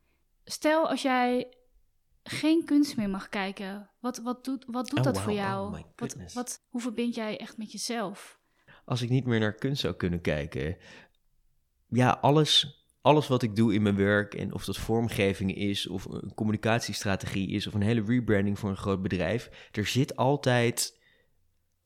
Stel 0.45 0.89
als 0.89 1.03
jij 1.03 1.57
geen 2.23 2.65
kunst 2.65 2.97
meer 2.97 3.11
mag 3.11 3.29
kijken. 3.29 3.91
Wat, 4.01 4.19
wat 4.19 4.45
doet, 4.45 4.65
wat 4.67 4.89
doet 4.89 4.99
Oh, 4.99 5.05
dat 5.05 5.15
wow. 5.15 5.25
voor 5.25 5.33
jou? 5.33 5.67
Oh, 5.67 5.73
my 5.73 5.85
wat, 5.97 6.11
goodness. 6.11 6.35
wat, 6.35 6.67
hoe 6.69 6.81
verbind 6.81 7.15
jij 7.15 7.39
echt 7.39 7.57
met 7.57 7.73
jezelf? 7.73 8.41
Als 8.85 9.03
ik 9.03 9.09
niet 9.09 9.25
meer 9.25 9.41
naar 9.41 9.55
kunst 9.55 9.81
zou 9.81 9.95
kunnen 9.95 10.21
kijken. 10.21 10.77
Ja, 11.89 12.11
alles, 12.11 12.83
alles 13.01 13.29
wat 13.29 13.43
ik 13.43 13.57
doe 13.57 13.75
in 13.75 13.83
mijn 13.83 13.97
werk, 13.97 14.35
en 14.35 14.55
of 14.55 14.65
dat 14.65 14.77
vormgeving 14.77 15.55
is, 15.55 15.87
of 15.87 16.05
een 16.05 16.35
communicatiestrategie 16.35 17.51
is, 17.51 17.67
of 17.67 17.75
een 17.75 17.83
hele 17.83 18.05
rebranding 18.07 18.59
voor 18.59 18.71
een 18.71 18.77
groot 18.77 19.03
bedrijf, 19.03 19.69
er 19.73 19.87
zit 19.87 20.17
altijd. 20.17 21.03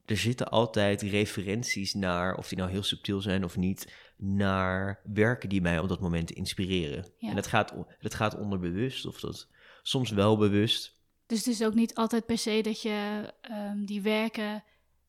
Er 0.09 0.16
zitten 0.16 0.49
altijd 0.49 1.03
referenties 1.03 1.94
naar, 1.94 2.37
of 2.37 2.49
die 2.49 2.59
nou 2.59 2.71
heel 2.71 2.83
subtiel 2.83 3.21
zijn 3.21 3.44
of 3.44 3.57
niet, 3.57 3.92
naar 4.16 5.01
werken 5.12 5.49
die 5.49 5.61
mij 5.61 5.79
op 5.79 5.88
dat 5.88 6.01
moment 6.01 6.31
inspireren. 6.31 7.07
Ja. 7.18 7.29
En 7.29 7.35
dat 7.35 7.47
gaat, 7.47 7.75
dat 8.01 8.14
gaat 8.14 8.38
onderbewust, 8.38 9.07
of 9.07 9.21
dat 9.21 9.49
soms 9.83 10.11
wel 10.11 10.37
bewust. 10.37 10.97
Dus 11.27 11.38
het 11.38 11.47
is 11.47 11.62
ook 11.64 11.75
niet 11.75 11.94
altijd 11.94 12.27
per 12.27 12.38
se 12.38 12.61
dat 12.62 12.83
je 12.83 13.33
ehm, 13.40 13.85
die 13.85 14.03
werken 14.03 14.64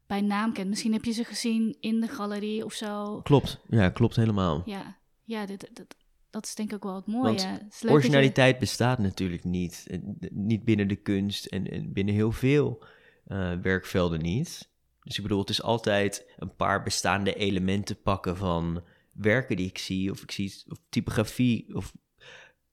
bij 0.07 0.21
naam 0.21 0.53
kent. 0.53 0.69
Misschien 0.69 0.93
heb 0.93 1.03
je 1.05 1.11
ze 1.11 1.23
gezien 1.23 1.77
in 1.79 1.99
de 1.99 2.07
galerie 2.07 2.65
of 2.65 2.73
zo. 2.73 3.21
Klopt, 3.21 3.59
ja, 3.69 3.89
klopt 3.89 4.15
helemaal. 4.15 4.61
Ja, 4.65 4.97
ja 5.23 5.45
dit, 5.45 5.69
dit- 5.73 5.95
dat 6.29 6.45
is 6.45 6.55
denk 6.55 6.69
ik 6.69 6.75
ook 6.75 6.83
wel 6.83 6.95
het 6.95 7.05
mooie. 7.07 7.23
Want 7.23 7.45
Het 7.45 7.79
je- 7.79 7.89
Originaliteit 7.89 8.59
bestaat 8.59 8.99
natuurlijk 8.99 9.43
niet. 9.43 9.85
Eh, 9.87 9.97
Niet 10.31 10.63
binnen 10.63 10.87
de 10.87 10.95
kunst 10.95 11.45
en, 11.45 11.71
en 11.71 11.93
binnen 11.93 12.13
heel 12.13 12.31
veel 12.31 12.83
eh, 13.25 13.51
werkvelden 13.61 14.21
niet. 14.21 14.69
Dus 15.03 15.17
ik 15.17 15.23
bedoel, 15.23 15.39
het 15.39 15.49
is 15.49 15.61
altijd 15.61 16.33
een 16.37 16.55
paar 16.55 16.83
bestaande 16.83 17.33
elementen 17.33 18.01
pakken 18.01 18.37
van 18.37 18.83
werken 19.11 19.55
die 19.55 19.67
ik 19.67 19.77
zie. 19.77 20.11
Of 20.11 20.21
ik 20.21 20.31
zie 20.31 20.63
of 20.69 20.77
typografie 20.89 21.75
of 21.75 21.93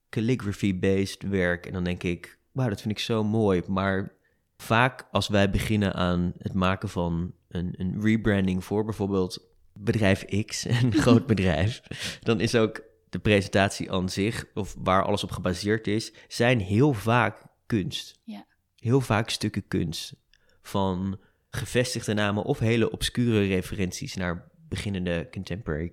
calligraphy-based 0.09 1.23
werk. 1.23 1.65
En 1.65 1.73
dan 1.73 1.83
denk 1.83 2.03
ik, 2.03 2.39
wauw, 2.51 2.69
dat 2.69 2.81
vind 2.81 2.93
ik 2.93 2.99
zo 2.99 3.23
mooi. 3.23 3.61
Maar 3.67 4.15
vaak 4.57 5.07
als 5.11 5.27
wij 5.27 5.49
beginnen 5.49 5.93
aan 5.93 6.33
het 6.37 6.53
maken 6.53 6.89
van 6.89 7.33
een, 7.47 7.73
een 7.77 8.01
rebranding 8.01 8.63
voor 8.63 8.85
bijvoorbeeld 8.85 9.47
bedrijf 9.73 10.25
X, 10.45 10.65
een 10.81 10.93
groot 11.03 11.25
bedrijf, 11.25 11.81
dan 12.19 12.39
is 12.39 12.55
ook 12.55 12.81
de 13.09 13.19
presentatie 13.19 13.91
aan 13.91 14.09
zich, 14.09 14.45
of 14.53 14.75
waar 14.77 15.03
alles 15.03 15.23
op 15.23 15.31
gebaseerd 15.31 15.87
is, 15.87 16.13
zijn 16.27 16.59
heel 16.59 16.93
vaak 16.93 17.45
kunst. 17.65 18.19
Ja. 18.23 18.45
Heel 18.75 19.01
vaak 19.01 19.29
stukken 19.29 19.67
kunst. 19.67 20.15
Van 20.61 21.19
gevestigde 21.57 22.13
namen 22.13 22.43
of 22.43 22.59
hele 22.59 22.91
obscure 22.91 23.47
referenties 23.47 24.15
naar 24.15 24.51
beginnende 24.69 25.27
contemporary 25.31 25.91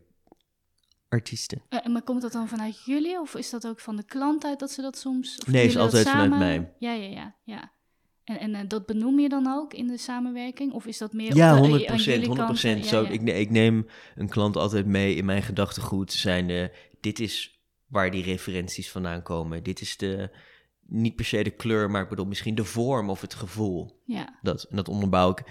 artiesten. 1.09 1.63
Eh, 1.69 1.87
maar 1.87 2.03
komt 2.03 2.23
dat 2.23 2.33
dan 2.33 2.49
vanuit 2.49 2.85
jullie 2.85 3.21
of 3.21 3.35
is 3.35 3.51
dat 3.51 3.67
ook 3.67 3.81
van 3.81 3.97
de 3.97 4.05
klant 4.05 4.45
uit 4.45 4.59
dat 4.59 4.71
ze 4.71 4.83
dat 4.83 4.99
soms? 4.99 5.39
Of 5.47 5.53
Nee, 5.53 5.67
is 5.67 5.77
altijd 5.77 6.09
vanuit 6.09 6.31
mij. 6.39 6.73
Ja, 6.79 6.93
ja, 6.93 7.09
ja. 7.09 7.35
ja. 7.45 7.73
En, 8.25 8.39
en 8.39 8.55
eh, 8.55 8.69
dat 8.69 8.87
benoem 8.87 9.19
je 9.21 9.29
dan 9.29 9.47
ook 9.47 9.75
in 9.75 9.87
de 9.87 9.97
samenwerking? 9.99 10.73
Of 10.73 10.87
is 10.87 10.99
dat 10.99 11.13
meer 11.13 11.37
Ja, 11.37 11.51
op 11.51 11.63
de- 11.63 11.69
100 11.69 11.87
aan 11.91 11.97
jullie 11.97 12.27
100 12.27 12.47
kant? 12.49 12.61
Ja, 12.61 12.83
Zo, 12.83 13.03
ja. 13.03 13.09
Ik, 13.09 13.23
ik 13.23 13.51
neem 13.51 13.87
een 14.15 14.29
klant 14.29 14.57
altijd 14.57 14.87
mee 14.87 15.15
in 15.15 15.25
mijn 15.25 15.43
gedachtegoed. 15.43 16.13
Zijnde, 16.13 16.73
dit 17.01 17.21
is 17.21 17.61
waar 17.87 18.11
die 18.11 18.23
referenties 18.23 18.91
vandaan 18.91 19.23
komen. 19.23 19.63
Dit 19.63 19.81
is 19.81 19.97
de, 19.97 20.31
niet 20.87 21.17
per 21.17 21.25
se 21.25 21.43
de 21.43 21.51
kleur, 21.51 21.91
maar 21.91 22.03
ik 22.03 22.09
bedoel 22.09 22.27
misschien 22.27 22.55
de 22.55 22.65
vorm 22.65 23.11
of 23.11 23.21
het 23.21 23.35
gevoel. 23.35 24.03
ja, 24.05 24.39
Dat, 24.43 24.63
en 24.63 24.77
dat 24.77 24.89
onderbouw 24.89 25.31
ik 25.31 25.43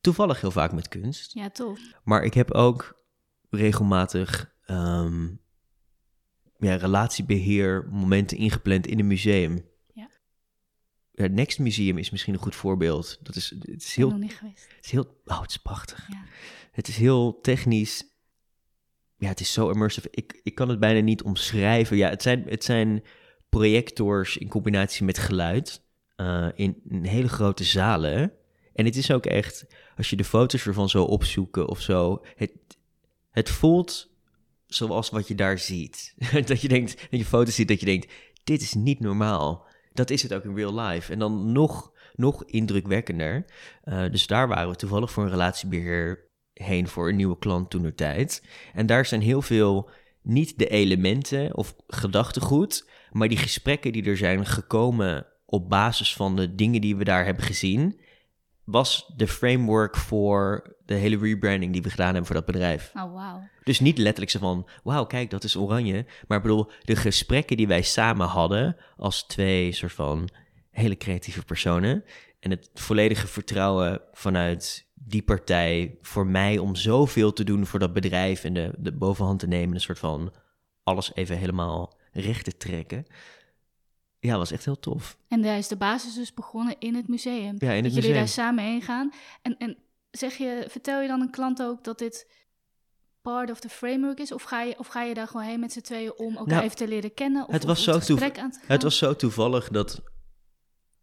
toevallig 0.00 0.40
heel 0.40 0.50
vaak 0.50 0.72
met 0.72 0.88
kunst. 0.88 1.32
ja, 1.32 1.50
tof. 1.50 1.80
Maar 2.04 2.22
ik 2.24 2.34
heb 2.34 2.50
ook 2.50 3.02
regelmatig 3.50 4.54
ehm, 4.64 5.28
ja, 6.58 6.74
relatiebeheer 6.74 7.88
momenten 7.90 8.36
ingepland 8.36 8.86
in 8.86 8.98
een 8.98 9.06
museum. 9.06 9.68
Ja. 9.94 10.08
Het 11.14 11.32
Next 11.32 11.58
Museum 11.58 11.98
is 11.98 12.10
misschien 12.10 12.34
een 12.34 12.40
goed 12.40 12.54
voorbeeld. 12.54 13.18
Dat 13.22 13.36
is, 13.36 13.50
het 13.60 13.82
is 13.82 13.94
heel, 13.94 14.10
nog 14.10 14.18
niet 14.18 14.34
geweest. 14.34 14.66
het 14.76 14.84
is 14.84 14.90
heel, 14.90 15.20
oh, 15.24 15.40
het 15.40 15.50
is 15.50 15.56
prachtig. 15.56 16.08
Ja. 16.08 16.24
Het 16.72 16.88
is 16.88 16.96
heel 16.96 17.40
technisch. 17.40 18.04
Ja, 19.16 19.28
het 19.28 19.40
is 19.40 19.52
zo 19.52 19.70
immersive. 19.70 20.08
Ik, 20.10 20.40
ik 20.42 20.54
kan 20.54 20.68
het 20.68 20.80
bijna 20.80 21.00
niet 21.00 21.22
omschrijven. 21.22 21.96
Ja, 21.96 22.08
het 22.08 22.22
zijn, 22.22 22.44
het 22.48 22.64
zijn 22.64 23.02
projectors 23.50 24.36
in 24.36 24.48
combinatie 24.48 25.04
met 25.04 25.18
geluid 25.18 25.82
eh, 26.16 26.48
in, 26.54 26.82
hele 27.02 27.28
grote 27.28 27.64
zalen. 27.64 28.32
En 28.72 28.84
het 28.84 28.96
is 28.96 29.10
ook 29.10 29.26
echt, 29.26 29.66
als 29.96 30.10
je 30.10 30.16
de 30.16 30.24
foto's 30.24 30.66
ervan 30.66 30.88
zo 30.88 31.04
opzoeken 31.04 31.68
of 31.68 31.80
zo, 31.80 32.24
het, 32.36 32.52
het 33.30 33.50
voelt 33.50 34.10
zoals 34.66 35.10
wat 35.10 35.28
je 35.28 35.34
daar 35.34 35.58
ziet. 35.58 36.14
dat 36.46 36.60
je 36.60 36.68
denkt, 36.68 37.06
dat 37.10 37.20
je 37.20 37.26
foto's 37.26 37.54
ziet, 37.54 37.68
dat 37.68 37.80
je 37.80 37.86
denkt, 37.86 38.12
dit 38.44 38.62
is 38.62 38.74
niet 38.74 39.00
normaal. 39.00 39.66
Dat 39.92 40.10
is 40.10 40.22
het 40.22 40.34
ook 40.34 40.44
in 40.44 40.54
real 40.54 40.80
life. 40.80 41.12
En 41.12 41.18
dan 41.18 41.52
nog, 41.52 41.92
nog 42.14 42.44
indrukwekkender. 42.44 43.44
Eh, 43.82 44.10
dus 44.10 44.26
daar 44.26 44.48
waren 44.48 44.70
we 44.70 44.76
toevallig 44.76 45.10
voor 45.10 45.24
een 45.24 45.30
relatiebeheer 45.30 46.28
heen 46.52 46.88
voor 46.88 47.08
een 47.08 47.16
nieuwe 47.16 47.38
klant 47.38 47.70
toen 47.70 47.94
tijd. 47.94 48.42
En 48.74 48.86
daar 48.86 49.06
zijn 49.06 49.20
heel 49.20 49.42
veel, 49.42 49.90
niet 50.22 50.58
de 50.58 50.68
elementen 50.68 51.56
of 51.56 51.74
gedachtegoed, 51.86 52.88
maar 53.12 53.28
die 53.28 53.38
gesprekken 53.38 53.92
die 53.92 54.04
er 54.04 54.16
zijn 54.16 54.46
gekomen 54.46 55.26
op 55.46 55.68
basis 55.68 56.14
van 56.14 56.36
de 56.36 56.54
dingen 56.54 56.80
die 56.80 56.96
we 56.96 57.04
daar 57.04 57.24
hebben 57.24 57.44
gezien, 57.44 58.00
was 58.64 59.12
de 59.16 59.26
framework 59.26 59.96
voor 59.96 60.76
de 60.84 60.94
hele 60.94 61.18
rebranding 61.18 61.72
die 61.72 61.82
we 61.82 61.90
gedaan 61.90 62.06
hebben 62.06 62.26
voor 62.26 62.34
dat 62.34 62.46
bedrijf. 62.46 62.92
Oh, 62.94 63.12
wauw. 63.14 63.48
Dus 63.64 63.80
niet 63.80 63.98
letterlijk 63.98 64.30
zo 64.30 64.38
van, 64.38 64.68
wauw, 64.82 65.04
kijk, 65.04 65.30
dat 65.30 65.44
is 65.44 65.56
oranje. 65.56 66.06
Maar 66.26 66.36
ik 66.36 66.42
bedoel, 66.42 66.70
de 66.84 66.96
gesprekken 66.96 67.56
die 67.56 67.66
wij 67.66 67.82
samen 67.82 68.26
hadden 68.26 68.76
als 68.96 69.22
twee 69.22 69.72
soort 69.72 69.92
van 69.92 70.28
hele 70.70 70.96
creatieve 70.96 71.44
personen. 71.44 72.04
En 72.40 72.50
het 72.50 72.70
volledige 72.74 73.26
vertrouwen 73.26 74.00
vanuit 74.12 74.88
die 74.94 75.22
partij 75.22 75.98
voor 76.00 76.26
mij 76.26 76.58
om 76.58 76.74
zoveel 76.74 77.32
te 77.32 77.44
doen 77.44 77.66
voor 77.66 77.78
dat 77.78 77.92
bedrijf 77.92 78.44
en 78.44 78.54
de, 78.54 78.72
de 78.78 78.92
bovenhand 78.92 79.38
te 79.38 79.46
nemen. 79.46 79.74
Een 79.74 79.80
soort 79.80 79.98
van 79.98 80.32
alles 80.82 81.14
even 81.14 81.38
helemaal 81.38 81.98
recht 82.12 82.44
te 82.44 82.56
trekken. 82.56 83.06
Ja, 84.18 84.36
was 84.36 84.50
echt 84.50 84.64
heel 84.64 84.80
tof. 84.80 85.16
En 85.28 85.42
daar 85.42 85.58
is 85.58 85.68
de 85.68 85.76
basis 85.76 86.14
dus 86.14 86.34
begonnen 86.34 86.76
in 86.78 86.94
het 86.94 87.08
museum. 87.08 87.56
Ja, 87.58 87.70
in 87.70 87.84
het 87.84 87.84
dat 87.84 87.94
jullie 87.94 87.94
museum. 87.94 88.14
daar 88.14 88.28
samen 88.28 88.64
heen 88.64 88.82
gaan. 88.82 89.12
En, 89.42 89.56
en 89.58 89.76
zeg 90.10 90.36
je, 90.36 90.64
vertel 90.68 91.00
je 91.00 91.08
dan 91.08 91.20
een 91.20 91.30
klant 91.30 91.62
ook 91.62 91.84
dat 91.84 91.98
dit 91.98 92.26
part 93.22 93.50
of 93.50 93.60
the 93.60 93.68
framework 93.68 94.18
is? 94.18 94.32
Of 94.32 94.42
ga 94.42 94.62
je, 94.62 94.78
of 94.78 94.86
ga 94.86 95.02
je 95.02 95.14
daar 95.14 95.26
gewoon 95.26 95.46
heen 95.46 95.60
met 95.60 95.72
z'n 95.72 95.80
tweeën 95.80 96.12
om 96.16 96.36
elkaar 96.36 96.46
Nou, 96.46 96.64
even 96.64 96.76
te 96.76 96.88
leren 96.88 97.14
kennen? 97.14 97.46
Of, 97.46 97.52
het 97.52 97.64
was 97.64 97.88
of 97.88 98.04
zo 98.04 98.14
het 98.14 98.38
aan 98.38 98.50
te? 98.50 98.58
Het 98.66 98.82
was 98.82 98.98
zo 98.98 99.16
toevallig 99.16 99.68
dat 99.68 100.02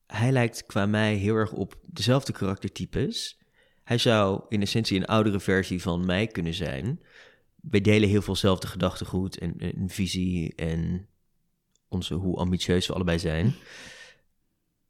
hij 0.07 0.31
lijkt 0.31 0.65
qua 0.65 0.85
mij 0.85 1.13
heel 1.13 1.35
erg 1.35 1.51
op 1.51 1.75
dezelfde 1.85 2.31
karaktertypes. 2.31 3.39
Hij 3.83 3.97
zou 3.97 4.41
in 4.49 4.61
essentie 4.61 4.97
een 4.97 5.05
oudere 5.05 5.39
versie 5.39 5.81
van 5.81 6.05
mij 6.05 6.27
kunnen 6.27 6.53
zijn. 6.53 7.01
Wij 7.69 7.81
delen 7.81 8.09
heel 8.09 8.21
veel 8.21 8.35
zelfde 8.35 8.67
gedachtegoed 8.67 9.37
en, 9.37 9.57
en 9.57 9.89
visie 9.89 10.55
en 10.55 11.07
onze, 11.87 12.13
hoe 12.13 12.37
ambitieus 12.37 12.87
we 12.87 12.93
allebei 12.93 13.19
zijn. 13.19 13.53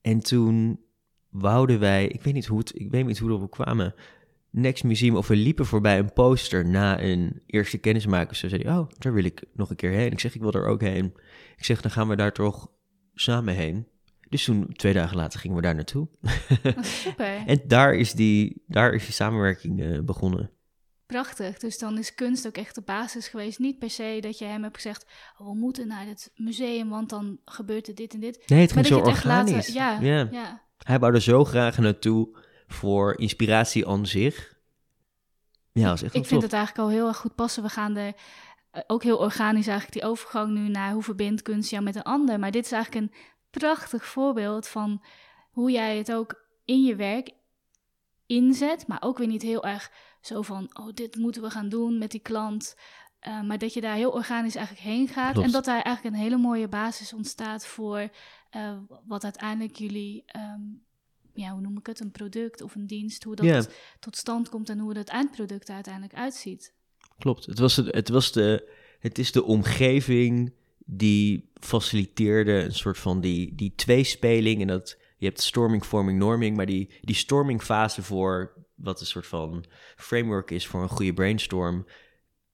En 0.02 0.20
toen 0.20 0.80
wouden 1.30 1.80
wij, 1.80 2.08
ik 2.08 2.22
weet 2.24 2.34
niet 2.34 2.46
hoe, 2.46 2.60
het, 2.60 2.80
ik 2.80 2.92
weet 2.92 3.06
niet 3.06 3.18
hoe 3.18 3.40
we 3.40 3.50
kwamen, 3.50 3.96
Next 4.50 4.84
Museum, 4.84 5.16
of 5.16 5.28
we 5.28 5.36
liepen 5.36 5.66
voorbij 5.66 6.00
een 6.00 6.14
poster 6.14 6.66
na 6.66 7.02
een 7.02 7.42
eerste 7.46 7.78
kennismaking. 7.78 8.36
Zo 8.36 8.48
zei 8.48 8.70
oh, 8.70 8.90
daar 8.98 9.14
wil 9.14 9.24
ik 9.24 9.44
nog 9.54 9.70
een 9.70 9.76
keer 9.76 9.92
heen. 9.92 10.12
Ik 10.12 10.20
zeg, 10.20 10.36
ik 10.36 10.42
wil 10.42 10.52
er 10.52 10.68
ook 10.68 10.82
heen. 10.82 11.14
Ik 11.58 11.66
zeg, 11.66 11.82
dan 11.82 11.92
gaan 11.92 12.08
we 12.08 12.16
daar 12.16 12.34
toch 12.34 12.72
samen 13.14 13.54
heen. 13.54 13.88
Dus 14.30 14.44
toen, 14.44 14.74
twee 14.74 14.94
dagen 14.94 15.18
later, 15.18 15.40
gingen 15.40 15.56
we 15.56 15.62
daar 15.62 15.76
naartoe. 15.76 16.08
Super. 16.82 17.44
en 17.46 17.62
daar 17.68 17.94
is 17.94 18.14
die, 18.14 18.64
daar 18.68 18.94
is 18.94 19.04
die 19.06 19.14
samenwerking 19.14 19.82
eh, 19.82 20.00
begonnen. 20.02 20.52
Prachtig. 21.08 21.58
Dus 21.58 21.78
dan 21.78 21.98
is 21.98 22.14
kunst 22.16 22.48
ook 22.48 22.58
echt 22.58 22.76
de 22.76 22.82
basis 22.82 23.28
geweest. 23.28 23.60
Niet 23.60 23.80
per 23.80 23.90
se 23.90 24.18
dat 24.22 24.38
je 24.38 24.46
hem 24.46 24.64
hebt 24.64 24.76
gezegd: 24.76 25.06
oh, 25.38 25.48
we 25.48 25.56
moeten 25.56 25.88
naar 25.88 26.06
het 26.06 26.32
museum, 26.36 26.90
want 26.90 27.10
dan 27.10 27.40
gebeurt 27.46 27.88
er 27.88 27.96
dit 27.96 28.14
en 28.14 28.20
dit. 28.20 28.44
Nee, 28.48 28.60
het 28.62 28.76
Maar 28.76 28.84
ging 28.84 28.96
dat 28.96 29.04
zo 29.04 29.04
je 29.04 29.10
het 29.10 29.10
echt 29.18 29.24
later- 29.26 29.44
organisch. 29.56 29.74
ja, 29.74 30.00
ja. 30.00 30.28
Ja, 30.32 30.64
Hij 30.78 31.00
wou 31.00 31.14
er 31.14 31.22
zo 31.22 31.44
graag 31.46 31.78
naartoe 31.78 32.38
voor 32.68 33.20
inspiratie 33.20 33.88
aan 33.88 34.06
zich. 34.06 34.56
Ja, 35.72 35.88
dat 35.88 35.96
is 35.96 36.04
echt 36.04 36.14
ik 36.16 36.26
vind 36.26 36.34
tof. 36.42 36.44
het 36.44 36.54
eigenlijk 36.54 36.88
al 36.88 36.94
heel 36.96 37.08
erg 37.08 37.18
goed 37.18 37.36
passen. 37.36 37.64
We 37.64 37.70
gaan 37.70 37.96
er 37.98 38.14
eh, 38.72 38.82
ook 38.88 39.04
heel 39.04 39.18
organisch 39.18 39.68
eigenlijk 39.68 40.00
die 40.00 40.10
overgang 40.12 40.54
nu 40.54 40.68
naar 40.70 40.92
hoe 40.94 41.04
verbindt 41.04 41.42
kunst 41.42 41.70
jou 41.70 41.84
met 41.84 41.96
een 41.96 42.04
ander. 42.04 42.40
Maar 42.40 42.52
dit 42.52 42.66
is 42.66 42.72
eigenlijk 42.72 43.06
een 43.06 43.20
prachtig 43.50 44.06
voorbeeld 44.06 44.68
van 44.68 45.04
hoe 45.52 45.72
jij 45.72 45.98
het 45.98 46.12
ook 46.14 46.46
in 46.66 46.84
je 46.84 46.96
werk 46.96 47.32
inzet, 48.26 48.88
maar 48.88 49.02
ook 49.02 49.18
weer 49.18 49.28
niet 49.28 49.42
heel 49.42 49.64
erg 49.66 49.92
zo 50.28 50.42
van, 50.42 50.70
oh, 50.74 50.94
dit 50.94 51.16
moeten 51.16 51.42
we 51.42 51.50
gaan 51.50 51.70
doen 51.70 51.98
met 51.98 52.12
die 52.12 52.22
klant. 52.22 52.76
Uh, 53.28 53.42
maar 53.44 53.58
dat 53.58 53.74
je 53.74 53.82
daar 53.82 53.96
heel 53.96 54.12
organisch 54.12 54.56
eigenlijk 54.56 54.86
heen 54.86 55.08
gaat. 55.08 55.32
Klopt. 55.32 55.48
En 55.48 55.54
dat 55.54 55.66
daar 55.66 55.82
eigenlijk 55.82 56.16
een 56.16 56.22
hele 56.22 56.38
mooie 56.38 56.68
basis 56.68 57.14
ontstaat 57.14 57.66
voor 57.66 58.10
uh, 58.56 58.78
wat 59.06 59.24
uiteindelijk 59.24 59.76
jullie, 59.76 60.24
um, 60.36 60.84
ja, 61.34 61.52
hoe 61.52 61.62
noem 61.62 61.78
ik 61.78 61.86
het, 61.86 62.00
een 62.00 62.12
product 62.12 62.62
of 62.62 62.76
een 62.76 62.88
dienst, 62.88 63.24
hoe 63.24 63.36
dat 63.36 63.70
tot 64.00 64.18
stand 64.18 64.50
komt 64.50 64.70
en 64.70 64.80
hoe 64.80 64.98
het 64.98 65.10
eindproduct 65.10 65.68
er 65.68 65.76
uiteindelijk 65.76 66.14
uitziet. 66.14 66.74
Klopt. 67.18 67.46
Het, 67.46 67.60
was 67.60 67.76
het, 67.76 67.94
het, 67.96 68.10
was 68.10 68.32
de, 68.32 68.72
het 69.00 69.18
is 69.18 69.32
de 69.32 69.44
omgeving 69.44 70.54
die 70.86 71.50
faciliteerde 71.54 72.52
een 72.52 72.74
soort 72.74 72.98
van 72.98 73.22
die, 73.22 73.56
die 73.56 73.74
tweespeling. 73.76 74.62
En 74.62 74.68
dat 74.68 74.98
je 75.18 75.26
hebt 75.26 75.42
storming, 75.42 75.86
forming, 75.86 76.20
norming. 76.20 76.56
Maar 76.56 76.66
die, 76.66 76.90
die 77.02 77.16
storming 77.16 77.64
fase 77.64 78.04
voor 78.04 78.54
wat 78.78 79.00
een 79.00 79.06
soort 79.06 79.28
van 79.28 79.66
framework 79.96 80.52
is 80.52 80.68
voor 80.68 80.82
een 80.82 80.90
goede 80.90 81.14
brainstorm. 81.14 81.88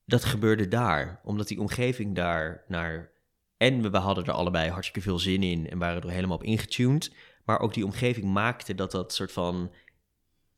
Dat 0.05 0.25
gebeurde 0.25 0.67
daar. 0.67 1.21
Omdat 1.23 1.47
die 1.47 1.59
omgeving 1.59 2.15
daar 2.15 2.63
naar. 2.67 3.11
En 3.57 3.91
we, 3.91 3.97
hadden 3.97 4.25
er 4.25 4.31
allebei 4.31 4.69
hartstikke 4.69 5.01
veel 5.01 5.19
zin 5.19 5.43
in 5.43 5.69
en 5.69 5.77
waren 5.77 6.01
er 6.01 6.09
helemaal 6.09 6.37
op 6.37 6.43
ingetuned. 6.43 7.15
Maar 7.45 7.59
ook 7.59 7.73
die 7.73 7.85
omgeving 7.85 8.25
maakte 8.25 8.75
dat 8.75 8.91
dat 8.91 9.13
soort 9.13 9.31
van 9.31 9.73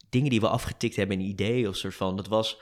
dingen 0.09 0.29
die 0.29 0.39
we 0.39 0.47
afgetikt 0.47 0.95
hebben 0.95 1.19
in 1.19 1.25
ideeën 1.25 1.67
of 1.67 1.75
soort 1.75 1.95
van. 1.95 2.15
Dat 2.15 2.27
was, 2.27 2.61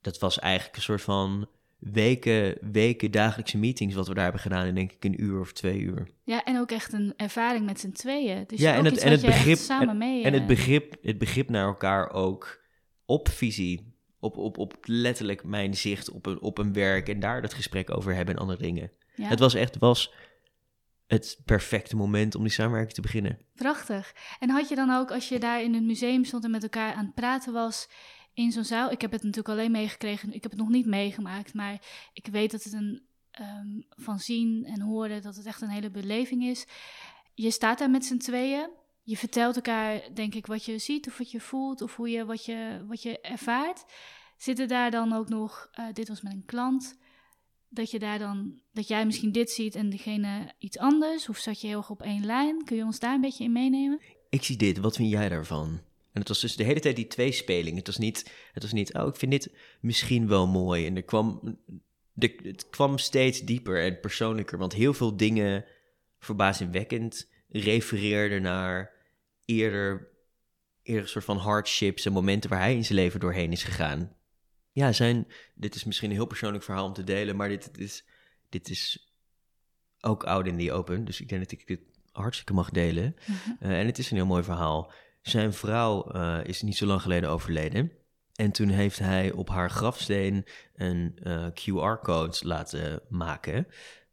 dat 0.00 0.18
was 0.18 0.38
eigenlijk 0.38 0.76
een 0.76 0.82
soort 0.82 1.02
van 1.02 1.48
weken, 1.90 2.58
weken 2.72 3.10
dagelijkse 3.10 3.58
meetings 3.58 3.94
wat 3.94 4.08
we 4.08 4.14
daar 4.14 4.22
hebben 4.22 4.40
gedaan 4.40 4.66
in 4.66 4.74
denk 4.74 4.92
ik 4.92 5.04
een 5.04 5.22
uur 5.22 5.40
of 5.40 5.52
twee 5.52 5.78
uur. 5.80 6.08
Ja, 6.24 6.44
en 6.44 6.58
ook 6.58 6.70
echt 6.70 6.92
een 6.92 7.12
ervaring 7.16 7.66
met 7.66 7.80
z'n 7.80 7.90
tweeën. 7.92 8.44
Dus 8.46 8.60
Ja, 8.60 8.72
ook 8.72 8.78
en 8.78 8.84
het- 8.84 8.98
en 8.98 9.10
het 9.10 9.20
begrip- 9.20 9.58
samen 9.58 9.98
mee... 9.98 10.24
En 10.24 10.32
het 10.32 10.42
eh, 10.42 10.48
begrip, 10.48 10.94
het 11.02 11.18
begrip 11.18 11.48
naar 11.50 11.66
elkaar 11.66 12.10
ook 12.10 12.60
op 13.06 13.28
visie, 13.28 13.94
op, 14.20 14.36
op, 14.36 14.58
op 14.58 14.74
letterlijk 14.82 15.44
mijn 15.44 15.74
zicht 15.76 16.10
op 16.10 16.26
een, 16.26 16.40
op 16.40 16.58
een 16.58 16.72
werk 16.72 17.08
en 17.08 17.20
daar 17.20 17.42
dat 17.42 17.54
gesprek 17.54 17.96
over 17.96 18.14
hebben 18.14 18.34
en 18.34 18.40
andere 18.40 18.62
dingen. 18.62 18.90
ja. 19.14 19.28
Het 19.28 19.38
was 19.38 19.54
echt 19.54 19.78
was 19.78 20.12
het 21.06 21.40
perfecte 21.44 21.96
moment 21.96 22.34
om 22.34 22.42
die 22.42 22.52
samenwerking 22.52 22.94
te 22.94 23.00
beginnen. 23.00 23.38
Prachtig. 23.54 24.14
En 24.40 24.50
had 24.50 24.68
je 24.68 24.74
dan 24.74 24.90
ook, 24.90 25.10
als 25.10 25.28
je 25.28 25.38
daar 25.38 25.62
in 25.62 25.74
het 25.74 25.82
museum 25.84 26.24
stond 26.24 26.44
en 26.44 26.50
met 26.50 26.62
elkaar 26.62 26.94
aan 26.94 27.04
het 27.04 27.14
praten 27.14 27.52
was 27.52 27.88
in 28.34 28.52
zo'n 28.52 28.64
zaal, 28.64 28.90
ik 28.90 29.00
heb 29.00 29.12
het 29.12 29.22
natuurlijk 29.22 29.48
alleen 29.48 29.70
meegekregen, 29.70 30.32
ik 30.32 30.42
heb 30.42 30.50
het 30.50 30.60
nog 30.60 30.68
niet 30.68 30.86
meegemaakt, 30.86 31.54
maar 31.54 31.80
ik 32.12 32.26
weet 32.26 32.50
dat 32.50 32.62
het 32.62 32.72
een 32.72 33.02
ehm, 33.30 33.80
van 33.88 34.18
zien 34.18 34.64
en 34.64 34.80
horen 34.80 35.22
dat 35.22 35.36
het 35.36 35.46
echt 35.46 35.60
een 35.60 35.68
hele 35.68 35.90
beleving 35.90 36.44
is. 36.44 36.66
Je 37.34 37.50
staat 37.50 37.78
daar 37.78 37.90
met 37.90 38.04
z'n 38.04 38.16
tweeën. 38.16 38.70
Je 39.02 39.16
vertelt 39.16 39.56
elkaar, 39.56 40.14
denk 40.14 40.34
ik, 40.34 40.46
wat 40.46 40.64
je 40.64 40.78
ziet 40.78 41.06
of 41.06 41.18
wat 41.18 41.30
je 41.30 41.40
voelt 41.40 41.82
of 41.82 41.96
hoe 41.96 42.10
je, 42.10 42.24
wat, 42.24 42.44
je, 42.44 42.84
wat 42.86 43.02
je 43.02 43.20
ervaart. 43.20 43.84
Zitten 44.36 44.68
daar 44.68 44.90
dan 44.90 45.12
ook 45.12 45.28
nog, 45.28 45.68
eh, 45.72 45.84
dit 45.92 46.08
was 46.08 46.22
met 46.22 46.32
een 46.32 46.44
klant, 46.44 46.98
dat 47.68 47.90
je 47.90 47.98
daar 47.98 48.18
dan, 48.18 48.60
dat 48.72 48.88
jij 48.88 49.06
misschien 49.06 49.32
dit 49.32 49.50
ziet 49.50 49.74
en 49.74 49.90
degene 49.90 50.52
iets 50.58 50.78
anders? 50.78 51.28
Of 51.28 51.38
zat 51.38 51.60
je 51.60 51.66
heel 51.66 51.76
erg 51.76 51.90
op 51.90 52.02
één 52.02 52.26
lijn? 52.26 52.64
Kun 52.64 52.76
je 52.76 52.84
ons 52.84 52.98
daar 52.98 53.14
een 53.14 53.20
beetje 53.20 53.44
in 53.44 53.52
meenemen? 53.52 54.00
Ik 54.28 54.42
zie 54.42 54.56
dit, 54.56 54.78
wat 54.78 54.96
vind 54.96 55.10
jij 55.10 55.28
daarvan? 55.28 55.80
En 56.12 56.20
het 56.20 56.28
was 56.28 56.40
dus 56.40 56.56
de 56.56 56.64
hele 56.64 56.80
tijd 56.80 56.96
die 56.96 57.06
tweespeling. 57.06 57.76
Het 57.76 57.86
was 57.86 57.98
niet, 57.98 58.32
het 58.52 58.62
was 58.62 58.72
niet 58.72 58.94
oh, 58.94 59.06
ik 59.06 59.16
vind 59.16 59.32
dit 59.32 59.52
misschien 59.80 60.28
wel 60.28 60.46
mooi. 60.46 60.86
En 60.86 60.96
er 60.96 61.02
kwam, 61.02 61.58
de, 62.12 62.38
het 62.42 62.68
kwam 62.70 62.98
steeds 62.98 63.40
dieper 63.40 63.82
en 63.82 64.00
persoonlijker. 64.00 64.58
Want 64.58 64.72
heel 64.72 64.94
veel 64.94 65.16
dingen, 65.16 65.64
verbazingwekkend, 66.18 67.30
refereerden 67.48 68.42
naar 68.42 68.92
eerder, 69.44 70.08
eerder 70.82 71.02
een 71.02 71.08
soort 71.08 71.24
van 71.24 71.36
hardships 71.36 72.06
en 72.06 72.12
momenten 72.12 72.50
waar 72.50 72.60
hij 72.60 72.74
in 72.74 72.84
zijn 72.84 72.98
leven 72.98 73.20
doorheen 73.20 73.52
is 73.52 73.62
gegaan. 73.62 74.16
Ja, 74.72 74.92
zijn, 74.92 75.26
dit 75.54 75.74
is 75.74 75.84
misschien 75.84 76.10
een 76.10 76.16
heel 76.16 76.26
persoonlijk 76.26 76.64
verhaal 76.64 76.86
om 76.86 76.92
te 76.92 77.04
delen, 77.04 77.36
maar 77.36 77.48
dit, 77.48 77.74
dit 77.74 77.78
is, 77.78 78.04
dit 78.48 78.68
is 78.68 79.12
ook 80.00 80.24
oud 80.24 80.46
in 80.46 80.56
die 80.56 80.72
open. 80.72 81.04
Dus 81.04 81.20
ik 81.20 81.28
denk 81.28 81.42
dat 81.42 81.52
ik 81.52 81.66
dit 81.66 81.80
hartstikke 82.12 82.52
mag 82.52 82.70
delen. 82.70 83.16
Uh, 83.60 83.80
en 83.80 83.86
het 83.86 83.98
is 83.98 84.10
een 84.10 84.16
heel 84.16 84.26
mooi 84.26 84.42
verhaal. 84.42 84.92
Zijn 85.22 85.52
vrouw 85.52 86.14
uh, 86.16 86.38
is 86.44 86.62
niet 86.62 86.76
zo 86.76 86.86
lang 86.86 87.02
geleden 87.02 87.30
overleden. 87.30 87.92
En 88.34 88.52
toen 88.52 88.68
heeft 88.68 88.98
hij 88.98 89.32
op 89.32 89.48
haar 89.48 89.70
grafsteen 89.70 90.44
een 90.74 91.18
uh, 91.22 91.46
QR-code 91.46 92.36
laten 92.40 93.00
maken. 93.08 93.66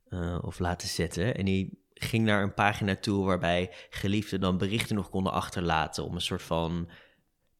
uh, 0.09 0.37
of 0.41 0.59
laten 0.59 0.87
zetten. 0.87 1.35
En 1.35 1.45
die 1.45 1.83
ging 1.93 2.25
naar 2.25 2.43
een 2.43 2.53
pagina 2.53 2.95
toe 2.95 3.25
waarbij 3.25 3.71
geliefden 3.89 4.39
dan 4.39 4.57
berichten 4.57 4.95
nog 4.95 5.09
konden 5.09 5.31
achterlaten. 5.33 6.03
Om 6.03 6.15
een 6.15 6.21
soort 6.21 6.41
van 6.41 6.89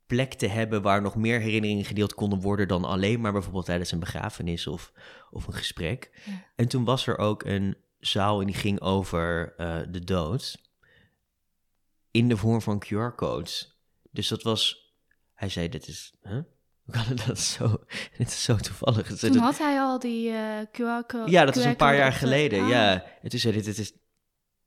plek 0.07 0.33
te 0.33 0.47
hebben 0.47 0.81
waar 0.81 1.01
nog 1.01 1.15
meer 1.15 1.39
herinneringen 1.39 1.85
gedeeld 1.85 2.13
konden 2.13 2.41
worden 2.41 2.67
dan 2.67 2.83
alleen 2.83 3.21
maar 3.21 3.31
bijvoorbeeld 3.31 3.65
tijdens 3.65 3.91
een 3.91 3.99
begrafenis 3.99 4.67
of, 4.67 4.91
of 5.31 5.47
een 5.47 5.53
gesprek. 5.53 6.09
Ja. 6.25 6.45
En 6.55 6.67
toen 6.67 6.83
was 6.83 7.07
er 7.07 7.17
ook 7.17 7.43
een 7.43 7.77
zaal 7.99 8.39
en 8.39 8.45
die 8.45 8.55
ging 8.55 8.81
over 8.81 9.53
uh, 9.57 9.77
de 9.89 10.03
dood 10.03 10.68
in 12.11 12.27
de 12.27 12.37
vorm 12.37 12.61
van 12.61 12.83
QR-codes. 12.85 13.79
Dus 14.11 14.27
dat 14.27 14.43
was, 14.43 14.93
hij 15.33 15.49
zei, 15.49 15.69
dit 15.69 15.87
is, 15.87 16.13
huh? 16.21 16.41
hoe 16.83 16.93
kan 16.93 17.03
het 17.03 17.25
dat 17.25 17.39
zo, 17.39 17.83
dit 18.17 18.27
is 18.27 18.43
zo 18.43 18.55
toevallig. 18.55 19.17
Toen 19.17 19.37
had 19.37 19.57
hij 19.57 19.79
al 19.79 19.99
die 19.99 20.29
uh, 20.29 20.59
QR-code. 20.71 21.31
Ja, 21.31 21.45
dat 21.45 21.55
is 21.55 21.65
een 21.65 21.75
paar 21.75 21.95
jaar 21.95 22.11
de, 22.11 22.17
geleden, 22.17 22.63
ah. 22.63 22.69
ja. 22.69 23.03
En 23.21 23.29
toen 23.29 23.39
zei 23.39 23.53
hij, 23.53 23.63
dit 23.63 23.77
is, 23.77 23.93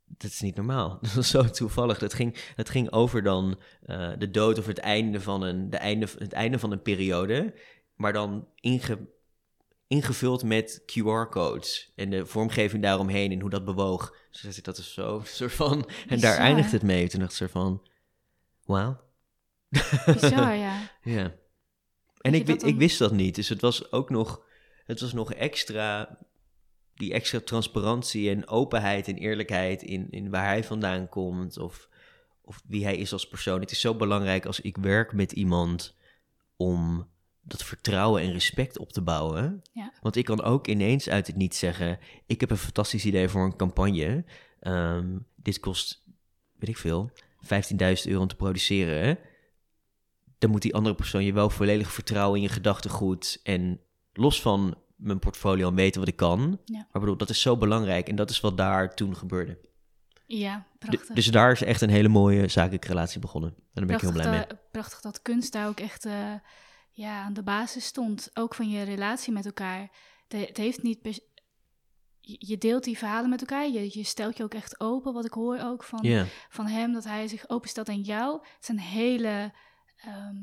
dat 0.04 0.30
is 0.30 0.40
niet 0.40 0.56
normaal. 0.56 0.98
Dat 1.02 1.12
was 1.12 1.30
zo 1.30 1.44
toevallig. 1.44 1.98
Dat 1.98 2.14
ging, 2.14 2.52
dat 2.56 2.70
ging 2.70 2.92
over 2.92 3.22
dan 3.22 3.60
uh, 3.86 4.12
de 4.18 4.30
dood 4.30 4.58
of 4.58 4.66
het 4.66 4.78
einde 4.78 5.20
van 5.20 5.42
een, 5.42 5.70
de 5.70 5.76
einde, 5.76 6.08
het 6.18 6.32
einde 6.32 6.58
van 6.58 6.72
een 6.72 6.82
periode, 6.82 7.54
maar 7.94 8.12
dan 8.12 8.48
inge, 8.54 8.98
ingevuld 9.92 10.42
met 10.44 10.82
QR-codes 10.86 11.92
en 11.94 12.10
de 12.10 12.26
vormgeving 12.26 12.82
daaromheen 12.82 13.32
en 13.32 13.40
hoe 13.40 13.50
dat 13.50 13.64
bewoog. 13.64 14.16
Dus 14.42 14.62
dat 14.62 14.78
is 14.78 14.94
zo, 14.94 15.22
soort 15.24 15.52
van, 15.52 15.72
en 15.78 15.84
daar 16.08 16.16
Bizar. 16.18 16.36
eindigt 16.36 16.72
het 16.72 16.82
mee. 16.82 17.08
Toen 17.08 17.20
dacht 17.20 17.32
ik 17.32 17.36
soort 17.38 17.50
van, 17.50 17.86
wauw. 18.64 19.00
Bizar, 20.06 20.54
ja. 20.66 20.90
ja. 21.02 21.34
En 22.20 22.34
ik, 22.34 22.46
dan- 22.46 22.68
ik 22.68 22.76
wist 22.76 22.98
dat 22.98 23.12
niet, 23.12 23.34
dus 23.34 23.48
het 23.48 23.60
was 23.60 23.92
ook 23.92 24.10
nog, 24.10 24.42
het 24.84 25.00
was 25.00 25.12
nog 25.12 25.32
extra, 25.32 26.18
die 26.94 27.12
extra 27.12 27.40
transparantie 27.40 28.30
en 28.30 28.48
openheid 28.48 29.08
en 29.08 29.16
eerlijkheid 29.16 29.82
in, 29.82 30.06
in 30.10 30.30
waar 30.30 30.46
hij 30.46 30.64
vandaan 30.64 31.08
komt 31.08 31.58
of, 31.58 31.88
of 32.42 32.62
wie 32.66 32.84
hij 32.84 32.96
is 32.96 33.12
als 33.12 33.28
persoon. 33.28 33.60
Het 33.60 33.70
is 33.70 33.80
zo 33.80 33.94
belangrijk 33.94 34.46
als 34.46 34.60
ik 34.60 34.76
werk 34.76 35.12
met 35.12 35.32
iemand 35.32 35.96
om 36.56 37.10
dat 37.42 37.64
vertrouwen 37.64 38.22
en 38.22 38.32
respect 38.32 38.78
op 38.78 38.92
te 38.92 39.00
bouwen. 39.02 39.62
Ja. 39.72 39.92
Want 40.00 40.16
ik 40.16 40.24
kan 40.24 40.42
ook 40.42 40.66
ineens 40.66 41.08
uit 41.08 41.26
het 41.26 41.36
niet 41.36 41.54
zeggen: 41.54 41.98
Ik 42.26 42.40
heb 42.40 42.50
een 42.50 42.56
fantastisch 42.56 43.04
idee 43.04 43.28
voor 43.28 43.44
een 43.44 43.56
campagne. 43.56 44.24
Ehm, 44.60 45.18
dit 45.36 45.60
kost, 45.60 46.02
weet 46.58 46.68
ik 46.68 46.76
veel, 46.78 47.10
15.000 47.40 48.06
euro 48.08 48.20
om 48.20 48.28
te 48.28 48.36
produceren. 48.36 49.18
Dan 50.38 50.50
moet 50.50 50.62
die 50.62 50.74
andere 50.74 50.94
persoon 50.94 51.24
je 51.24 51.32
wel 51.32 51.50
volledig 51.50 51.92
vertrouwen 51.92 52.36
in 52.36 52.42
je 52.42 52.48
gedachtegoed. 52.52 53.40
En 53.42 53.80
los 54.12 54.42
van 54.42 54.74
mijn 54.96 55.18
portfolio 55.18 55.68
en 55.68 55.74
weten 55.74 56.00
wat 56.00 56.08
ik 56.08 56.16
kan. 56.16 56.60
Ja. 56.64 56.86
Maar 56.92 57.00
bedoel, 57.00 57.16
dat 57.16 57.30
is 57.30 57.40
zo 57.40 57.56
belangrijk. 57.56 58.08
En 58.08 58.16
dat 58.16 58.30
is 58.30 58.40
wat 58.40 58.56
daar 58.56 58.94
toen 58.94 59.16
gebeurde. 59.16 59.58
Ja, 60.26 60.66
D- 60.74 60.78
prachtig. 60.78 61.14
dus 61.14 61.26
daar 61.26 61.52
is 61.52 61.62
echt 61.62 61.80
een 61.80 61.90
hele 61.90 62.08
mooie 62.08 62.48
zakelijke 62.48 62.88
relatie 62.88 63.20
begonnen. 63.20 63.50
En 63.50 63.62
daar 63.74 63.86
ben 63.86 63.94
ik 63.94 64.00
heel 64.00 64.10
prachtig, 64.12 64.30
blij 64.30 64.38
mee. 64.38 64.48
dat- 64.48 64.70
prachtig 64.70 65.00
dat 65.00 65.22
kunst 65.22 65.52
daar 65.52 65.68
ook 65.68 65.80
echt 65.80 66.04
eh, 66.04 66.32
ja, 66.92 67.22
aan 67.22 67.32
de 67.32 67.42
basis 67.42 67.84
stond. 67.84 68.30
Ook 68.34 68.54
van 68.54 68.70
je 68.70 68.82
relatie 68.82 69.32
met 69.32 69.46
elkaar. 69.46 69.90
De- 70.28 70.36
het 70.36 70.56
heeft 70.56 70.82
niet 70.82 71.22
je 72.20 72.58
deelt 72.58 72.84
die 72.84 72.98
verhalen 72.98 73.30
met 73.30 73.40
elkaar. 73.40 73.68
Je, 73.68 73.98
je 73.98 74.04
stelt 74.04 74.36
je 74.36 74.42
ook 74.42 74.54
echt 74.54 74.80
open. 74.80 75.12
Wat 75.12 75.24
ik 75.24 75.32
hoor 75.32 75.58
ook 75.58 75.82
van, 75.82 76.26
van 76.48 76.66
hem, 76.66 76.92
dat 76.92 77.04
hij 77.04 77.28
zich 77.28 77.48
openstelt 77.48 77.88
aan 77.88 78.00
jou. 78.00 78.38
Het 78.42 78.64
zijn 78.64 78.78
hele 78.78 79.52
ehm, 79.96 80.36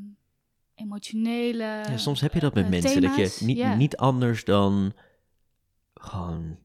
emotionele. 0.76 1.64
ja, 1.64 1.98
soms 1.98 2.22
heb 2.22 2.34
je 2.34 2.40
dat 2.40 2.54
met 2.54 2.64
eh, 2.64 2.70
mensen. 2.70 3.02
Dat 3.02 3.16
je 3.16 3.46
niet, 3.46 3.76
niet 3.78 3.98
anders 3.98 4.44
dan 4.44 4.94
gewoon 5.94 6.58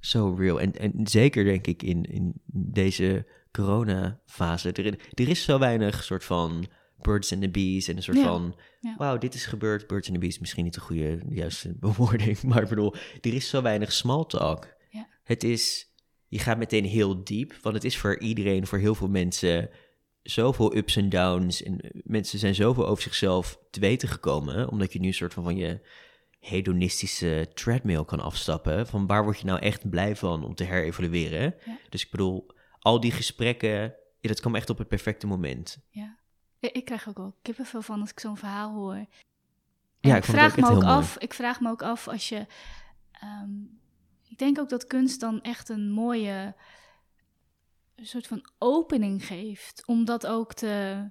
zo 0.00 0.34
real. 0.38 0.60
En, 0.60 0.72
en 0.72 1.06
zeker 1.06 1.44
denk 1.44 1.66
ik 1.66 1.82
in, 1.82 2.04
in 2.04 2.32
deze 2.52 3.26
corona-fase. 3.52 4.72
Er, 4.72 4.86
er 5.14 5.28
is 5.28 5.44
zo 5.44 5.58
weinig 5.58 6.04
soort 6.04 6.24
van 6.24 6.66
birds 7.02 7.32
and 7.32 7.42
the 7.42 7.48
bees 7.48 7.88
en 7.88 7.96
een 7.96 8.02
soort 8.02 8.16
Ja, 8.16 8.24
van... 8.24 8.56
ja. 8.80 8.94
Wauw, 8.98 9.18
dit 9.18 9.34
is 9.34 9.46
gebeurd. 9.46 9.86
Birds 9.86 10.08
and 10.08 10.14
the 10.14 10.20
bees 10.20 10.34
is 10.34 10.40
misschien 10.40 10.64
niet 10.64 10.74
de 10.74 10.80
goede, 10.80 11.18
de 11.26 11.34
juiste 11.34 11.76
bewoording. 11.80 12.42
Maar 12.42 12.62
ik 12.62 12.68
bedoel, 12.68 12.94
er 13.20 13.34
is 13.34 13.48
zo 13.48 13.62
weinig 13.62 13.92
small 13.92 14.24
talk. 14.24 14.74
Ja. 14.90 15.08
Het 15.24 15.44
is... 15.44 15.90
Je 16.28 16.38
gaat 16.38 16.58
meteen 16.58 16.84
heel 16.84 17.24
diep, 17.24 17.54
want 17.62 17.74
het 17.74 17.84
is 17.84 17.96
voor 17.98 18.18
iedereen, 18.18 18.66
voor 18.66 18.78
heel 18.78 18.94
veel 18.94 19.08
mensen... 19.08 19.70
Zoveel 20.22 20.76
ups 20.76 20.96
en 20.96 21.08
downs. 21.08 21.62
En 21.62 21.80
mensen 22.04 22.38
zijn 22.38 22.54
zoveel 22.54 22.86
over 22.86 23.02
zichzelf 23.02 23.58
te 23.70 23.80
weten 23.80 24.08
gekomen. 24.08 24.68
Omdat 24.68 24.92
je 24.92 25.00
nu 25.00 25.06
een 25.06 25.14
soort 25.14 25.34
van 25.34 25.42
van 25.42 25.56
je 25.56 25.80
hedonistische 26.38 27.48
treadmill 27.54 28.04
kan 28.04 28.20
afstappen. 28.20 28.86
Van 28.86 29.06
waar 29.06 29.24
word 29.24 29.38
je 29.38 29.46
nou 29.46 29.60
echt 29.60 29.90
blij 29.90 30.16
van 30.16 30.44
om 30.44 30.54
te 30.54 30.64
herevalueren? 30.64 31.54
Dus 31.88 32.04
ik 32.04 32.10
bedoel, 32.10 32.46
al 32.78 33.00
die 33.00 33.12
gesprekken, 33.12 33.94
dat 34.20 34.40
kwam 34.40 34.54
echt 34.54 34.70
op 34.70 34.78
het 34.78 34.88
perfecte 34.88 35.26
moment. 35.26 35.78
Ja. 35.90 36.15
Ik, 36.60 36.72
ik 36.72 36.84
krijg 36.84 37.08
ook 37.08 37.16
wel 37.16 37.34
kippenvel 37.42 37.82
van 37.82 38.00
als 38.00 38.10
ik 38.10 38.20
zo'n 38.20 38.36
verhaal 38.36 38.74
hoor. 38.74 38.94
En 38.94 39.08
Ja, 40.00 40.16
ik, 40.16 40.24
vraag 40.24 40.56
me 40.56 40.66
ook 40.66 40.72
mooi. 40.72 40.86
af. 40.86 41.18
Ik 41.18 41.34
vraag 41.34 41.60
me 41.60 41.70
ook 41.70 41.82
af 41.82 42.08
als 42.08 42.28
je. 42.28 42.46
ehm, 43.12 43.50
ik 44.28 44.38
denk 44.38 44.58
ook 44.58 44.68
dat 44.68 44.86
kunst 44.86 45.20
dan 45.20 45.42
echt 45.42 45.68
een 45.68 45.90
mooie 45.90 46.54
een 47.96 48.06
soort 48.06 48.26
van 48.26 48.44
opening 48.58 49.26
geeft. 49.26 49.82
Om 49.86 50.04
dat 50.04 50.26
ook 50.26 50.52
te 50.54 51.04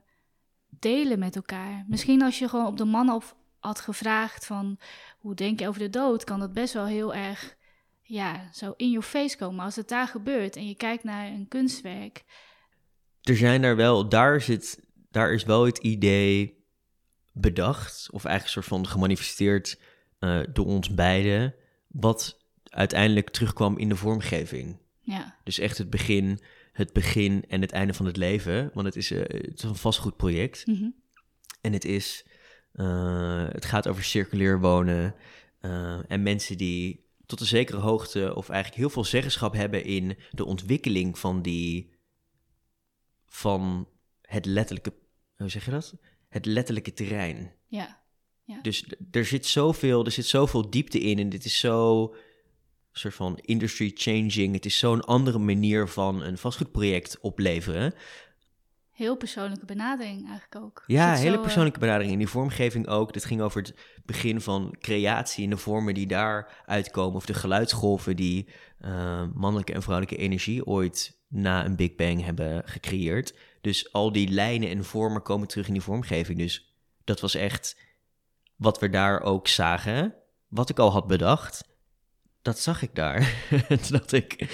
delen 0.70 1.20
met 1.20 1.36
elkaar. 1.36 1.86
Misschien 1.88 2.22
als 2.22 2.40
je 2.40 2.50
gewoon 2.50 2.66
op 2.66 2.78
de 2.78 2.86
man 2.86 3.10
op 3.10 3.36
had 3.60 3.80
gevraagd 3.80 4.46
van 4.46 4.80
hoe 5.18 5.36
denk 5.36 5.60
je 5.60 5.68
over 5.68 5.80
de 5.80 5.90
dood, 5.90 6.24
kan 6.24 6.40
dat 6.40 6.54
best 6.54 6.74
wel 6.74 6.86
heel 6.86 7.14
erg 7.14 7.56
ja, 8.02 8.50
zo 8.54 8.74
in 8.78 8.90
your 8.90 9.06
face 9.06 9.38
komen. 9.38 9.56
Maar 9.56 9.66
als 9.66 9.76
het 9.76 9.88
daar 9.88 10.08
gebeurt 10.08 10.56
en 10.56 10.68
je 10.68 10.76
kijkt 10.76 11.04
naar 11.04 11.28
een 11.28 11.48
kunstwerk. 11.48 12.24
er 13.22 13.38
zijn 13.38 13.62
daar 13.62 13.76
wel, 13.76 14.10
daar 14.10 14.42
zit, 14.42 14.85
daar 15.16 15.34
is 15.34 15.44
wel 15.44 15.66
het 15.66 15.78
idee 15.78 16.64
bedacht, 17.32 18.08
of 18.12 18.26
eigenlijk 18.26 18.44
een 18.56 18.64
soort 18.64 18.82
van 18.82 18.88
gemanifesteerd 18.88 19.80
eh, 20.20 20.40
door 20.54 20.66
ons 20.66 20.94
beiden, 20.94 21.56
wat 21.88 22.44
uiteindelijk 22.64 23.30
terugkwam 23.30 23.78
in 23.78 23.90
de 23.90 23.96
vormgeving. 23.96 24.78
Ja, 25.00 25.38
Dus 25.44 25.60
echt 25.60 25.78
het 25.78 25.90
begin, 25.90 26.40
het 26.72 26.94
begin 26.94 27.46
en 27.48 27.62
het 27.62 27.72
einde 27.72 27.94
van 27.94 28.06
het 28.06 28.18
leven, 28.18 28.72
want 28.74 28.86
het 28.86 28.96
is, 28.96 29.12
eh, 29.12 29.20
het 29.20 29.58
is 29.58 29.64
een 29.64 29.76
vastgoedproject. 29.76 30.68
mhm. 30.68 30.90
En 31.62 31.74
het 31.74 31.86
is, 31.86 32.26
eh, 32.72 33.48
het 33.50 33.66
gaat 33.66 33.88
over 33.88 34.04
circulair 34.04 34.60
wonen 34.60 35.16
en 36.08 36.24
mensen 36.24 36.58
die 36.58 37.06
tot 37.26 37.40
een 37.40 37.46
zekere 37.46 37.78
hoogte 37.78 38.36
of 38.36 38.50
eigenlijk 38.50 38.82
heel 38.82 38.90
veel 38.90 39.04
zeggenschap 39.04 39.54
hebben 39.54 39.84
in 39.84 40.18
de 40.32 40.46
ontwikkeling 40.46 41.20
van 41.20 41.42
die, 41.42 41.96
van 43.28 43.88
het 44.22 44.46
letterlijke, 44.46 44.94
hoe 45.38 45.50
zeg 45.50 45.66
je 45.66 45.72
dat? 45.72 45.94
Het 46.30 46.46
letterlijke 46.46 46.94
terrein. 46.94 47.52
ja, 47.68 48.04
Dus 48.62 48.82
d- 48.82 48.96
er 49.16 49.26
zit 49.26 49.46
zoveel, 49.46 50.06
er 50.06 50.12
zit 50.12 50.26
zoveel 50.26 50.70
diepte 50.70 51.00
in 51.00 51.20
en 51.20 51.30
dit 51.30 51.46
is 51.46 51.60
zo 51.60 52.16
soort 52.92 53.14
van 53.14 53.38
industry 53.42 53.92
changing. 53.96 54.54
Het 54.54 54.66
is 54.66 54.80
zo'n 54.80 55.02
andere 55.02 55.40
manier 55.40 55.88
van 55.88 56.22
een 56.24 56.38
vastgoedproject 56.38 57.20
opleveren. 57.20 57.94
heel 58.92 59.18
persoonlijke 59.18 59.66
benadering 59.66 60.28
eigenlijk 60.30 60.66
ook. 60.66 60.84
Ja, 60.88 61.16
zo, 61.16 61.22
hele 61.22 61.36
eh, 61.36 61.42
persoonlijke 61.42 61.80
benadering. 61.80 62.12
In 62.12 62.18
die 62.18 62.28
vormgeving 62.28 62.88
ook. 62.88 63.14
Dit 63.14 63.26
ging 63.26 63.42
over 63.42 63.62
het 63.62 63.76
begin 64.06 64.42
van 64.42 64.76
creatie 64.80 65.44
en 65.44 65.50
de 65.50 65.58
vormen 65.58 65.94
die 65.94 66.08
daar 66.08 66.64
uitkomen. 66.66 67.16
Of 67.16 67.26
de 67.26 67.34
geluidsgolven 67.34 68.16
die 68.16 68.48
eh, 68.80 69.24
mannelijke 69.34 69.74
en 69.74 69.82
vrouwelijke 69.82 70.18
energie 70.22 70.66
ooit 70.66 71.20
na 71.28 71.66
een 71.66 71.76
Big 71.76 71.96
Bang 71.96 72.24
hebben 72.24 72.62
gecreëerd. 72.66 73.34
Dus 73.66 73.92
al 73.92 74.12
die 74.12 74.30
lijnen 74.30 74.70
en 74.70 74.84
vormen 74.84 75.22
komen 75.22 75.48
terug 75.48 75.68
in 75.68 75.74
die 75.74 75.82
vormgeving. 75.82 76.38
Dus 76.38 76.74
dat 77.04 77.20
was 77.20 77.36
echt 77.36 77.78
wat 78.56 78.80
we 78.80 78.90
daar 78.90 79.22
ook 79.22 79.48
zagen. 79.48 80.16
Wat 80.48 80.70
ik 80.70 80.80
al 80.80 80.92
had 80.92 81.08
bedacht, 81.08 81.64
dat 82.42 82.60
zag 82.60 82.82
ik 82.82 82.96
daar. 82.96 83.34
Toen 83.68 83.80
dacht 83.90 84.12
ik... 84.12 84.48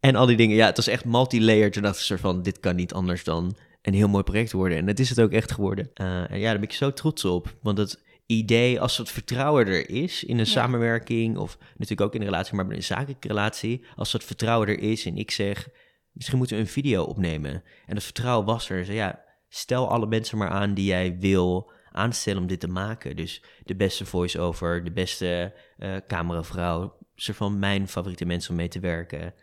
En 0.00 0.16
al 0.16 0.26
die 0.26 0.36
dingen, 0.36 0.56
ja, 0.56 0.66
het 0.66 0.76
was 0.76 0.86
echt 0.86 1.04
multi-layered. 1.04 1.72
Toen 1.72 1.82
dacht 1.82 1.96
ik 1.96 2.02
soort 2.02 2.20
van, 2.20 2.42
dit 2.42 2.60
kan 2.60 2.76
niet 2.76 2.92
anders 2.92 3.24
dan 3.24 3.56
een 3.82 3.94
heel 3.94 4.08
mooi 4.08 4.24
project 4.24 4.52
worden. 4.52 4.78
En 4.78 4.86
dat 4.86 4.98
is 4.98 5.08
het 5.08 5.20
ook 5.20 5.32
echt 5.32 5.52
geworden. 5.52 5.90
Eh, 5.94 6.30
en 6.30 6.38
ja, 6.38 6.50
daar 6.50 6.60
ben 6.60 6.68
ik 6.68 6.72
zo 6.72 6.92
trots 6.92 7.24
op. 7.24 7.56
Want 7.62 7.78
het 7.78 8.02
idee, 8.26 8.80
als 8.80 8.96
het 8.96 9.10
vertrouwen 9.10 9.66
er 9.66 9.90
is 9.90 10.24
in 10.24 10.38
een 10.38 10.44
Ja. 10.44 10.50
samenwerking... 10.50 11.36
of 11.36 11.58
natuurlijk 11.70 12.00
ook 12.00 12.14
in 12.14 12.20
een 12.20 12.26
relatie, 12.26 12.54
maar 12.54 12.66
bij 12.66 12.76
een 12.76 12.82
zakelijke 12.82 13.28
relatie... 13.28 13.84
als 13.96 14.12
dat 14.12 14.24
vertrouwen 14.24 14.68
er 14.68 14.78
is 14.78 15.06
en 15.06 15.16
ik 15.16 15.30
zeg... 15.30 15.68
misschien 16.16 16.38
moeten 16.38 16.56
we 16.56 16.62
een 16.62 16.68
video 16.68 17.02
opnemen. 17.02 17.62
En 17.86 17.94
dat 17.94 18.04
vertrouwen 18.04 18.46
was 18.46 18.70
er. 18.70 18.76
Dus 18.76 18.94
ja, 18.94 19.24
stel 19.48 19.90
alle 19.90 20.06
mensen 20.06 20.38
maar 20.38 20.50
aan 20.50 20.74
die 20.74 20.84
jij 20.84 21.16
wil 21.18 21.70
aanstellen 21.92 22.40
om 22.40 22.46
dit 22.46 22.60
te 22.60 22.68
maken. 22.68 23.16
Dus 23.16 23.42
de 23.64 23.76
beste 23.76 24.04
voice-over, 24.04 24.84
de 24.84 24.92
beste 24.92 25.54
eh 25.76 25.96
cameravrouw... 26.06 26.98
soort 27.14 27.36
van 27.36 27.58
mijn 27.58 27.88
favoriete 27.88 28.24
mensen 28.24 28.50
om 28.50 28.56
mee 28.56 28.68
te 28.68 28.80
werken... 28.80 29.34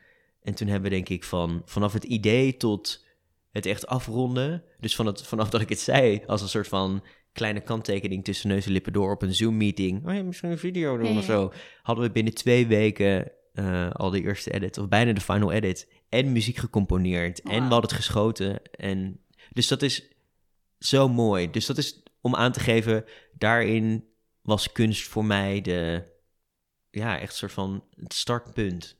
En 0.43 0.53
toen 0.53 0.67
hebben 0.67 0.89
we 0.89 0.95
denk 0.95 1.09
ik 1.09 1.23
van 1.23 1.61
vanaf 1.65 1.93
het 1.93 2.03
idee 2.03 2.57
tot 2.57 3.05
het 3.51 3.65
echt 3.65 3.87
afronden. 3.87 4.63
Dus 4.79 4.95
van 4.95 5.05
het, 5.05 5.27
vanaf 5.27 5.49
dat 5.49 5.61
ik 5.61 5.69
het 5.69 5.79
zei 5.79 6.23
als 6.25 6.41
een 6.41 6.47
soort 6.47 6.67
van 6.67 7.03
kleine 7.33 7.61
kanttekening 7.61 8.23
tussen 8.23 8.49
neus 8.49 8.65
en 8.65 8.71
lippen 8.71 8.93
door 8.93 9.11
op 9.11 9.21
een 9.21 9.35
Zoom-meeting. 9.35 10.07
Oh 10.07 10.13
ja, 10.13 10.23
misschien 10.23 10.51
een 10.51 10.57
video 10.57 10.97
doen 10.97 11.11
Ja, 11.11 11.17
of 11.17 11.23
zo. 11.23 11.53
Hadden 11.81 12.05
we 12.05 12.11
binnen 12.11 12.33
twee 12.33 12.67
weken 12.67 13.31
eh, 13.53 13.91
al 13.91 14.09
de 14.09 14.21
eerste 14.21 14.51
edit, 14.51 14.77
of 14.77 14.87
bijna 14.87 15.13
de 15.13 15.21
final 15.21 15.51
edit. 15.51 15.91
En 16.09 16.31
muziek 16.31 16.57
gecomponeerd. 16.57 17.41
En 17.41 17.51
we 17.51 17.59
hadden 17.59 17.81
het 17.81 17.93
geschoten. 17.93 18.61
En, 18.71 19.19
dus 19.51 19.67
dat 19.67 19.81
is 19.81 20.07
zo 20.79 21.09
mooi. 21.09 21.51
Dus 21.51 21.65
dat 21.65 21.77
is 21.77 22.03
om 22.21 22.35
aan 22.35 22.51
te 22.51 22.59
geven, 22.59 23.05
daarin 23.33 24.07
was 24.41 24.71
kunst 24.71 25.07
voor 25.07 25.25
mij 25.25 25.61
de, 25.61 26.03
ja, 26.89 27.19
echt 27.19 27.31
een 27.31 27.37
soort 27.37 27.51
van 27.51 27.83
het 27.95 28.13
startpunt. 28.13 28.97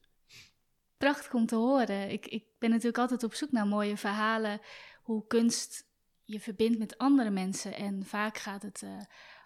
prachtig 0.97 1.33
om 1.33 1.45
te 1.45 1.55
horen. 1.55 2.11
Ik, 2.11 2.27
ik 2.27 2.43
ben 2.59 2.69
natuurlijk 2.69 2.97
altijd 2.97 3.23
op 3.23 3.33
zoek 3.33 3.51
naar 3.51 3.67
mooie 3.67 3.97
verhalen, 3.97 4.59
hoe 5.01 5.27
kunst 5.27 5.85
je 6.23 6.39
verbindt 6.39 6.79
met 6.79 6.97
andere 6.97 7.29
mensen. 7.29 7.73
En 7.73 8.05
vaak 8.05 8.37
gaat 8.37 8.61
het 8.61 8.81
eh, 8.83 8.97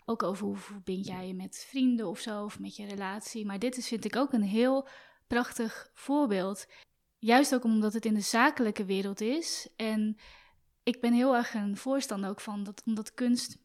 ook 0.09 0.23
over 0.23 0.45
hoe 0.45 0.55
verbind 0.57 1.05
jij 1.07 1.27
je 1.27 1.33
met 1.33 1.65
vrienden 1.69 2.07
of 2.07 2.19
zo, 2.19 2.43
of 2.43 2.59
met 2.59 2.75
je 2.75 2.85
relatie. 2.85 3.45
Maar 3.45 3.59
dit 3.59 3.77
is, 3.77 3.87
vind 3.87 4.05
ik, 4.05 4.15
ook 4.15 4.33
een 4.33 4.43
heel 4.43 4.87
prachtig 5.27 5.89
voorbeeld. 5.93 6.65
Juist 7.17 7.53
ook 7.55 7.63
omdat 7.63 7.93
het 7.93 8.05
in 8.05 8.13
de 8.13 8.19
zakelijke 8.21 8.85
wereld 8.85 9.21
is. 9.21 9.69
En 9.75 10.17
ik 10.83 11.01
ben 11.01 11.13
heel 11.13 11.35
erg 11.35 11.53
een 11.53 11.77
voorstander 11.77 12.29
ook 12.29 12.39
van 12.41 12.63
dat, 12.63 12.81
omdat 12.85 13.13
kunst 13.13 13.57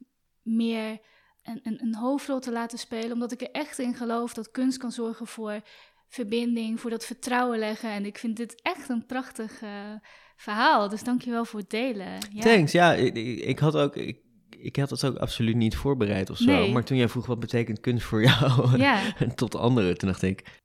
meer 0.43 1.01
een, 1.43 1.61
een, 1.63 1.83
een 1.83 1.95
hoofdrol 1.95 2.41
te 2.41 2.53
laten 2.53 2.79
spelen. 2.79 3.13
Omdat 3.13 3.33
ik 3.33 3.41
er 3.41 3.51
echt 3.51 3.79
in 3.79 3.95
geloof 3.95 4.35
dat 4.35 4.51
kunst 4.51 4.79
kan 4.79 4.93
zorgen 4.93 5.27
voor 5.27 5.61
verbinding, 6.09 6.81
voor 6.81 6.91
dat 6.91 7.05
vertrouwen 7.05 7.59
leggen. 7.59 7.91
En 7.91 8.05
ik 8.07 8.19
vind 8.19 8.37
dit 8.37 8.63
echt 8.63 8.89
een 8.89 9.07
prachtig 9.07 9.63
eh, 9.63 9.93
verhaal. 10.37 10.89
Dus 10.89 11.03
dankjewel 11.05 11.45
voor 11.45 11.61
het 11.61 11.71
delen. 11.71 12.19
Ja. 12.33 12.41
Thanks, 12.41 12.73
ja, 12.73 12.93
ik, 12.95 13.15
ik- 13.17 13.41
ik 13.41 13.59
had 13.59 13.77
ook, 13.77 13.97
ik, 13.97 14.19
ik 14.59 14.77
had 14.77 14.91
het 14.91 15.05
ook 15.05 15.17
absoluut 15.17 15.57
niet 15.57 15.77
voorbereid 15.77 16.31
of 16.31 16.37
zo. 16.37 16.45
Nee. 16.45 16.73
Maar 16.73 16.85
toen 16.85 16.97
jij 16.97 17.09
vroeg 17.09 17.27
wat 17.27 17.41
betekent 17.41 17.81
kunst 17.81 18.05
voor 18.05 18.23
jou, 18.23 18.77
Ja, 18.79 19.15
tot 19.35 19.55
anderen, 19.55 19.99
toen 19.99 20.09
dacht 20.09 20.23
ik, 20.23 20.61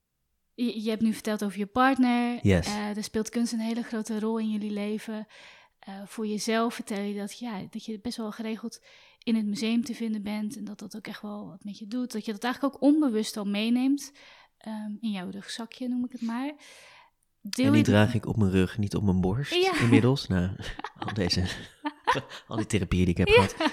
je, 0.54 0.84
je 0.84 0.90
hebt 0.90 1.02
nu 1.02 1.14
verteld 1.14 1.44
over 1.44 1.60
je 1.60 1.66
partner. 1.66 2.40
Yes. 2.42 2.68
Eh, 2.68 2.98
er 2.98 3.04
speelt 3.04 3.30
kunst 3.30 3.54
een 3.54 3.60
hele 3.60 3.84
grote 3.84 4.20
rol 4.20 4.40
in 4.40 4.52
jullie 4.52 4.72
leven. 4.72 5.28
Eh, 5.80 6.02
voor 6.06 6.28
jezelf 6.28 6.74
vertel 6.74 7.02
je 7.02 7.16
dat, 7.20 7.40
ja, 7.40 7.62
dat 7.70 7.86
je 7.86 8.00
best 8.00 8.18
wel 8.18 8.32
geregeld 8.32 8.82
in 9.24 9.36
het 9.36 9.46
museum 9.46 9.84
te 9.84 9.94
vinden 9.94 10.24
bent. 10.24 10.58
En 10.58 10.64
dat 10.64 10.80
dat 10.80 10.96
ook 10.96 11.08
echt 11.08 11.22
wel 11.22 11.48
wat 11.48 11.64
met 11.64 11.78
je 11.78 11.88
doet. 11.88 12.12
Dat 12.12 12.26
je 12.26 12.32
dat 12.32 12.44
eigenlijk 12.44 12.76
ook 12.76 12.82
onbewust 12.82 13.38
al 13.38 13.46
meeneemt. 13.46 14.12
ehm, 14.58 14.92
in 15.00 15.12
jouw 15.12 15.30
rugzakje, 15.30 15.88
noem 15.88 16.06
ik 16.06 16.12
het 16.12 16.22
maar. 16.22 16.54
En 17.56 17.72
die 17.72 17.84
draag 17.84 18.14
ik 18.14 18.26
op 18.26 18.38
mijn 18.38 18.52
rug, 18.52 18.78
niet 18.78 18.96
op 18.96 19.04
mijn 19.04 19.22
borst 19.22 19.54
Ja. 19.54 19.80
inmiddels. 19.80 20.28
Nou, 20.28 20.50
al 21.06 21.14
deze, 21.14 21.44
al 22.48 22.56
die 22.58 22.66
therapieën 22.66 23.06
die 23.06 23.16
ik 23.16 23.18
heb 23.18 23.28
Ja. 23.28 23.48
gehad. 23.48 23.72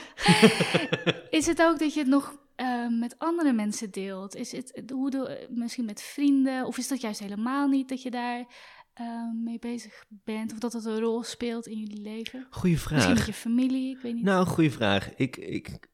Is 1.30 1.46
het 1.46 1.62
ook 1.62 1.78
dat 1.78 1.94
je 1.94 2.00
het 2.00 2.08
nog 2.08 2.36
eh, 2.54 2.88
met 3.00 3.14
andere 3.18 3.52
mensen 3.52 3.90
deelt? 3.90 4.34
Is 4.34 4.52
het 4.52 4.82
hoe 4.92 5.10
doe, 5.10 5.46
misschien 5.50 5.84
met 5.84 6.02
vrienden? 6.02 6.66
Of 6.66 6.78
is 6.78 6.88
dat 6.88 7.00
juist 7.00 7.20
helemaal 7.20 7.68
niet 7.68 7.88
dat 7.88 8.02
je 8.02 8.10
daar 8.10 8.46
eh, 8.92 9.06
mee 9.44 9.58
bezig 9.58 10.04
bent? 10.08 10.52
Of 10.52 10.58
dat 10.58 10.72
het 10.72 10.84
een 10.84 11.00
rol 11.00 11.22
speelt 11.22 11.66
in 11.66 11.78
jullie 11.78 12.00
leven? 12.02 12.46
Goeie 12.50 12.72
Misschien 12.74 12.96
met 12.96 13.04
vraag. 13.04 13.26
je 13.26 13.32
familie, 13.32 13.96
ik 13.96 14.02
weet 14.02 14.14
niet. 14.14 14.24
Nou, 14.24 14.46
goede 14.46 14.70
vraag. 14.70 15.14
Ik, 15.14 15.36
ik 15.36 15.88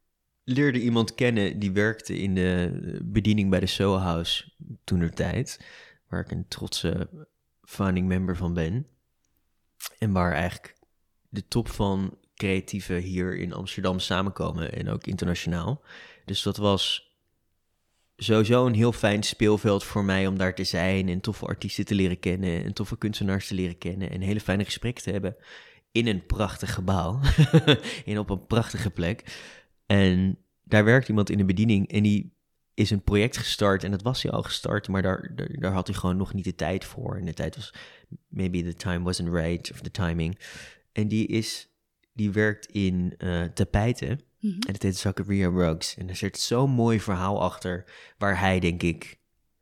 leerde 0.44 0.80
iemand 0.82 1.14
kennen 1.14 1.58
die 1.58 1.72
werkte 1.72 2.18
in 2.18 2.34
de 2.34 2.98
bediening 3.04 3.50
bij 3.50 3.60
de 3.60 3.66
Soho 3.66 3.96
House 3.96 4.52
toen 4.84 5.10
tijd. 5.10 5.64
Waar 6.08 6.20
ik 6.20 6.30
een 6.30 6.48
trotse 6.48 7.10
founding 7.62 8.06
member 8.06 8.36
van 8.36 8.54
ben. 8.54 8.86
En 9.98 10.12
waar 10.12 10.32
eigenlijk 10.32 10.76
de 11.28 11.48
top 11.48 11.68
van 11.68 12.18
creatieven 12.34 12.96
hier 12.96 13.36
in 13.36 13.52
Amsterdam 13.52 13.98
samenkomen 13.98 14.72
en 14.72 14.88
ook 14.88 15.06
internationaal. 15.06 15.82
Dus 16.24 16.42
dat 16.42 16.56
was 16.56 17.14
sowieso 18.16 18.66
een 18.66 18.74
heel 18.74 18.92
fijn 18.92 19.22
speelveld 19.22 19.84
voor 19.84 20.04
mij 20.04 20.26
om 20.26 20.38
daar 20.38 20.54
te 20.54 20.64
zijn 20.64 21.08
en 21.08 21.20
toffe 21.20 21.46
artiesten 21.46 21.84
te 21.84 21.94
leren 21.94 22.18
kennen 22.18 22.64
en 22.64 22.72
toffe 22.72 22.98
kunstenaars 22.98 23.46
te 23.46 23.54
leren 23.54 23.78
kennen 23.78 24.10
en 24.10 24.20
hele 24.20 24.40
fijne 24.40 24.64
gesprekken 24.64 25.02
te 25.02 25.10
hebben 25.10 25.36
in 25.92 26.06
een 26.06 26.26
prachtig 26.26 26.74
gebouw, 26.74 27.20
in 28.04 28.18
op 28.18 28.30
een 28.30 28.46
prachtige 28.46 28.90
plek. 28.90 29.40
En 29.86 30.38
daar 30.64 30.84
werkt 30.84 31.08
iemand 31.08 31.30
in 31.30 31.38
de 31.38 31.44
bediening 31.44 31.88
en 31.88 32.02
die 32.02 32.32
is 32.80 32.90
een 32.90 33.02
project 33.02 33.36
gestart 33.36 33.84
en 33.84 33.90
dat 33.90 34.02
was 34.02 34.22
hij 34.22 34.32
al 34.32 34.42
gestart, 34.42 34.88
maar 34.88 35.02
daar, 35.02 35.32
daar, 35.34 35.48
daar 35.58 35.72
had 35.72 35.86
hij 35.86 35.96
gewoon 35.96 36.16
nog 36.16 36.34
niet 36.34 36.44
de 36.44 36.54
tijd 36.54 36.84
voor. 36.84 37.16
En 37.16 37.24
de 37.24 37.34
tijd 37.34 37.56
was, 37.56 37.74
maybe 38.28 38.62
the 38.62 38.74
time 38.74 39.04
wasn't 39.04 39.32
right, 39.32 39.70
of 39.72 39.80
the 39.80 39.90
timing. 39.90 40.38
En 40.92 41.08
die 41.08 41.26
is, 41.26 41.68
die 42.12 42.30
werkt 42.30 42.66
in 42.66 43.14
eh 43.18 43.42
tapijten 43.42 44.20
Mhm. 44.40 44.54
En 44.66 44.72
het 44.72 44.82
heet 44.82 44.96
Zachariah 44.96 45.54
Ruggs. 45.54 45.96
En 45.96 46.08
er 46.08 46.16
zit 46.16 46.38
zo'n 46.38 46.70
mooi 46.70 47.00
verhaal 47.00 47.42
achter, 47.42 47.84
waar 48.18 48.40
hij 48.40 48.60
denk 48.60 48.82
ik... 48.82 49.18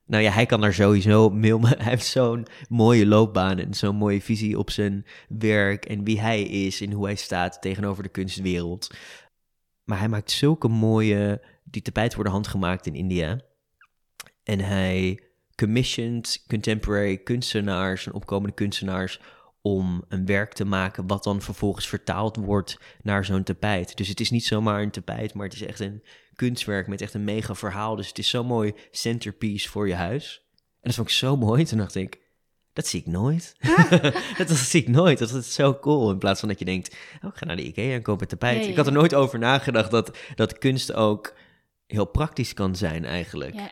Nou 0.07 0.23
ja, 0.23 0.31
hij 0.31 0.47
kan 0.47 0.61
daar 0.61 0.75
sowieso... 0.75 1.31
Mil, 1.31 1.61
hij 1.61 1.77
heeft 1.79 2.07
zo'n 2.07 2.47
mooie 2.69 3.07
loopbaan 3.07 3.59
en 3.59 3.75
zo'n 3.75 3.97
mooie 3.97 4.23
visie 4.23 4.59
op 4.59 4.71
zijn 4.71 5.07
werk... 5.29 5.85
en 5.85 6.05
wie 6.05 6.21
hij 6.21 6.43
is 6.43 6.81
en 6.81 6.93
hoe 6.93 7.05
hij 7.05 7.14
staat 7.14 7.62
tegenover 7.62 8.03
de 8.03 8.09
kunstwereld. 8.09 8.95
Maar 9.85 9.99
hij 9.99 10.09
maakt 10.09 10.31
zulke 10.31 10.69
mooie... 10.69 11.43
Die 11.71 11.83
tapijten 11.83 12.14
worden 12.14 12.33
handgemaakt 12.33 12.87
in 12.87 12.95
India. 12.95 13.41
En 14.43 14.61
hij 14.61 15.23
commissioned 15.55 16.45
contemporary 16.49 17.16
kunstenaars 17.16 18.07
en 18.07 18.12
opkomende 18.12 18.55
kunstenaars 18.55 19.21
om 19.62 20.05
een 20.09 20.27
werk 20.27 20.53
te 20.53 20.64
maken 20.64 21.07
wat 21.07 21.25
dan 21.25 21.43
vervolgens 21.43 21.89
vertaald 21.89 22.37
wordt 22.37 22.79
naar 23.03 23.25
zo'n 23.25 23.43
tapijt. 23.43 23.97
Dus 23.97 24.09
het 24.09 24.21
is 24.21 24.31
niet 24.31 24.45
zomaar 24.45 24.83
een 24.83 24.91
tapijt, 24.91 25.35
maar 25.35 25.45
het 25.45 25.55
is 25.55 25.62
echt 25.62 25.81
een 25.81 26.03
kunstwerk 26.35 26.87
met 26.87 27.01
echt 27.01 27.14
een 27.14 27.25
mega 27.25 27.55
verhaal. 27.55 27.97
Dus 27.97 28.09
het 28.09 28.19
is 28.19 28.29
zo'n 28.29 28.47
mooi 28.47 28.75
centerpiece 28.91 29.69
voor 29.69 29.89
je 29.89 29.95
huis. 29.95 30.43
En 30.55 30.81
dat 30.81 30.95
vond 30.95 31.09
ik 31.09 31.14
zo 31.14 31.37
mooi. 31.37 31.64
Toen 31.64 31.79
dacht 31.79 31.95
ik, 31.95 32.21
dat 32.73 32.87
zie 32.87 33.01
ik 33.01 33.07
nooit. 33.07 33.57
dat, 34.39 34.49
dat 34.49 34.57
zie 34.57 34.83
ik 34.83 34.89
nooit. 34.89 35.19
Dat 35.19 35.31
is 35.35 35.55
zo 35.55 35.75
cool. 35.75 36.11
In 36.11 36.19
plaats 36.19 36.41
van 36.41 36.49
dat 36.49 36.59
je 36.59 36.64
denkt, 36.64 36.97
oh, 37.23 37.31
ik 37.31 37.37
ga 37.37 37.45
naar 37.45 37.57
de 37.57 37.64
Ikea 37.66 37.95
en 37.95 38.03
koop 38.03 38.21
een 38.21 38.27
tapijt. 38.27 38.66
Ik 38.66 38.77
had 38.77 38.87
er 38.87 38.93
nooit 38.93 39.14
over 39.14 39.39
nagedacht 39.39 39.91
dat, 39.91 40.19
dat 40.35 40.59
kunst 40.59 40.93
ook 40.93 41.35
heel 41.89 42.07
praktisch 42.07 42.55
kan 42.55 42.76
zijn 42.76 43.05
eigenlijk. 43.05 43.55
Ja. 43.55 43.70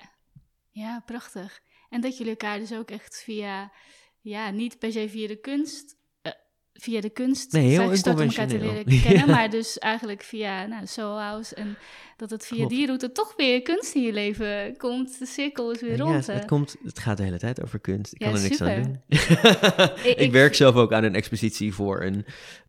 ja, 0.70 1.02
prachtig. 1.06 1.60
En 1.90 2.00
dat 2.00 2.16
jullie 2.16 2.32
elkaar 2.32 2.58
dus 2.58 2.72
ook 2.72 2.90
echt 2.90 3.22
via, 3.24 3.72
ja, 4.20 4.50
niet 4.50 4.78
per 4.78 4.92
se 4.92 5.08
via 5.08 5.26
de 5.28 5.36
kunst, 5.40 5.96
eh, 6.22 6.32
via 6.72 7.00
de 7.00 7.10
kunst 7.10 7.52
Nee, 7.52 7.68
heel 7.68 7.88
gestart 7.88 8.20
om 8.20 8.26
elkaar 8.28 8.46
te 8.46 8.58
leren 8.58 8.84
kennen, 8.84 9.12
Ja. 9.26 9.26
maar 9.26 9.50
dus 9.50 9.78
eigenlijk 9.78 10.22
via 10.22 10.66
nou, 10.66 10.86
Soul 10.86 11.18
House 11.20 11.54
en 11.54 11.76
dat 12.16 12.30
het 12.30 12.46
via 12.46 12.56
Klopt. 12.56 12.70
die 12.72 12.86
route 12.86 13.12
toch 13.12 13.34
weer 13.36 13.62
kunst 13.62 13.94
in 13.94 14.02
je 14.02 14.12
leven 14.12 14.76
komt. 14.76 15.18
De 15.18 15.26
cirkel 15.26 15.70
is 15.70 15.80
weer 15.80 15.96
Ja, 15.96 16.02
rond. 16.04 16.26
hè. 16.26 16.32
het, 16.32 16.44
komt, 16.44 16.76
het 16.84 16.98
gaat 16.98 17.16
de 17.16 17.22
hele 17.22 17.38
tijd 17.38 17.62
over 17.62 17.78
kunst. 17.80 18.12
Ik 18.14 18.20
Ja, 18.20 18.26
kan 18.26 18.36
er 18.36 18.42
niks 18.42 18.60
aan 18.60 18.82
doen. 18.82 19.02
Ik- 19.08 20.04
ik, 20.04 20.18
ik- 20.18 20.32
werk 20.32 20.54
zelf 20.54 20.74
ook 20.74 20.92
aan 20.92 21.04
een 21.04 21.14
expositie 21.14 21.74
voor 21.74 22.02
een, 22.02 22.24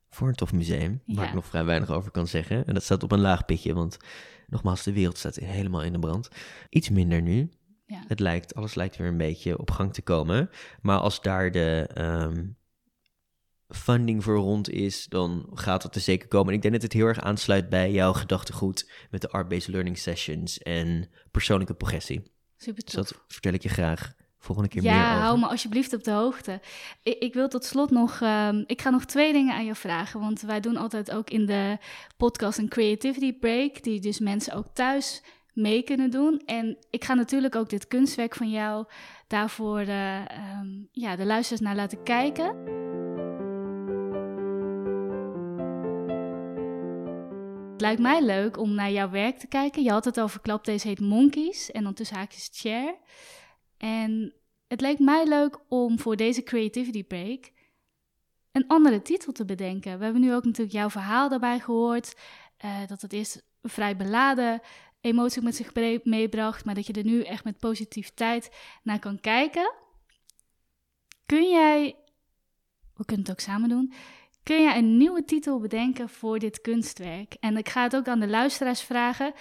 voor 0.09 0.27
een 0.27 0.35
tof 0.35 0.53
museum, 0.53 1.01
waar 1.05 1.23
Ja. 1.23 1.29
ik 1.29 1.35
nog 1.35 1.45
vrij 1.45 1.65
weinig 1.65 1.89
over 1.91 2.11
kan 2.11 2.27
zeggen. 2.27 2.65
En 2.65 2.73
dat 2.73 2.83
staat 2.83 3.03
op 3.03 3.11
een 3.11 3.19
laag 3.19 3.45
pitje, 3.45 3.73
want 3.73 3.97
nogmaals, 4.47 4.83
de 4.83 4.93
wereld 4.93 5.17
staat 5.17 5.35
helemaal 5.35 5.83
in 5.83 5.93
de 5.93 5.99
brand. 5.99 6.29
Iets 6.69 6.89
minder 6.89 7.21
nu. 7.21 7.49
Ja. 7.85 8.03
Het 8.07 8.19
lijkt, 8.19 8.55
alles 8.55 8.75
lijkt 8.75 8.97
weer 8.97 9.07
een 9.07 9.17
beetje 9.17 9.57
op 9.59 9.71
gang 9.71 9.93
te 9.93 10.01
komen. 10.01 10.49
Maar 10.81 10.99
als 10.99 11.21
daar 11.21 11.51
de 11.51 11.89
ehm, 11.93 12.45
funding 13.67 14.23
voor 14.23 14.35
rond 14.35 14.69
is, 14.69 15.05
dan 15.05 15.49
gaat 15.53 15.83
het 15.83 15.95
er 15.95 16.01
zeker 16.01 16.27
komen. 16.27 16.47
En 16.47 16.53
ik 16.55 16.61
denk 16.61 16.73
dat 16.73 16.83
het 16.83 16.93
heel 16.93 17.05
erg 17.05 17.19
aansluit 17.19 17.69
bij 17.69 17.91
jouw 17.91 18.13
gedachtegoed 18.13 18.91
met 19.09 19.21
de 19.21 19.29
art-based 19.29 19.67
learning 19.67 19.97
sessions 19.97 20.59
en 20.59 21.09
persoonlijke 21.31 21.73
progressie. 21.73 22.31
Super 22.57 22.83
Dus 22.83 22.93
tof. 22.93 23.07
dat 23.07 23.21
vertel 23.27 23.53
ik 23.53 23.63
je 23.63 23.69
graag 23.69 24.13
volgende 24.47 24.69
keer 24.69 24.81
meer 24.81 24.91
Ja, 24.91 25.11
over. 25.11 25.23
hou 25.23 25.39
me 25.39 25.47
alsjeblieft 25.47 25.93
op 25.93 26.03
de 26.03 26.11
hoogte. 26.11 26.59
Ik, 27.03 27.17
ik 27.19 27.33
wil 27.33 27.47
tot 27.47 27.65
slot 27.65 27.91
nog, 27.91 28.21
ehm, 28.21 28.63
ik 28.65 28.81
ga 28.81 28.89
nog 28.89 29.05
twee 29.05 29.33
dingen 29.33 29.53
aan 29.55 29.65
je 29.65 29.75
vragen, 29.75 30.19
want 30.19 30.41
wij 30.41 30.59
doen 30.59 30.77
altijd 30.77 31.11
ook 31.11 31.29
in 31.29 31.45
de 31.45 31.77
podcast 32.17 32.57
een 32.57 32.69
creativity 32.69 33.33
break, 33.33 33.83
die 33.83 33.99
dus 33.99 34.19
mensen 34.19 34.53
ook 34.53 34.67
thuis 34.73 35.23
mee 35.53 35.81
kunnen 35.83 36.11
doen. 36.11 36.41
En 36.45 36.77
ik 36.89 37.03
ga 37.03 37.13
natuurlijk 37.13 37.55
ook 37.55 37.69
dit 37.69 37.87
kunstwerk 37.87 38.35
van 38.35 38.49
jou 38.49 38.85
daarvoor 39.27 39.79
eh, 39.79 40.15
ehm, 40.31 40.67
ja, 40.91 41.15
de 41.15 41.25
luisteraars 41.25 41.61
naar 41.61 41.75
laten 41.75 42.03
kijken. 42.03 42.45
Het 47.71 47.81
lijkt 47.85 48.01
mij 48.01 48.21
leuk 48.23 48.57
om 48.57 48.73
naar 48.75 48.91
jouw 48.91 49.09
werk 49.09 49.37
te 49.37 49.47
kijken. 49.47 49.83
Je 49.83 49.91
had 49.91 50.05
het 50.05 50.17
al 50.17 50.27
verklapt, 50.27 50.65
deze 50.65 50.87
heet 50.87 50.99
Monkeys 50.99 51.71
en 51.71 51.83
dan 51.83 51.93
tussen 51.93 52.17
haakjes 52.17 52.49
chair. 52.51 52.95
En 53.77 54.33
het 54.67 54.81
leek 54.81 54.99
mij 54.99 55.27
leuk 55.27 55.59
om 55.69 55.99
voor 55.99 56.15
deze 56.15 56.43
creativity 56.43 57.03
break 57.03 57.51
een 58.51 58.67
andere 58.67 59.01
titel 59.01 59.31
te 59.31 59.45
bedenken. 59.45 59.97
We 59.97 60.03
hebben 60.03 60.21
nu 60.21 60.33
ook 60.33 60.45
natuurlijk 60.45 60.75
jouw 60.75 60.89
verhaal 60.89 61.29
daarbij 61.29 61.59
gehoord. 61.59 62.15
eh, 62.57 62.87
dat 62.87 63.01
het 63.01 63.13
eerst 63.13 63.45
vrij 63.61 63.95
beladen 63.95 64.61
emotie 65.01 65.41
met 65.41 65.55
zich 65.55 66.03
meebracht, 66.03 66.65
maar 66.65 66.75
dat 66.75 66.87
je 66.87 66.93
er 66.93 67.03
nu 67.03 67.21
echt 67.21 67.43
met 67.43 67.59
positiviteit 67.59 68.51
naar 68.83 68.99
kan 68.99 69.19
kijken. 69.19 69.73
Kun 71.25 71.49
jij, 71.49 71.95
we 72.95 73.05
kunnen 73.05 73.25
het 73.25 73.33
ook 73.33 73.39
samen 73.39 73.69
doen, 73.69 73.93
kun 74.43 74.61
jij 74.61 74.77
een 74.77 74.97
nieuwe 74.97 75.25
titel 75.25 75.59
bedenken 75.59 76.09
voor 76.09 76.39
dit 76.39 76.61
kunstwerk? 76.61 77.33
En 77.33 77.57
ik 77.57 77.69
ga 77.69 77.83
het 77.83 77.95
ook 77.95 78.07
aan 78.07 78.19
de 78.19 78.27
luisteraars 78.27 78.81
vragen. 78.81 79.33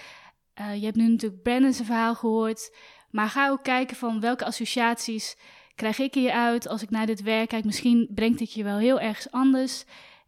Eh, 0.53 0.75
je 0.75 0.85
hebt 0.85 0.97
nu 0.97 1.07
natuurlijk 1.07 1.43
Brandon's 1.43 1.81
verhaal 1.81 2.15
gehoord. 2.15 2.75
Maar 3.09 3.29
ga 3.29 3.49
ook 3.49 3.63
kijken 3.63 3.95
van 3.95 4.19
welke 4.19 4.45
associaties 4.45 5.37
krijg 5.75 5.99
ik 5.99 6.13
hieruit 6.13 6.67
als 6.67 6.81
ik 6.81 6.89
naar 6.89 7.05
dit 7.05 7.21
werk 7.21 7.49
kijk. 7.49 7.65
Misschien 7.65 8.07
brengt 8.15 8.39
het 8.39 8.53
je 8.53 8.63
wel 8.63 8.77
heel 8.77 8.99
ergens 8.99 9.31
anders. 9.31 9.83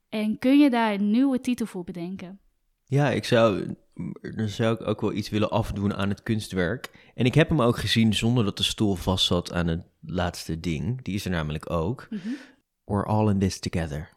En 0.09 0.39
kun 0.39 0.59
je 0.59 0.69
daar 0.69 0.93
een 0.93 1.11
nieuwe 1.11 1.41
titel 1.41 1.65
voor 1.65 1.83
bedenken? 1.83 2.39
Ja, 2.85 3.09
ik 3.09 3.25
zou, 3.25 3.75
dan 4.35 4.47
zou 4.47 4.73
ik 4.73 4.87
ook 4.87 5.01
wel 5.01 5.13
iets 5.13 5.29
willen 5.29 5.49
afdoen 5.49 5.95
aan 5.95 6.09
het 6.09 6.23
kunstwerk. 6.23 7.11
En 7.15 7.25
ik 7.25 7.33
heb 7.33 7.49
hem 7.49 7.61
ook 7.61 7.77
gezien 7.77 8.13
zonder 8.13 8.43
dat 8.43 8.57
de 8.57 8.63
stoel 8.63 8.95
vast 8.95 9.25
zat 9.25 9.53
aan 9.53 9.67
het 9.67 9.83
laatste 10.01 10.59
ding. 10.59 11.03
Die 11.03 11.15
is 11.15 11.25
er 11.25 11.31
namelijk 11.31 11.69
ook. 11.69 12.07
We're 12.85 13.05
all 13.05 13.29
in 13.29 13.39
this 13.39 13.59
together. 13.59 14.09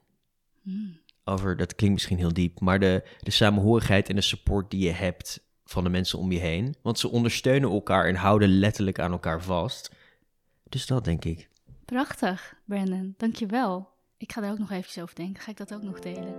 Hmm. 0.62 1.00
Over, 1.24 1.56
dat 1.56 1.74
klinkt 1.74 1.94
misschien 1.94 2.18
heel 2.18 2.32
diep, 2.32 2.60
maar 2.60 2.80
de, 2.80 3.02
de 3.18 3.30
samenhorigheid 3.30 4.08
en 4.08 4.14
de 4.14 4.22
support 4.22 4.70
die 4.70 4.84
je 4.84 4.90
hebt 4.90 5.40
van 5.64 5.84
de 5.84 5.90
mensen 5.90 6.18
om 6.18 6.32
je 6.32 6.38
heen. 6.38 6.74
Want 6.82 6.98
ze 6.98 7.10
ondersteunen 7.10 7.70
elkaar 7.70 8.06
en 8.08 8.14
houden 8.14 8.48
letterlijk 8.48 8.98
aan 8.98 9.12
elkaar 9.12 9.42
vast. 9.42 9.90
Dus 10.68 10.86
dat 10.86 11.04
denk 11.04 11.24
ik. 11.24 11.48
Prachtig, 11.84 12.54
Brandon. 12.64 13.14
Dankjewel. 13.16 13.90
Ik 14.16 14.32
ga 14.32 14.42
er 14.42 14.50
ook 14.50 14.58
nog 14.58 14.70
eventjes 14.70 15.02
over 15.02 15.14
denken. 15.14 15.42
Ga 15.42 15.50
ik 15.50 15.56
dat 15.56 15.74
ook 15.74 15.82
nog 15.82 15.98
delen? 16.00 16.34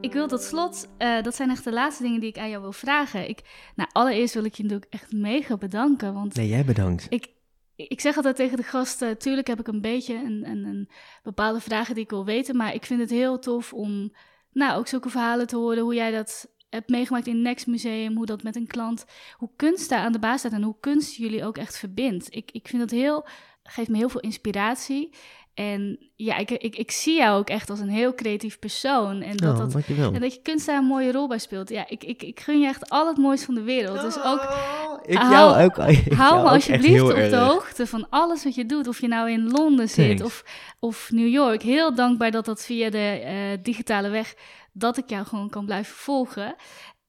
Ik 0.00 0.12
wil 0.12 0.28
tot 0.28 0.42
slot, 0.42 0.88
eh, 0.98 1.22
dat 1.22 1.34
zijn 1.34 1.50
echt 1.50 1.64
de 1.64 1.72
laatste 1.72 2.02
dingen 2.02 2.20
die 2.20 2.28
ik 2.28 2.38
aan 2.38 2.48
jou 2.50 2.62
wil 2.62 2.72
vragen. 2.72 3.28
Ik, 3.28 3.40
nou, 3.74 3.88
allereerst 3.92 4.34
wil 4.34 4.44
ik 4.44 4.54
je 4.54 4.62
natuurlijk 4.62 4.92
echt 4.92 5.12
mega 5.12 5.56
bedanken. 5.56 6.14
Want 6.14 6.34
Nee, 6.34 6.48
jij 6.48 6.64
bedankt. 6.64 7.06
ik, 7.08 7.28
ik 7.76 8.00
zeg 8.00 8.16
altijd 8.16 8.36
tegen 8.36 8.56
de 8.56 8.62
gasten, 8.62 9.18
tuurlijk 9.18 9.46
heb 9.46 9.60
ik 9.60 9.66
een 9.66 9.80
beetje 9.80 10.14
een, 10.14 10.48
een, 10.48 10.64
een 10.64 10.88
bepaalde 11.22 11.60
vragen 11.60 11.94
die 11.94 12.04
ik 12.04 12.10
wil 12.10 12.24
weten, 12.24 12.56
maar 12.56 12.74
ik 12.74 12.84
vind 12.84 13.00
het 13.00 13.10
heel 13.10 13.38
tof 13.38 13.72
om 13.72 14.12
nou, 14.52 14.78
ook 14.78 14.86
zulke 14.86 15.08
verhalen 15.08 15.46
te 15.46 15.56
horen, 15.56 15.82
hoe 15.82 15.94
jij 15.94 16.10
dat 16.10 16.50
hebt 16.70 16.88
meegemaakt 16.88 17.26
in 17.26 17.42
Next 17.42 17.66
Museum, 17.66 18.16
hoe 18.16 18.26
dat 18.26 18.42
met 18.42 18.56
een 18.56 18.66
klant, 18.66 19.04
hoe 19.36 19.50
kunst 19.56 19.88
daar 19.88 19.98
aan 19.98 20.12
de 20.12 20.18
baas 20.18 20.38
staat 20.38 20.52
en 20.52 20.62
hoe 20.62 20.76
kunst 20.80 21.16
jullie 21.16 21.44
ook 21.44 21.58
echt 21.58 21.78
verbindt. 21.78 22.34
Ik, 22.34 22.50
ik 22.50 22.68
vind 22.68 22.82
dat 22.82 22.90
heel, 22.90 23.26
geeft 23.62 23.88
me 23.88 23.96
heel 23.96 24.08
veel 24.08 24.20
inspiratie. 24.20 25.10
En 25.54 26.10
ja, 26.16 26.36
ik, 26.36 26.50
ik, 26.50 26.76
ik 26.76 26.90
zie 26.90 27.16
jou 27.16 27.38
ook 27.38 27.48
echt 27.48 27.70
als 27.70 27.80
een 27.80 27.88
heel 27.88 28.14
creatief 28.14 28.58
persoon. 28.58 29.22
En 29.22 29.36
dat, 29.36 29.52
Oh, 29.54 29.58
dat, 29.72 29.74
en 30.12 30.20
dat 30.20 30.34
je 30.34 30.40
kunst 30.42 30.66
daar 30.66 30.78
een 30.78 30.84
mooie 30.84 31.12
rol 31.12 31.28
bij 31.28 31.38
speelt. 31.38 31.68
Ja, 31.68 31.88
ik, 31.88 32.04
ik, 32.04 32.22
ik 32.22 32.40
gun 32.40 32.60
je 32.60 32.66
echt 32.66 32.90
al 32.90 33.06
het 33.06 33.16
moois 33.16 33.44
van 33.44 33.54
de 33.54 33.62
wereld. 33.62 34.00
Dus 34.00 34.22
ook 34.22 34.42
ik 35.02 35.16
hou- 35.18 35.30
jou 35.32 35.64
ook. 35.64 35.76
ik 35.88 36.12
Hou 36.12 36.32
jou 36.34 36.42
me 36.42 36.48
alsjeblieft 36.50 37.02
op 37.02 37.08
de 37.16 37.36
hoogte 37.36 37.86
van 37.86 38.06
alles 38.10 38.44
wat 38.44 38.54
je 38.54 38.66
doet. 38.66 38.88
Of 38.88 39.00
je 39.00 39.08
nou 39.08 39.30
in 39.30 39.50
Londen 39.50 39.88
zit 39.88 40.06
Thanks. 40.06 40.22
of, 40.22 40.44
of 40.80 41.10
New 41.10 41.28
York. 41.28 41.62
Heel 41.62 41.94
dankbaar 41.94 42.30
dat 42.30 42.44
dat 42.44 42.64
via 42.64 42.90
de 42.90 42.98
eh, 42.98 43.34
digitale 43.62 44.08
weg, 44.08 44.34
dat 44.72 44.96
ik 44.96 45.10
jou 45.10 45.26
gewoon 45.26 45.50
kan 45.50 45.64
blijven 45.64 45.94
volgen. 45.94 46.54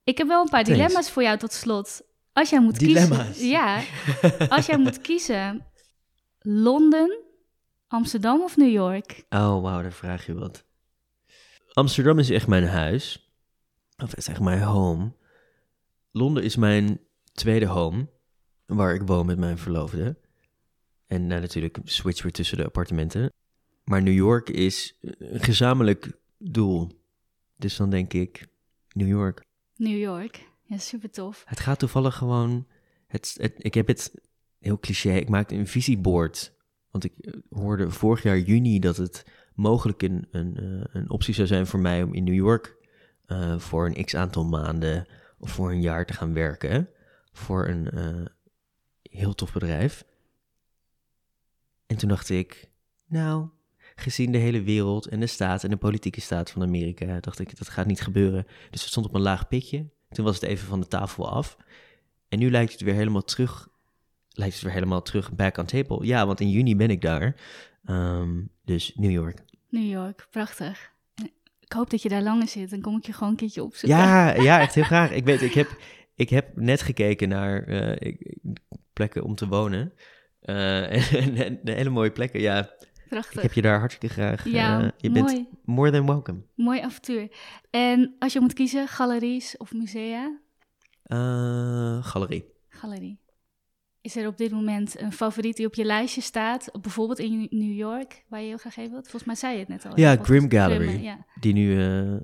Ik 0.04 0.18
heb 0.18 0.28
wel 0.28 0.42
een 0.42 0.50
paar 0.50 0.64
Thanks. 0.64 0.80
dilemma's 0.80 1.12
voor 1.12 1.24
jou 1.24 1.38
tot 1.38 1.54
slot. 1.54 2.02
Als 2.34 2.50
jij 2.50 2.60
moet 2.60 2.80
Dilemma's? 2.80 3.26
kiezen. 3.28 3.48
Ja, 3.48 3.80
als 4.50 4.66
jij 4.66 4.78
moet 4.78 5.02
kiezen. 5.02 5.66
Londen, 6.40 7.23
Amsterdam 7.94 8.42
of 8.42 8.58
New 8.58 8.72
York? 8.72 9.26
Oh, 9.30 9.62
wauw, 9.62 9.82
daar 9.82 9.94
vraag 9.94 10.26
je 10.26 10.34
wat. 10.34 10.66
Amsterdam 11.74 12.20
is 12.20 12.30
echt 12.30 12.48
mijn 12.48 12.64
huis. 12.64 13.34
Of 13.98 14.10
het 14.10 14.18
is 14.18 14.28
echt 14.28 14.40
mijn 14.40 14.62
home. 14.62 15.14
Londen 16.12 16.44
is 16.44 16.56
mijn 16.56 17.00
tweede 17.34 17.66
home, 17.66 18.10
waar 18.66 18.94
ik 18.94 19.02
woon 19.02 19.26
met 19.26 19.38
mijn 19.38 19.58
verloofde. 19.58 20.18
En 21.08 21.28
nou, 21.28 21.42
natuurlijk 21.42 21.78
switch 21.84 22.22
weer 22.22 22.32
tussen 22.32 22.58
de 22.58 22.66
appartementen. 22.66 23.34
Maar 23.84 24.02
New 24.02 24.14
York 24.14 24.50
is 24.50 24.98
een 25.02 25.44
gezamenlijk 25.44 26.20
doel. 26.38 26.90
Dus 27.58 27.76
dan 27.76 27.90
denk 27.90 28.14
ik 28.14 28.48
New 28.90 29.08
York. 29.08 29.42
New 29.76 30.00
York. 30.00 30.50
Ja, 30.64 30.78
super 30.78 31.12
tof. 31.12 31.44
Het 31.46 31.60
gaat 31.60 31.80
toevallig 31.80 32.16
gewoon. 32.16 32.68
Het, 33.08 33.36
het, 33.38 33.54
ik 33.58 33.74
heb 33.74 33.88
het 33.88 34.14
heel 34.60 34.80
cliché. 34.80 35.12
Ik 35.12 35.30
maakte 35.30 35.56
een 35.56 35.68
visieboord. 35.68 36.53
Want 36.94 37.04
ik 37.04 37.14
eh, 37.18 37.34
hoorde 37.50 37.92
vorig 37.92 38.24
jaar 38.24 38.40
juni 38.40 38.80
dat 38.80 38.98
het 38.98 39.26
mogelijk 39.54 40.02
een, 40.02 40.28
een, 40.32 40.58
eh, 40.58 41.02
een 41.02 41.10
optie 41.10 41.34
zou 41.34 41.48
zijn 41.48 41.68
voor 41.68 41.80
mij 41.80 42.04
om 42.04 42.14
in 42.14 42.24
New 42.24 42.34
York 42.34 42.76
eh, 43.26 43.60
voor 43.60 43.86
een 43.86 44.06
x 44.06 44.16
aantal 44.16 44.46
maanden 44.46 45.08
of 45.38 45.52
voor 45.52 45.72
een 45.72 45.82
jaar 45.82 46.06
te 46.06 46.14
gaan 46.14 46.34
werken. 46.34 46.90
Voor 47.32 47.68
een 47.68 47.90
heel 49.02 49.34
tof 49.36 49.54
bedrijf. 49.54 50.04
En 51.86 51.98
toen 51.98 52.10
dacht 52.10 52.30
ik, 52.30 52.70
nou, 53.08 53.50
gezien 53.96 54.32
de 54.32 54.38
hele 54.38 54.62
wereld 54.62 55.08
en 55.08 55.20
de 55.20 55.28
staat 55.28 55.64
en 55.64 55.70
de 55.70 55.78
politieke 55.78 56.22
staat 56.22 56.52
van 56.52 56.62
Amerika, 56.62 57.20
dacht 57.20 57.40
ik, 57.40 57.58
dat 57.58 57.70
gaat 57.70 57.86
niet 57.86 58.02
gebeuren. 58.02 58.46
Dus 58.70 58.82
het 58.82 58.90
stond 58.90 59.06
op 59.06 59.14
een 59.14 59.22
laag 59.22 59.48
pitje. 59.48 59.90
Toen 60.10 60.26
was 60.26 60.36
het 60.36 60.50
even 60.50 60.68
van 60.68 60.82
de 60.82 60.88
tafel 60.88 61.30
af. 61.30 61.58
En 62.30 62.40
nu 62.40 62.52
lijkt 62.52 62.72
het 62.72 62.82
weer 62.82 62.94
helemaal 62.94 63.24
terug, 63.24 63.70
lijkt 64.34 64.54
het 64.54 64.64
weer 64.64 64.74
helemaal 64.74 65.02
terug 65.02 65.32
back 65.34 65.58
on 65.58 65.66
table. 65.66 66.06
Ja, 66.06 66.26
want 66.26 66.40
in 66.40 66.50
juni 66.50 66.76
ben 66.76 66.90
ik 66.90 67.02
daar. 67.02 67.36
Ehm, 67.86 68.42
dus 68.66 68.92
New 68.96 69.12
York. 69.12 69.38
New 69.70 69.90
York, 69.92 70.28
prachtig. 70.32 70.92
Ik 71.60 71.72
hoop 71.80 71.90
dat 71.90 72.02
je 72.02 72.10
daar 72.10 72.22
langer 72.22 72.48
zit. 72.48 72.70
Dan 72.70 72.82
kom 72.82 72.98
ik 72.98 73.06
je 73.06 73.14
gewoon 73.14 73.30
een 73.30 73.36
keertje 73.36 73.64
opzoeken. 73.64 73.98
Ja, 74.00 74.34
ja, 74.50 74.60
echt 74.60 74.76
heel 74.76 74.84
graag. 74.84 75.12
Ik 75.12 75.26
weet, 75.26 75.42
ik 75.42 75.54
heb, 75.54 75.78
ik 76.16 76.30
heb 76.30 76.56
net 76.56 76.82
gekeken 76.82 77.30
naar 77.30 77.64
eh, 77.64 78.16
plekken 78.94 79.24
om 79.24 79.36
te 79.36 79.48
wonen. 79.48 79.94
Eh, 80.40 81.14
en, 81.24 81.36
en, 81.36 81.60
en 81.64 81.76
hele 81.76 81.90
mooie 81.90 82.12
plekken. 82.12 82.40
Ja, 82.42 82.70
Prachtig. 83.10 83.36
ik 83.36 83.42
heb 83.42 83.54
je 83.54 83.62
daar 83.62 83.80
hartstikke 83.80 84.14
graag. 84.16 84.48
ja, 84.50 84.82
Eh, 84.82 84.90
je 84.98 85.10
mooi. 85.10 85.24
bent 85.36 85.48
more 85.66 85.92
than 85.92 86.06
welcome. 86.06 86.42
Mooi 86.56 86.80
avontuur. 86.82 87.28
En 87.70 88.16
als 88.20 88.34
je 88.34 88.40
moet 88.40 88.54
kiezen, 88.54 88.88
galeries 88.88 89.58
of 89.58 89.74
musea? 89.74 90.38
Galerie. 92.02 92.46
Galerie. 92.70 93.20
Is 94.04 94.16
er 94.16 94.28
op 94.28 94.38
dit 94.38 94.52
moment 94.52 95.00
een 95.00 95.12
favoriet 95.12 95.58
die 95.58 95.66
op 95.66 95.76
je 95.76 95.84
lijstje 95.84 96.22
staat? 96.22 96.70
Bijvoorbeeld 96.82 97.20
in 97.20 97.48
New 97.50 97.78
York, 97.78 98.24
waar 98.28 98.42
je 98.42 98.48
heel 98.48 98.58
graag 98.58 98.76
heen 98.76 98.90
wilt? 98.90 99.04
Volgens 99.04 99.24
mij 99.24 99.36
zei 99.36 99.54
je 99.54 99.60
het 99.60 99.68
net 99.68 99.86
al. 99.86 100.00
Ja, 100.00 100.16
Grim 100.16 100.52
Gallery. 100.52 101.04
Ja. 101.04 101.26
Die 101.40 101.54
nu 101.54 101.80
eh, 101.80 102.20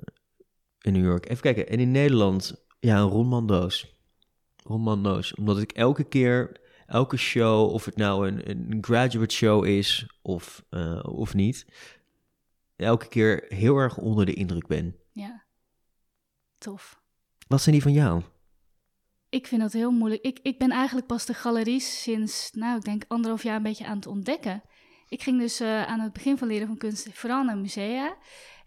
in 0.80 0.92
New 0.92 1.04
York. 1.04 1.28
Even 1.28 1.42
kijken. 1.42 1.68
En 1.68 1.80
in 1.80 1.90
Nederland, 1.90 2.64
ja, 2.80 2.98
een 2.98 3.08
Ron 3.08 3.26
Mandoos. 3.26 3.94
Ron 4.56 4.80
Mandoos. 4.80 5.34
Omdat 5.34 5.58
ik 5.58 5.72
elke 5.72 6.04
keer, 6.04 6.60
elke 6.86 7.16
show, 7.16 7.72
of 7.72 7.84
het 7.84 7.96
nou 7.96 8.28
een, 8.28 8.50
een 8.50 8.78
graduate 8.80 9.34
show 9.34 9.64
is 9.66 10.06
of, 10.22 10.64
eh, 10.70 11.02
of 11.04 11.34
niet, 11.34 11.66
elke 12.76 13.08
keer 13.08 13.44
heel 13.48 13.76
erg 13.76 13.96
onder 13.96 14.26
de 14.26 14.34
indruk 14.34 14.66
ben. 14.66 14.96
ja. 15.12 15.42
Tof. 16.58 17.00
Wat 17.48 17.62
zijn 17.62 17.74
die 17.74 17.82
van 17.84 17.92
jou? 17.92 18.22
Ik 19.30 19.46
vind 19.46 19.60
dat 19.60 19.72
heel 19.72 19.90
moeilijk. 19.90 20.22
Ik, 20.22 20.38
ik 20.42 20.58
ben 20.58 20.70
eigenlijk 20.70 21.06
pas 21.06 21.26
de 21.26 21.34
galeries 21.34 22.02
sinds, 22.02 22.50
nou, 22.52 22.76
ik 22.76 22.84
denk 22.84 23.04
anderhalf 23.08 23.42
jaar 23.42 23.56
een 23.56 23.62
beetje 23.62 23.86
aan 23.86 23.96
het 23.96 24.06
ontdekken. 24.06 24.62
Ik 25.08 25.22
ging 25.22 25.38
dus 25.38 25.60
eh, 25.60 25.82
aan 25.82 26.00
het 26.00 26.12
begin 26.12 26.38
van 26.38 26.48
leren 26.48 26.66
van 26.66 26.76
kunst 26.76 27.08
vooral 27.12 27.44
naar 27.44 27.58
musea. 27.58 28.16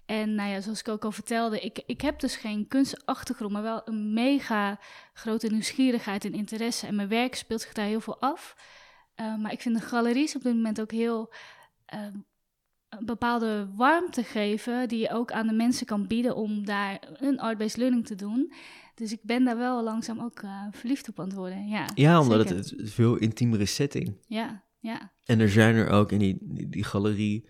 En 0.06 0.36
nou 0.36 0.50
ja, 0.50 0.62
zoals 0.62 0.80
ik 0.80 0.88
ook 0.88 1.04
al 1.04 1.12
vertelde, 1.12 1.60
ik, 1.60 1.84
ik 1.86 2.02
heb 2.02 2.20
dus 2.20 2.36
geen 2.36 2.68
kunstachtergrond, 2.68 3.52
maar 3.52 3.62
wel 3.62 3.82
een 3.86 4.14
mega 4.14 4.80
grote 5.14 5.48
nieuwsgierigheid 5.48 6.26
en 6.26 6.34
interesse. 6.34 6.88
En 6.88 6.96
mijn 6.96 7.08
werk 7.08 7.36
speelt 7.36 7.62
zich 7.62 7.74
daar 7.74 7.86
heel 7.86 8.02
veel 8.02 8.20
af. 8.20 8.56
Eh, 9.16 9.36
maar 9.36 9.52
ik 9.52 9.62
vind 9.62 9.76
de 9.76 9.86
galeries 9.86 10.36
op 10.36 10.42
dit 10.44 10.56
moment 10.56 10.82
ook 10.82 10.92
heel 10.92 11.34
eh, 11.86 12.00
een 12.90 13.06
bepaalde 13.06 13.70
warmte 13.76 14.24
geven, 14.24 14.88
die 14.88 15.00
je 15.00 15.10
ook 15.10 15.32
aan 15.32 15.48
de 15.48 15.54
mensen 15.54 15.86
kan 15.86 16.08
bieden 16.08 16.36
om 16.36 16.66
daar 16.66 17.00
een 17.14 17.40
art-based 17.40 17.78
learning 17.78 18.06
te 18.06 18.16
doen. 18.16 18.54
Dus 18.96 19.12
ik 19.12 19.20
ben 19.22 19.44
daar 19.44 19.58
wel 19.58 19.84
langzaam 19.84 20.20
ook 20.20 20.40
eh, 20.40 20.62
verliefd 20.72 21.10
op 21.10 21.20
aan 21.20 21.26
het 21.26 21.36
worden. 21.36 21.68
Ja, 21.68 21.90
Ja, 21.96 22.20
omdat 22.20 22.48
zeker. 22.48 22.56
het, 22.56 22.70
het 22.70 22.80
een 22.80 22.88
veel 22.88 23.16
intiemere 23.16 23.66
setting. 23.66 24.18
Ja, 24.28 24.64
ja, 24.80 25.12
En 25.26 25.40
er 25.40 25.50
zijn 25.50 25.76
er 25.76 25.90
ook 25.90 26.12
in 26.12 26.20
die, 26.20 26.38
die, 26.42 26.70
die 26.70 26.84
galerie, 26.84 27.48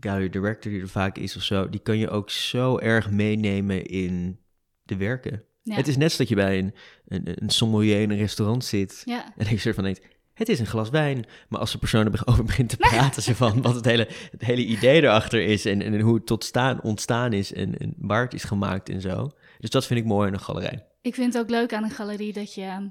gallery 0.00 0.28
director 0.28 0.72
die 0.72 0.80
er 0.80 0.88
vaak 0.88 1.18
is 1.18 1.36
of 1.36 1.42
zo, 1.42 1.68
die 1.68 1.80
kan 1.80 1.98
je 1.98 2.10
ook 2.10 2.30
zo 2.30 2.78
erg 2.78 3.10
meenemen 3.10 3.86
in 3.86 4.38
de 4.82 4.96
werken. 4.96 5.42
ja. 5.62 5.74
Het 5.74 5.88
is 5.88 5.96
net 5.96 6.04
als 6.04 6.16
dat 6.16 6.28
je 6.28 6.34
bij 6.34 6.58
een, 6.58 6.74
een, 7.08 7.42
een 7.42 7.50
sommelier 7.50 8.00
in 8.00 8.10
een 8.10 8.16
restaurant 8.16 8.64
zit 8.64 9.02
ja. 9.04 9.34
en 9.36 9.50
je 9.50 9.58
soort 9.58 9.74
van 9.74 9.84
denkt, 9.84 10.00
het 10.36 10.48
is 10.48 10.58
een 10.58 10.66
glas 10.66 10.90
wijn. 10.90 11.24
Maar 11.48 11.60
als 11.60 11.72
de 11.72 11.78
persoon 11.78 12.06
erover 12.12 12.44
begint 12.52 12.68
te 12.68 12.76
praten, 12.76 13.22
ze 13.22 13.34
van 13.34 13.62
wat 13.62 13.74
het 13.74 13.84
hele, 13.84 14.08
het 14.30 14.42
hele 14.44 14.64
idee 14.64 15.02
erachter 15.02 15.42
is 15.42 15.64
en, 15.64 15.82
en 15.82 16.00
hoe 16.00 16.14
het 16.14 16.26
tot 16.26 16.44
staan, 16.44 16.82
ontstaan 16.82 17.32
is 17.32 17.52
en, 17.52 17.78
en 17.78 17.94
waar 17.98 18.22
het 18.22 18.34
is 18.34 18.44
gemaakt 18.44 18.88
en 18.88 19.00
zo. 19.00 19.30
Dus 19.58 19.70
dat 19.70 19.86
vind 19.86 20.00
ik 20.00 20.06
mooi 20.06 20.28
in 20.28 20.34
een 20.34 20.40
galerij. 20.40 20.86
Ik 21.00 21.14
vind 21.14 21.32
het 21.32 21.42
ook 21.42 21.50
leuk 21.50 21.72
aan 21.74 21.84
een 21.84 21.90
galerie 21.90 22.32
dat 22.32 22.54
je 22.54 22.90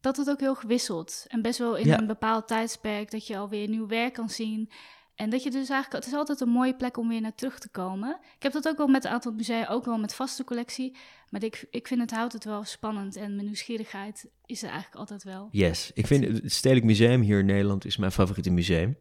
dat 0.00 0.16
het 0.16 0.30
ook 0.30 0.40
heel 0.40 0.54
gewisselt 0.54 1.24
en 1.28 1.42
best 1.42 1.58
wel 1.58 1.76
in 1.76 1.86
Ja. 1.86 1.98
een 1.98 2.06
bepaald 2.06 2.48
tijdsperk 2.48 3.10
dat 3.10 3.26
je 3.26 3.36
alweer 3.36 3.68
nieuw 3.68 3.86
werk 3.86 4.12
kan 4.14 4.28
zien. 4.30 4.70
En 5.14 5.30
dat 5.30 5.42
je 5.42 5.50
dus 5.50 5.68
eigenlijk, 5.68 6.04
het 6.04 6.12
is 6.12 6.18
altijd 6.18 6.40
een 6.40 6.48
mooie 6.48 6.74
plek 6.76 6.96
om 6.96 7.08
weer 7.08 7.20
naar 7.20 7.34
terug 7.34 7.58
te 7.58 7.68
komen. 7.68 8.18
Ik 8.36 8.42
heb 8.42 8.52
dat 8.52 8.68
ook 8.68 8.76
wel 8.76 8.86
met 8.86 9.04
een 9.04 9.10
aantal 9.10 9.32
musea, 9.32 9.66
ook 9.68 9.84
wel 9.84 9.98
met 9.98 10.14
vaste 10.14 10.44
collectie. 10.44 10.96
Maar 11.28 11.42
ik, 11.42 11.66
ik 11.70 11.86
vind 11.86 12.00
het 12.00 12.10
houdt 12.10 12.32
het 12.32 12.44
wel 12.44 12.64
spannend 12.64 13.16
en 13.16 13.34
mijn 13.34 13.46
nieuwsgierigheid 13.46 14.28
is 14.46 14.62
er 14.62 14.68
eigenlijk 14.68 14.98
altijd 14.98 15.22
wel. 15.24 15.48
Yes, 15.50 15.90
ik 15.94 16.06
vind 16.06 16.24
het 16.24 16.52
Stedelijk 16.52 16.86
Museum 16.86 17.20
hier 17.20 17.38
in 17.38 17.46
Nederland 17.46 17.84
is 17.84 17.96
mijn 17.96 18.12
favoriete 18.12 18.50
museum. 18.50 18.98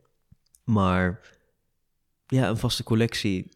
Maar 0.64 1.20
ja, 2.28 2.50
een 2.50 2.58
vaste 2.58 2.84
collectie, 2.84 3.52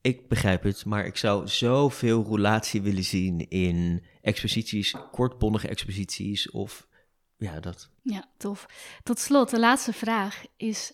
ik 0.00 0.28
begrijp 0.28 0.62
het, 0.62 0.84
maar 0.84 1.06
ik 1.06 1.16
zou 1.16 1.48
zoveel 1.48 2.24
roulatie 2.24 2.82
willen 2.82 3.04
zien 3.04 3.48
in 3.48 4.04
exposities, 4.22 4.94
kortbondige 5.10 5.68
exposities 5.68 6.50
of 6.50 6.88
ja, 7.36 7.60
dat. 7.60 7.90
Ja, 8.02 8.30
tof. 8.36 8.66
Tot 9.02 9.18
slot, 9.18 9.50
de 9.50 9.58
laatste 9.58 9.92
vraag 9.92 10.44
is 10.56 10.92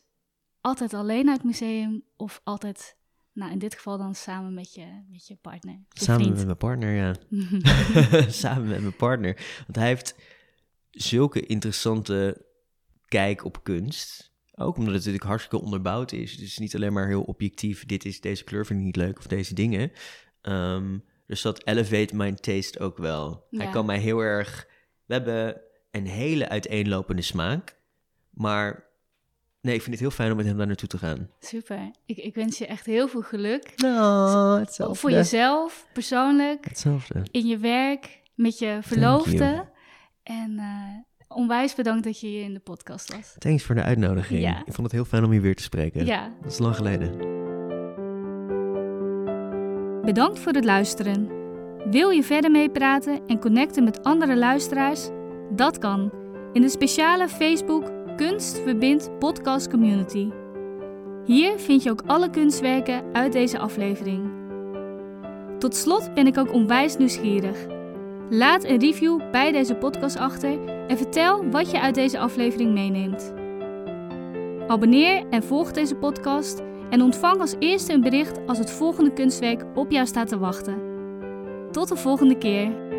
altijd 0.61 0.95
alleen 0.95 1.25
naar 1.25 1.35
het 1.35 1.45
museum 1.45 2.05
of 2.17 2.41
altijd, 2.45 2.97
nou 3.33 3.53
in 3.53 3.59
dit 3.59 3.75
geval 3.75 3.99
dan 3.99 4.15
samen 4.15 4.55
met 4.55 4.75
je, 4.75 5.05
met 5.11 5.27
je 5.27 5.37
partner? 5.37 5.81
Je 5.89 6.05
Samen 6.05 6.21
vriend? 6.21 6.37
met 6.37 6.45
mijn 6.45 6.57
partner, 6.57 6.95
ja. 6.95 7.15
Samen 8.31 8.69
met 8.69 8.81
mijn 8.81 8.97
partner. 8.97 9.35
Want 9.59 9.77
hij 9.77 9.87
heeft 9.87 10.15
zulke 10.91 11.47
interessante 11.47 12.47
kijk 13.09 13.45
op 13.45 13.63
kunst. 13.63 14.34
Ook 14.57 14.77
omdat 14.77 14.85
het 14.95 14.95
natuurlijk 14.95 15.25
hartstikke 15.25 15.65
onderbouwd 15.65 16.13
is. 16.13 16.37
Dus 16.37 16.59
niet 16.59 16.75
alleen 16.75 16.93
maar 16.93 17.07
heel 17.07 17.23
objectief. 17.23 17.87
Dit 17.87 18.05
is 18.05 18.21
deze 18.21 18.45
kleur 18.45 18.67
vind 18.67 18.79
ik 18.79 18.85
niet 18.85 18.97
leuk 18.97 19.19
of 19.19 19.27
deze 19.27 19.55
dingen. 19.55 19.93
Ehm, 20.41 20.99
dus 21.27 21.43
dat 21.43 21.67
elevate 21.67 22.17
mijn 22.17 22.35
taste 22.35 22.79
ook 22.79 22.99
wel. 22.99 23.47
Hij 23.51 23.71
kan 23.71 23.87
mij 23.87 23.99
heel 23.99 24.21
erg. 24.21 24.67
We 25.07 25.15
hebben 25.15 25.61
een 25.91 26.07
hele 26.07 26.49
uiteenlopende 26.49 27.23
smaak. 27.23 27.77
Maar 28.31 28.85
nee, 29.61 29.75
ik 29.75 29.81
vind 29.83 29.93
het 29.93 30.01
heel 30.01 30.11
fijn 30.11 30.31
om 30.31 30.37
met 30.37 30.47
hem 30.47 30.57
daar 30.57 30.67
naartoe 30.67 30.89
te 30.89 30.99
gaan. 30.99 31.31
Super. 31.41 31.91
Ik, 32.07 32.17
ik 32.17 32.35
wens 32.35 32.59
je 32.59 32.67
echt 32.67 32.87
heel 32.87 33.09
veel 33.09 33.23
geluk. 33.23 33.73
Nou, 33.77 34.59
hetzelfde. 34.61 34.99
Voor 34.99 35.11
jezelf, 35.11 35.87
persoonlijk, 35.93 36.65
Hetzelfde. 36.65 37.23
in 37.31 37.47
je 37.47 37.59
werk, 37.59 38.21
met 38.35 38.59
je 38.59 38.79
verloofde. 38.83 39.69
En 40.23 40.59
eh, 40.59 40.89
onwijs 41.35 41.75
bedankt 41.75 42.05
dat 42.05 42.21
je 42.21 42.27
hier 42.27 42.43
in 42.45 42.55
de 42.55 42.61
podcast 42.61 43.15
was. 43.17 43.35
Thanks 43.39 43.63
voor 43.65 43.75
de 43.75 43.83
uitnodiging. 43.83 44.41
Ja. 44.41 44.59
Ik 44.65 44.73
vond 44.73 44.83
het 44.87 44.93
heel 44.93 45.05
fijn 45.05 45.25
om 45.25 45.33
je 45.33 45.41
weer 45.41 45.55
te 45.57 45.63
spreken. 45.63 46.07
Ja, 46.07 46.33
Dat 46.43 46.53
is 46.53 46.59
lang 46.59 46.77
geleden. 46.77 47.33
bedankt 50.05 50.39
voor 50.39 50.53
het 50.53 50.65
luisteren. 50.65 51.29
Wil 51.91 52.11
je 52.11 52.23
verder 52.23 52.51
meepraten 52.51 53.21
en 53.27 53.41
connecten 53.41 53.85
met 53.85 54.03
andere 54.05 54.37
luisteraars? 54.37 55.09
Dat 55.51 55.79
kan 55.79 56.13
in 56.53 56.61
de 56.63 56.69
speciale 56.69 57.29
Facebook 57.29 57.93
Kunst 58.17 58.59
Verbindt 58.63 59.19
podcast 59.19 59.71
community. 59.71 60.29
Hier 61.25 61.59
vind 61.59 61.83
je 61.83 61.91
ook 61.91 62.03
alle 62.07 62.31
kunstwerken 62.31 63.03
uit 63.13 63.33
deze 63.33 63.59
aflevering. 63.59 64.31
Tot 65.59 65.77
slot 65.77 66.15
ben 66.15 66.27
ik 66.27 66.39
ook 66.39 66.53
onwijs 66.53 66.97
nieuwsgierig. 66.97 67.67
Laat 68.31 68.65
een 68.65 68.79
review 68.79 69.31
bij 69.31 69.53
deze 69.53 69.75
podcast 69.75 70.17
achter 70.17 70.67
en 70.89 70.97
vertel 70.97 71.51
wat 71.51 71.71
je 71.71 71.81
uit 71.81 71.95
deze 71.95 72.19
aflevering 72.19 72.73
meeneemt. 72.73 73.33
Abonneer 74.67 75.25
en 75.31 75.43
volg 75.43 75.73
deze 75.73 75.95
podcast 75.95 76.63
en 76.91 77.03
ontvang 77.03 77.41
als 77.41 77.55
eerste 77.59 77.93
een 77.93 78.01
bericht 78.01 78.39
als 78.47 78.59
het 78.59 78.71
volgende 78.71 79.13
kunstwerk 79.13 79.65
op 79.75 79.91
jou 79.91 80.07
staat 80.07 80.29
te 80.29 80.39
wachten. 80.39 80.79
Tot 81.71 81.89
de 81.89 81.97
volgende 81.97 82.39
keer. 82.39 82.94